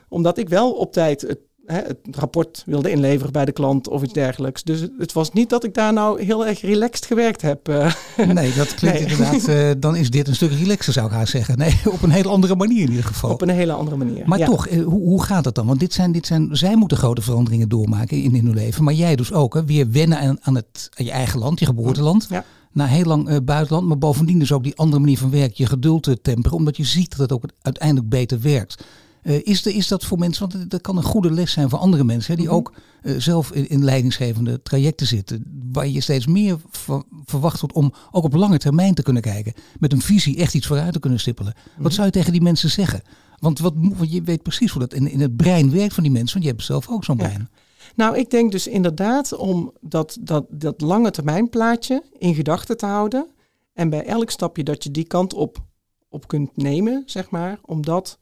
Omdat 0.10 0.38
ik 0.38 0.50
wel 0.50 0.71
op 0.71 0.93
tijd 0.93 1.21
het 1.21 1.39
hè, 1.68 1.82
het 1.82 1.98
rapport 2.12 2.64
wilde 2.66 2.92
inleveren 2.92 3.32
bij 3.32 3.46
de 3.46 3.52
klant 3.52 3.88
of 3.88 4.04
iets 4.04 4.14
dergelijks. 4.14 4.64
Dus 4.64 4.88
het 4.98 5.14
was 5.14 5.32
niet 5.32 5.50
dat 5.50 5.64
ik 5.64 5.74
daar 5.74 5.94
nou 5.94 6.24
heel 6.24 6.46
erg 6.46 6.62
relaxed 6.62 7.06
gewerkt 7.06 7.42
heb. 7.42 7.68
Eh. 7.68 7.94
Nee, 8.34 8.54
dat 8.54 8.76
klinkt 8.76 9.00
nee. 9.00 9.10
inderdaad, 9.10 9.48
uh, 9.48 9.72
dan 9.78 9.96
is 9.96 10.10
dit 10.10 10.28
een 10.28 10.36
stuk 10.36 10.52
relaxer 10.52 10.94
zou 10.94 11.06
ik 11.08 11.12
haar 11.12 11.28
zeggen. 11.28 11.58
Nee, 11.58 11.80
op 11.96 12.02
een 12.02 12.10
hele 12.10 12.30
andere 12.30 12.56
manier 12.56 12.82
in 12.82 12.90
ieder 12.90 13.06
geval. 13.06 13.32
Op 13.32 13.42
een 13.42 13.50
hele 13.50 13.74
andere 13.74 13.98
manier, 13.98 14.24
Maar 14.26 14.40
ja. 14.40 14.46
toch, 14.46 14.70
uh, 14.70 14.84
hoe, 14.86 15.02
hoe 15.02 15.24
gaat 15.24 15.44
dat 15.44 15.56
dan? 15.56 15.68
Want 15.68 15.80
dit 15.80 15.94
zijn, 15.94 16.12
dit 16.12 16.26
zijn, 16.26 16.50
zij 16.52 16.76
moeten 16.76 16.98
grote 16.98 17.22
veranderingen 17.22 17.70
doormaken 17.70 18.24
in, 18.24 18.36
in 18.36 18.46
hun 18.46 18.56
leven. 18.56 18.84
Maar 18.84 18.94
jij 18.94 19.16
dus 19.16 19.34
ook, 19.34 19.54
hè? 19.54 19.66
weer 19.66 19.92
wennen 19.92 20.20
aan, 20.20 20.38
aan, 20.42 20.56
het, 20.56 20.90
aan 20.96 21.06
je 21.06 21.12
eigen 21.12 21.40
land, 21.40 21.60
je 21.60 21.66
geboorteland. 21.66 22.28
Ja 22.30 22.44
na 22.78 22.86
heel 22.86 23.04
lang 23.04 23.30
uh, 23.30 23.38
buitenland, 23.44 23.88
maar 23.88 23.98
bovendien 23.98 24.40
dus 24.40 24.52
ook 24.52 24.64
die 24.64 24.76
andere 24.76 25.00
manier 25.00 25.18
van 25.18 25.30
werken, 25.30 25.56
je 25.56 25.66
geduld 25.66 26.04
te 26.04 26.22
temperen, 26.22 26.58
omdat 26.58 26.78
je 26.78 26.84
ziet 26.84 27.10
dat 27.10 27.20
het 27.20 27.32
ook 27.32 27.44
uiteindelijk 27.62 28.10
beter 28.10 28.42
werkt. 28.42 28.84
Uh, 29.28 29.40
is, 29.44 29.62
de, 29.62 29.74
is 29.74 29.88
dat 29.88 30.06
voor 30.06 30.20
mensen, 30.20 30.50
want 30.50 30.72
dat 30.72 30.82
kan 30.82 30.98
een 30.98 31.04
goede 31.04 31.32
les 31.32 31.52
zijn 31.52 31.70
voor 31.70 31.80
andere 31.80 32.04
mensen, 32.04 32.32
hè, 32.32 32.40
die 32.40 32.48
-hmm. 32.48 32.58
ook 32.58 32.74
uh, 33.04 33.16
zelf 33.18 33.52
in, 33.52 33.70
in, 33.70 33.84
leidingsgevende 33.84 34.62
trajecten 34.62 35.08
zitten, 35.08 35.44
waar 35.72 35.88
je 35.88 36.02
steeds 36.02 36.28
meer 36.28 36.58
ver, 36.70 37.04
verwacht 37.26 37.60
wordt 37.60 37.76
om 37.76 37.94
ook 38.12 38.24
op 38.24 38.34
lange 38.34 38.58
termijn 38.58 38.94
te 38.94 39.04
kunnen 39.04 39.22
kijken, 39.22 39.54
met 39.80 39.94
een 39.94 40.02
visie 40.02 40.38
echt 40.38 40.54
iets 40.54 40.68
vooruit 40.68 40.94
te 40.94 41.00
kunnen 41.00 41.20
stippelen. 41.20 41.54
Wat 41.78 41.94
zou 41.94 42.06
je 42.06 42.12
tegen 42.12 42.32
die 42.32 42.42
mensen 42.42 42.70
zeggen? 42.70 43.02
Want, 43.40 43.60
wat, 43.60 43.74
want 43.76 44.12
je 44.12 44.22
weet 44.22 44.44
precies 44.44 44.72
hoe 44.72 44.82
dat 44.82 44.94
in, 44.94 45.12
in 45.12 45.22
het 45.22 45.36
brein 45.36 45.72
werkt 45.72 45.94
van 45.94 46.04
die 46.04 46.12
mensen, 46.12 46.34
want 46.34 46.46
je 46.46 46.52
hebt 46.52 46.63
zelf 46.63 46.90
ook 46.90 47.04
zo'n 47.04 47.18
ja. 47.18 47.24
brein. 47.24 47.50
Nou, 47.96 48.18
ik 48.18 48.30
denk 48.30 48.52
dus 48.52 48.68
inderdaad 48.68 49.34
om 49.34 49.74
dat, 49.82 50.18
dat, 50.20 50.46
dat 50.50 50.82
lange 50.82 51.12
termijn 51.12 51.50
plaatje 51.50 52.04
in 52.18 52.36
gedachten 52.36 52.78
te 52.78 52.86
houden. 52.86 53.28
En 53.74 53.90
bij 53.90 54.06
elk 54.06 54.30
stapje 54.30 54.63
dat 54.63 54.84
je 54.84 54.92
die 54.92 55.08
kant 55.08 55.34
op, 55.34 55.63
op 56.10 56.28
kunt 56.28 56.58
nemen, 56.58 57.04
zeg 57.06 57.30
maar, 57.30 57.60
om 57.66 57.86
dat 57.86 58.20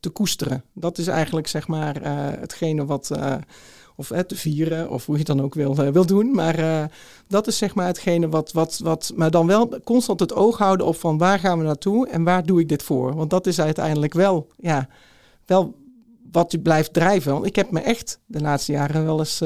te 0.00 0.08
koesteren. 0.08 0.62
Dat 0.72 0.98
is 0.98 1.06
eigenlijk 1.06 1.46
zeg 1.46 1.68
maar 1.68 2.02
uh, 2.02 2.08
hetgene 2.40 2.84
wat, 2.84 3.10
uh, 3.12 3.34
of 3.96 4.06
te 4.26 4.36
vieren, 4.36 4.90
of 4.90 5.06
hoe 5.06 5.14
je 5.14 5.20
het 5.20 5.36
dan 5.36 5.42
ook 5.42 5.54
wil, 5.54 5.74
wil 5.74 6.06
doen. 6.06 6.34
Maar 6.34 6.90
dat 7.28 7.46
is 7.46 7.58
zeg 7.58 7.74
maar 7.74 7.86
hetgene 7.86 8.28
wat, 8.28 8.52
wat, 8.52 8.80
wat, 8.82 9.12
maar 9.16 9.30
dan 9.30 9.46
wel 9.46 9.80
constant 9.84 10.20
het 10.20 10.34
oog 10.34 10.58
houden 10.58 10.86
op 10.86 10.96
van 10.96 11.18
waar 11.18 11.38
gaan 11.38 11.58
we 11.58 11.64
naartoe 11.64 12.08
en 12.08 12.24
waar 12.24 12.46
doe 12.46 12.60
ik 12.60 12.68
dit 12.68 12.82
voor? 12.82 13.14
Want 13.14 13.30
dat 13.30 13.46
is 13.46 13.60
uiteindelijk 13.60 14.14
wel, 14.14 14.46
ja, 14.56 14.88
wel 15.46 15.74
wat 16.32 16.52
je 16.52 16.58
blijft 16.58 16.92
drijven. 16.92 17.32
Want 17.32 17.46
ik 17.46 17.56
heb 17.56 17.70
me 17.70 17.80
echt 17.80 18.20
de 18.26 18.40
laatste 18.40 18.72
jaren 18.72 19.04
wel 19.04 19.18
eens 19.18 19.42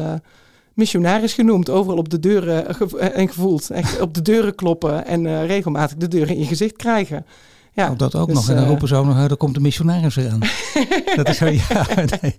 missionaris 0.75 1.35
genoemd. 1.35 1.71
Overal 1.71 1.99
op 1.99 2.09
de 2.09 2.19
deuren 2.19 2.67
en 3.15 3.29
gevoeld. 3.29 3.71
Echt 3.71 4.01
op 4.01 4.15
de 4.15 4.23
deuren 4.23 4.55
kloppen 4.55 5.07
en 5.07 5.47
regelmatig 5.47 5.97
de 5.97 6.09
deuren 6.09 6.35
in 6.35 6.41
je 6.41 6.47
gezicht 6.47 6.77
krijgen. 6.77 7.27
Ja, 7.75 7.95
dat 7.95 8.15
ook 8.15 8.27
dus, 8.27 8.35
nog. 8.35 8.49
En 8.49 8.57
dan 8.57 8.67
roepen 8.67 8.89
ze 8.89 8.95
ook 8.95 9.07
nog, 9.07 9.17
er 9.17 9.37
komt 9.37 9.55
de 9.55 9.61
missionaris 9.61 10.15
weer 10.15 10.31
aan. 10.31 10.41
dat 11.17 11.29
is 11.29 11.37
zo, 11.37 11.47
ja. 11.47 11.87
Nee. 12.21 12.37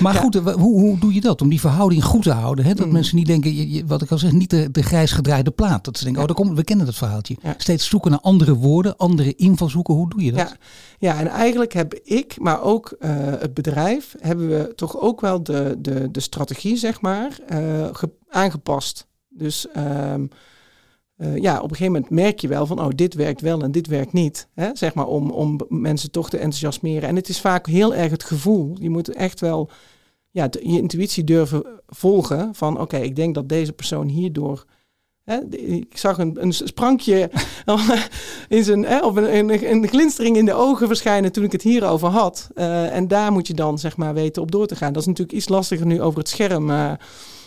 Maar 0.00 0.14
ja. 0.14 0.20
goed, 0.20 0.34
hoe, 0.34 0.80
hoe 0.80 0.98
doe 0.98 1.14
je 1.14 1.20
dat? 1.20 1.42
Om 1.42 1.48
die 1.48 1.60
verhouding 1.60 2.04
goed 2.04 2.22
te 2.22 2.30
houden. 2.30 2.64
Hè? 2.64 2.74
Dat 2.74 2.86
mm. 2.86 2.92
mensen 2.92 3.16
niet 3.16 3.26
denken, 3.26 3.54
je, 3.54 3.70
je, 3.70 3.86
wat 3.86 4.02
ik 4.02 4.10
al 4.10 4.18
zeg, 4.18 4.32
niet 4.32 4.50
de, 4.50 4.70
de 4.70 4.82
grijs 4.82 5.12
gedraaide 5.12 5.50
plaat. 5.50 5.84
Dat 5.84 5.98
ze 5.98 6.04
denken, 6.04 6.22
ja. 6.22 6.28
oh, 6.28 6.36
daar 6.36 6.44
komt, 6.44 6.58
we 6.58 6.64
kennen 6.64 6.86
dat 6.86 6.94
verhaaltje. 6.94 7.36
Ja. 7.42 7.54
Steeds 7.56 7.88
zoeken 7.88 8.10
naar 8.10 8.20
andere 8.20 8.54
woorden, 8.54 8.96
andere 8.96 9.34
invalshoeken. 9.34 9.94
Hoe 9.94 10.10
doe 10.10 10.24
je 10.24 10.32
dat? 10.32 10.48
Ja, 10.48 10.56
ja 10.98 11.20
en 11.20 11.26
eigenlijk 11.26 11.72
heb 11.72 11.94
ik, 11.94 12.36
maar 12.40 12.62
ook 12.62 12.96
uh, 13.00 13.10
het 13.16 13.54
bedrijf, 13.54 14.14
hebben 14.18 14.48
we 14.48 14.72
toch 14.74 15.00
ook 15.00 15.20
wel 15.20 15.42
de, 15.42 15.76
de, 15.78 16.10
de 16.10 16.20
strategie, 16.20 16.76
zeg 16.76 17.00
maar, 17.00 17.38
uh, 17.52 17.88
aangepast. 18.28 19.06
Dus... 19.28 19.66
Um, 19.76 20.30
uh, 21.22 21.36
ja, 21.36 21.56
op 21.56 21.70
een 21.70 21.76
gegeven 21.76 21.92
moment 21.92 22.10
merk 22.10 22.40
je 22.40 22.48
wel 22.48 22.66
van, 22.66 22.80
oh, 22.80 22.88
dit 22.94 23.14
werkt 23.14 23.40
wel 23.40 23.62
en 23.62 23.72
dit 23.72 23.86
werkt 23.86 24.12
niet. 24.12 24.48
Hè? 24.54 24.70
Zeg 24.72 24.94
maar 24.94 25.06
om, 25.06 25.30
om 25.30 25.60
mensen 25.68 26.10
toch 26.10 26.30
te 26.30 26.36
enthousiasmeren. 26.36 27.08
En 27.08 27.16
het 27.16 27.28
is 27.28 27.40
vaak 27.40 27.66
heel 27.66 27.94
erg 27.94 28.10
het 28.10 28.24
gevoel. 28.24 28.76
Je 28.80 28.90
moet 28.90 29.08
echt 29.08 29.40
wel 29.40 29.70
ja, 30.30 30.48
je 30.50 30.78
intuïtie 30.78 31.24
durven 31.24 31.64
volgen 31.86 32.54
van, 32.54 32.72
oké, 32.72 32.82
okay, 32.82 33.02
ik 33.02 33.16
denk 33.16 33.34
dat 33.34 33.48
deze 33.48 33.72
persoon 33.72 34.08
hierdoor... 34.08 34.64
Hè, 35.22 35.38
ik 35.56 35.98
zag 35.98 36.18
een, 36.18 36.42
een 36.42 36.52
sprankje 36.52 37.30
in 38.48 38.64
zijn, 38.64 38.84
hè, 38.84 38.98
of 38.98 39.16
een, 39.16 39.36
een, 39.36 39.70
een, 39.70 39.88
glinstering 39.88 40.36
in 40.36 40.44
de 40.44 40.54
ogen 40.54 40.86
verschijnen 40.86 41.32
toen 41.32 41.44
ik 41.44 41.52
het 41.52 41.62
hierover 41.62 42.08
had. 42.08 42.48
Uh, 42.54 42.94
en 42.94 43.08
daar 43.08 43.32
moet 43.32 43.46
je 43.46 43.54
dan 43.54 43.78
zeg 43.78 43.96
maar 43.96 44.14
weten 44.14 44.42
op 44.42 44.50
door 44.50 44.66
te 44.66 44.76
gaan. 44.76 44.92
Dat 44.92 45.02
is 45.02 45.08
natuurlijk 45.08 45.36
iets 45.36 45.48
lastiger 45.48 45.86
nu 45.86 46.00
over 46.00 46.18
het 46.18 46.28
scherm 46.28 46.70
uh, 46.70 46.92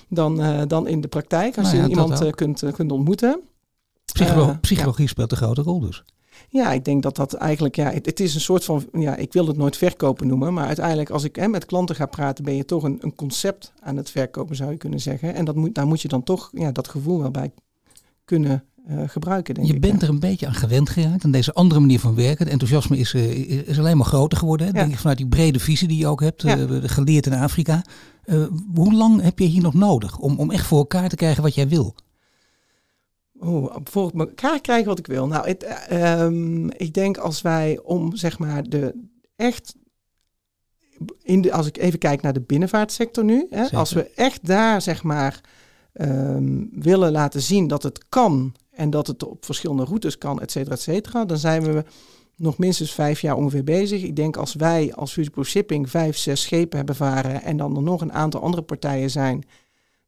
dan, 0.09 0.41
uh, 0.41 0.61
dan 0.67 0.87
in 0.87 1.01
de 1.01 1.07
praktijk. 1.07 1.57
Als 1.57 1.65
nou 1.65 1.77
ja, 1.77 1.83
je 1.83 1.89
iemand 1.89 2.35
kunt, 2.35 2.63
kunt 2.75 2.91
ontmoeten. 2.91 3.41
Psycholo 4.23 4.49
uh, 4.49 4.55
psychologie 4.61 5.03
ja. 5.03 5.09
speelt 5.09 5.31
een 5.31 5.37
grote 5.37 5.61
rol 5.61 5.79
dus. 5.79 6.03
Ja, 6.49 6.71
ik 6.71 6.85
denk 6.85 7.03
dat 7.03 7.15
dat 7.15 7.33
eigenlijk, 7.33 7.75
ja, 7.75 7.91
het, 7.91 8.05
het, 8.05 8.19
is 8.19 8.35
een 8.35 8.41
soort 8.41 8.63
van, 8.63 8.85
ja, 8.93 9.15
ik 9.15 9.33
wil 9.33 9.47
het 9.47 9.57
nooit 9.57 9.77
verkopen 9.77 10.27
noemen, 10.27 10.53
maar 10.53 10.65
uiteindelijk 10.65 11.09
als 11.09 11.23
ik 11.23 11.35
hè, 11.35 11.47
met 11.47 11.65
klanten 11.65 11.95
ga 11.95 12.05
praten, 12.05 12.43
ben 12.43 12.55
je 12.55 12.65
toch 12.65 12.83
een, 12.83 12.97
een 13.01 13.15
concept 13.15 13.73
aan 13.79 13.97
het 13.97 14.09
verkopen, 14.09 14.55
zou 14.55 14.71
je 14.71 14.77
kunnen 14.77 14.99
zeggen. 14.99 15.35
En 15.35 15.45
dat 15.45 15.55
moet, 15.55 15.75
daar 15.75 15.87
moet 15.87 16.01
je 16.01 16.07
dan 16.07 16.23
toch 16.23 16.49
ja, 16.53 16.71
dat 16.71 16.87
gevoel 16.87 17.19
wel 17.19 17.31
bij 17.31 17.51
kunnen 18.25 18.63
uh, 18.89 19.01
gebruiken, 19.05 19.53
denk 19.53 19.67
je 19.67 19.73
ik. 19.73 19.81
bent 19.81 20.01
er 20.01 20.09
een 20.09 20.19
beetje 20.19 20.47
aan 20.47 20.53
gewend 20.53 20.89
geraakt, 20.89 21.23
aan 21.23 21.31
deze 21.31 21.53
andere 21.53 21.79
manier 21.79 21.99
van 21.99 22.15
werken. 22.15 22.43
Het 22.43 22.53
enthousiasme 22.53 22.97
is, 22.97 23.13
uh, 23.13 23.67
is 23.67 23.79
alleen 23.79 23.97
maar 23.97 24.05
groter 24.05 24.37
geworden, 24.37 24.67
hè? 24.67 24.73
Ja. 24.73 24.79
denk 24.79 24.93
ik, 24.93 24.99
vanuit 24.99 25.17
die 25.17 25.27
brede 25.27 25.59
visie 25.59 25.87
die 25.87 25.97
je 25.97 26.07
ook 26.07 26.21
hebt, 26.21 26.41
ja. 26.41 26.57
uh, 26.57 26.77
geleerd 26.83 27.25
in 27.25 27.33
Afrika. 27.33 27.81
hoe 28.73 28.93
lang 28.93 29.21
heb 29.21 29.39
je 29.39 29.45
hier 29.45 29.61
nog 29.61 29.73
nodig 29.73 30.17
om, 30.17 30.39
om 30.39 30.51
echt 30.51 30.65
voor 30.65 30.77
elkaar 30.77 31.09
te 31.09 31.15
krijgen 31.15 31.43
wat 31.43 31.55
jij 31.55 31.67
wil? 31.67 31.95
Oh, 33.39 33.75
voor 33.83 34.11
elkaar 34.17 34.61
krijgen 34.61 34.87
wat 34.87 34.99
ik 34.99 35.07
wil. 35.07 35.27
Nou, 35.27 35.47
het, 35.47 35.89
um, 35.91 36.71
ik 36.71 36.93
denk 36.93 37.17
als 37.17 37.41
wij 37.41 37.79
om 37.83 38.15
zeg 38.15 38.39
maar 38.39 38.63
de 38.63 39.03
echt. 39.35 39.75
In 41.21 41.41
de, 41.41 41.53
als 41.53 41.67
ik 41.67 41.77
even 41.77 41.99
kijk 41.99 42.21
naar 42.21 42.33
de 42.33 42.41
binnenvaartsector 42.41 43.23
nu, 43.23 43.47
hè, 43.49 43.69
als 43.69 43.93
we 43.93 44.11
echt 44.15 44.45
daar 44.45 44.81
zeg 44.81 45.03
maar 45.03 45.41
um, 45.93 46.69
willen 46.73 47.11
laten 47.11 47.41
zien 47.41 47.67
dat 47.67 47.83
het 47.83 48.05
kan 48.09 48.55
en 48.71 48.89
dat 48.89 49.07
het 49.07 49.23
op 49.23 49.45
verschillende 49.45 49.83
routes 49.83 50.17
kan, 50.17 50.41
et 50.41 50.51
cetera, 50.51 50.75
et 50.75 50.81
cetera, 50.81 51.25
dan 51.25 51.37
zijn 51.37 51.63
we 51.63 51.83
nog 52.35 52.57
minstens 52.57 52.93
vijf 52.93 53.21
jaar 53.21 53.35
ongeveer 53.35 53.63
bezig. 53.63 54.03
Ik 54.03 54.15
denk 54.15 54.37
als 54.37 54.53
wij 54.53 54.93
als 54.93 55.11
Futureproof 55.11 55.47
Shipping 55.47 55.89
vijf, 55.89 56.17
zes 56.17 56.41
schepen 56.41 56.77
hebben 56.77 56.95
varen 56.95 57.43
en 57.43 57.57
dan 57.57 57.75
er 57.75 57.83
nog 57.83 58.01
een 58.01 58.13
aantal 58.13 58.41
andere 58.41 58.63
partijen 58.63 59.09
zijn 59.09 59.43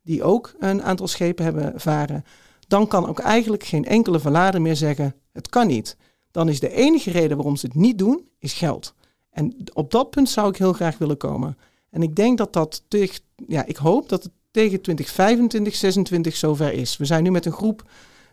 die 0.01 0.23
ook 0.23 0.53
een 0.59 0.83
aantal 0.83 1.07
schepen 1.07 1.43
hebben 1.45 1.73
varen, 1.75 2.23
dan 2.67 2.88
kan 2.88 3.08
ook 3.08 3.19
eigenlijk 3.19 3.63
geen 3.63 3.86
enkele 3.86 4.19
verlader 4.19 4.62
meer 4.62 4.75
zeggen: 4.75 5.15
het 5.32 5.49
kan 5.49 5.67
niet. 5.67 5.97
dan 6.32 6.49
is 6.49 6.60
de 6.60 6.71
enige 6.71 7.12
reden 7.12 7.38
waarom 7.38 7.56
ze 7.56 7.65
het 7.65 7.75
niet 7.75 7.97
doen, 7.97 8.27
is 8.39 8.53
geld. 8.53 8.93
En 9.30 9.56
op 9.73 9.91
dat 9.91 10.10
punt 10.10 10.30
zou 10.30 10.49
ik 10.49 10.58
heel 10.58 10.73
graag 10.73 10.97
willen 10.97 11.17
komen. 11.17 11.58
En 11.89 12.01
ik 12.01 12.15
denk 12.15 12.38
dat 12.38 12.53
dat 12.53 12.84
tegen, 12.88 13.19
ja, 13.47 13.65
ik 13.65 13.77
hoop 13.77 14.10
dat 14.10 14.23
het 14.23 14.32
tegen 14.51 14.82
2025, 14.82 15.75
26 15.75 16.36
zover 16.36 16.73
is. 16.73 16.97
We 16.97 17.06
zijn 17.06 17.23
nu 17.23 17.32
met 17.32 17.45
een 17.45 17.51
groep 17.51 17.84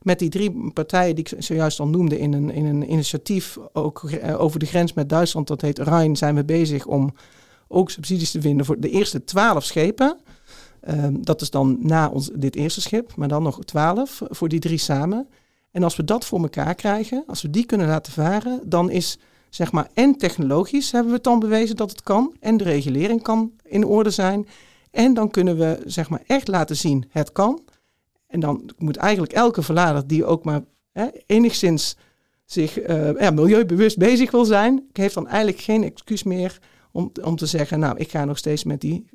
met 0.02 0.18
die 0.18 0.28
drie 0.28 0.70
partijen 0.72 1.14
die 1.14 1.24
ik 1.24 1.42
zojuist 1.42 1.80
al 1.80 1.88
noemde 1.88 2.18
in 2.18 2.32
een, 2.32 2.50
in 2.50 2.64
een 2.64 2.92
initiatief 2.92 3.58
ook 3.72 4.02
eh, 4.02 4.40
over 4.40 4.58
de 4.58 4.66
grens 4.66 4.92
met 4.92 5.08
Duitsland, 5.08 5.46
dat 5.46 5.60
heet 5.60 5.78
Rijn, 5.78 6.16
zijn 6.16 6.34
we 6.34 6.44
bezig 6.44 6.86
om 6.86 7.14
ook 7.68 7.90
subsidies 7.90 8.30
te 8.30 8.40
vinden 8.40 8.66
voor 8.66 8.80
de 8.80 8.90
eerste 8.90 9.24
twaalf 9.24 9.64
schepen. 9.64 10.20
Ehm, 10.84 11.14
dat 11.20 11.40
is 11.40 11.50
dan 11.50 11.76
na 11.80 12.08
ons, 12.08 12.30
dit 12.34 12.56
eerste 12.56 12.80
schip, 12.80 13.16
maar 13.16 13.28
dan 13.28 13.42
nog 13.42 13.64
twaalf 13.64 14.22
voor 14.28 14.48
die 14.48 14.60
drie 14.60 14.78
samen. 14.78 15.28
En 15.70 15.82
als 15.82 15.96
we 15.96 16.04
dat 16.04 16.24
voor 16.24 16.42
elkaar 16.42 16.74
krijgen, 16.74 17.24
als 17.26 17.42
we 17.42 17.50
die 17.50 17.66
kunnen 17.66 17.86
laten 17.86 18.12
varen, 18.12 18.60
dan 18.64 18.90
is 18.90 19.18
zeg 19.50 19.72
maar 19.72 19.88
en 19.94 20.16
technologisch 20.16 20.92
hebben 20.92 21.10
we 21.10 21.16
het 21.16 21.24
dan 21.24 21.38
bewezen 21.38 21.76
dat 21.76 21.90
het 21.90 22.02
kan 22.02 22.34
en 22.40 22.56
de 22.56 22.64
regulering 22.64 23.22
kan 23.22 23.52
in 23.62 23.84
orde 23.84 24.10
zijn. 24.10 24.46
En 24.90 25.14
dan 25.14 25.30
kunnen 25.30 25.56
we 25.58 25.82
zeg 25.84 26.08
maar 26.08 26.22
echt 26.26 26.48
laten 26.48 26.76
zien 26.76 27.04
het 27.08 27.32
kan. 27.32 27.62
En 28.26 28.40
dan 28.40 28.70
moet 28.78 28.96
eigenlijk 28.96 29.32
elke 29.32 29.62
verlader 29.62 30.06
die 30.06 30.24
ook 30.24 30.44
maar 30.44 30.60
hè, 30.92 31.06
enigszins 31.26 31.96
zich 32.44 32.88
uh, 32.88 33.20
ja, 33.20 33.30
milieubewust 33.30 33.98
bezig 33.98 34.30
wil 34.30 34.44
zijn, 34.44 34.88
heeft 34.92 35.14
dan 35.14 35.28
eigenlijk 35.28 35.60
geen 35.60 35.84
excuus 35.84 36.22
meer 36.22 36.58
om, 36.92 37.12
om 37.22 37.36
te 37.36 37.46
zeggen, 37.46 37.78
nou, 37.78 37.98
ik 37.98 38.10
ga 38.10 38.24
nog 38.24 38.38
steeds 38.38 38.64
met 38.64 38.80
die 38.80 39.06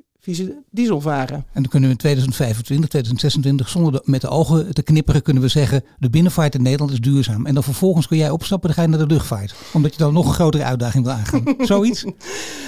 diesel 0.70 1.00
varen. 1.00 1.36
En 1.36 1.62
dan 1.62 1.68
kunnen 1.68 1.88
we 1.88 1.94
in 1.94 2.00
2025, 2.00 2.88
2026, 2.88 3.68
zonder 3.68 3.92
de, 3.92 4.02
met 4.04 4.20
de 4.20 4.28
ogen 4.28 4.74
te 4.74 4.82
knipperen, 4.82 5.22
kunnen 5.22 5.42
we 5.42 5.48
zeggen, 5.48 5.84
de 5.98 6.10
binnenvaart 6.10 6.54
in 6.54 6.62
Nederland 6.62 6.92
is 6.92 7.00
duurzaam. 7.00 7.46
En 7.46 7.54
dan 7.54 7.62
vervolgens 7.62 8.06
kun 8.06 8.16
jij 8.16 8.30
opstappen, 8.30 8.68
dan 8.68 8.76
ga 8.76 8.82
je 8.82 8.88
naar 8.88 9.08
de 9.08 9.14
luchtvaart. 9.14 9.54
Omdat 9.72 9.92
je 9.92 9.98
dan 9.98 10.12
nog 10.12 10.26
een 10.26 10.34
grotere 10.34 10.64
uitdaging 10.64 11.04
wil 11.04 11.12
aangaan. 11.12 11.44
Zoiets? 11.66 12.04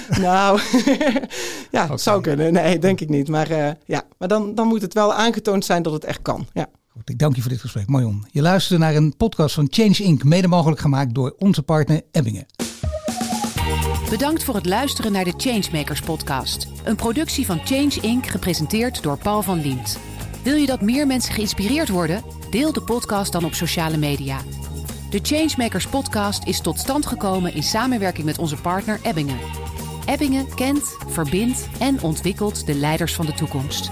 nou, 0.07 0.59
ja, 1.71 1.83
okay. 1.83 1.97
zou 1.97 2.21
kunnen. 2.21 2.53
Nee, 2.53 2.79
denk 2.79 2.99
ik 2.99 3.09
niet. 3.09 3.27
Maar, 3.27 3.51
uh, 3.51 3.69
ja, 3.85 4.03
maar 4.17 4.27
dan, 4.27 4.55
dan 4.55 4.67
moet 4.67 4.81
het 4.81 4.93
wel 4.93 5.13
aangetoond 5.13 5.65
zijn 5.65 5.83
dat 5.83 5.93
het 5.93 6.03
echt 6.03 6.21
kan. 6.21 6.47
Ja. 6.53 6.69
Goed, 6.87 7.09
ik 7.09 7.19
dank 7.19 7.35
je 7.35 7.41
voor 7.41 7.51
dit 7.51 7.61
gesprek. 7.61 7.87
Marion, 7.87 8.25
je 8.31 8.41
luisterde 8.41 8.83
naar 8.83 8.95
een 8.95 9.17
podcast 9.17 9.55
van 9.55 9.67
Change 9.69 10.03
Inc. 10.03 10.23
Mede 10.23 10.47
mogelijk 10.47 10.81
gemaakt 10.81 11.13
door 11.13 11.35
onze 11.37 11.63
partner 11.63 12.01
Ebbingen. 12.11 12.45
Bedankt 14.09 14.43
voor 14.43 14.55
het 14.55 14.65
luisteren 14.65 15.11
naar 15.11 15.23
de 15.23 15.33
Changemakers 15.37 16.01
podcast. 16.01 16.67
Een 16.83 16.95
productie 16.95 17.45
van 17.45 17.61
Change 17.65 17.97
Inc. 18.01 18.25
gepresenteerd 18.25 19.03
door 19.03 19.17
Paul 19.17 19.41
van 19.41 19.61
Liemt. 19.61 19.99
Wil 20.43 20.55
je 20.55 20.65
dat 20.65 20.81
meer 20.81 21.07
mensen 21.07 21.33
geïnspireerd 21.33 21.89
worden? 21.89 22.23
Deel 22.49 22.73
de 22.73 22.81
podcast 22.81 23.31
dan 23.31 23.45
op 23.45 23.53
sociale 23.53 23.97
media. 23.97 24.37
De 25.09 25.19
Changemakers 25.21 25.87
podcast 25.87 26.47
is 26.47 26.61
tot 26.61 26.79
stand 26.79 27.05
gekomen 27.05 27.53
in 27.53 27.63
samenwerking 27.63 28.25
met 28.25 28.37
onze 28.37 28.55
partner 28.55 28.99
Ebbingen. 29.03 29.39
Ebbingen 30.05 30.55
kent, 30.55 30.95
verbindt 31.07 31.67
en 31.79 32.01
ontwikkelt 32.01 32.65
de 32.65 32.75
leiders 32.75 33.13
van 33.13 33.25
de 33.25 33.33
toekomst. 33.33 33.91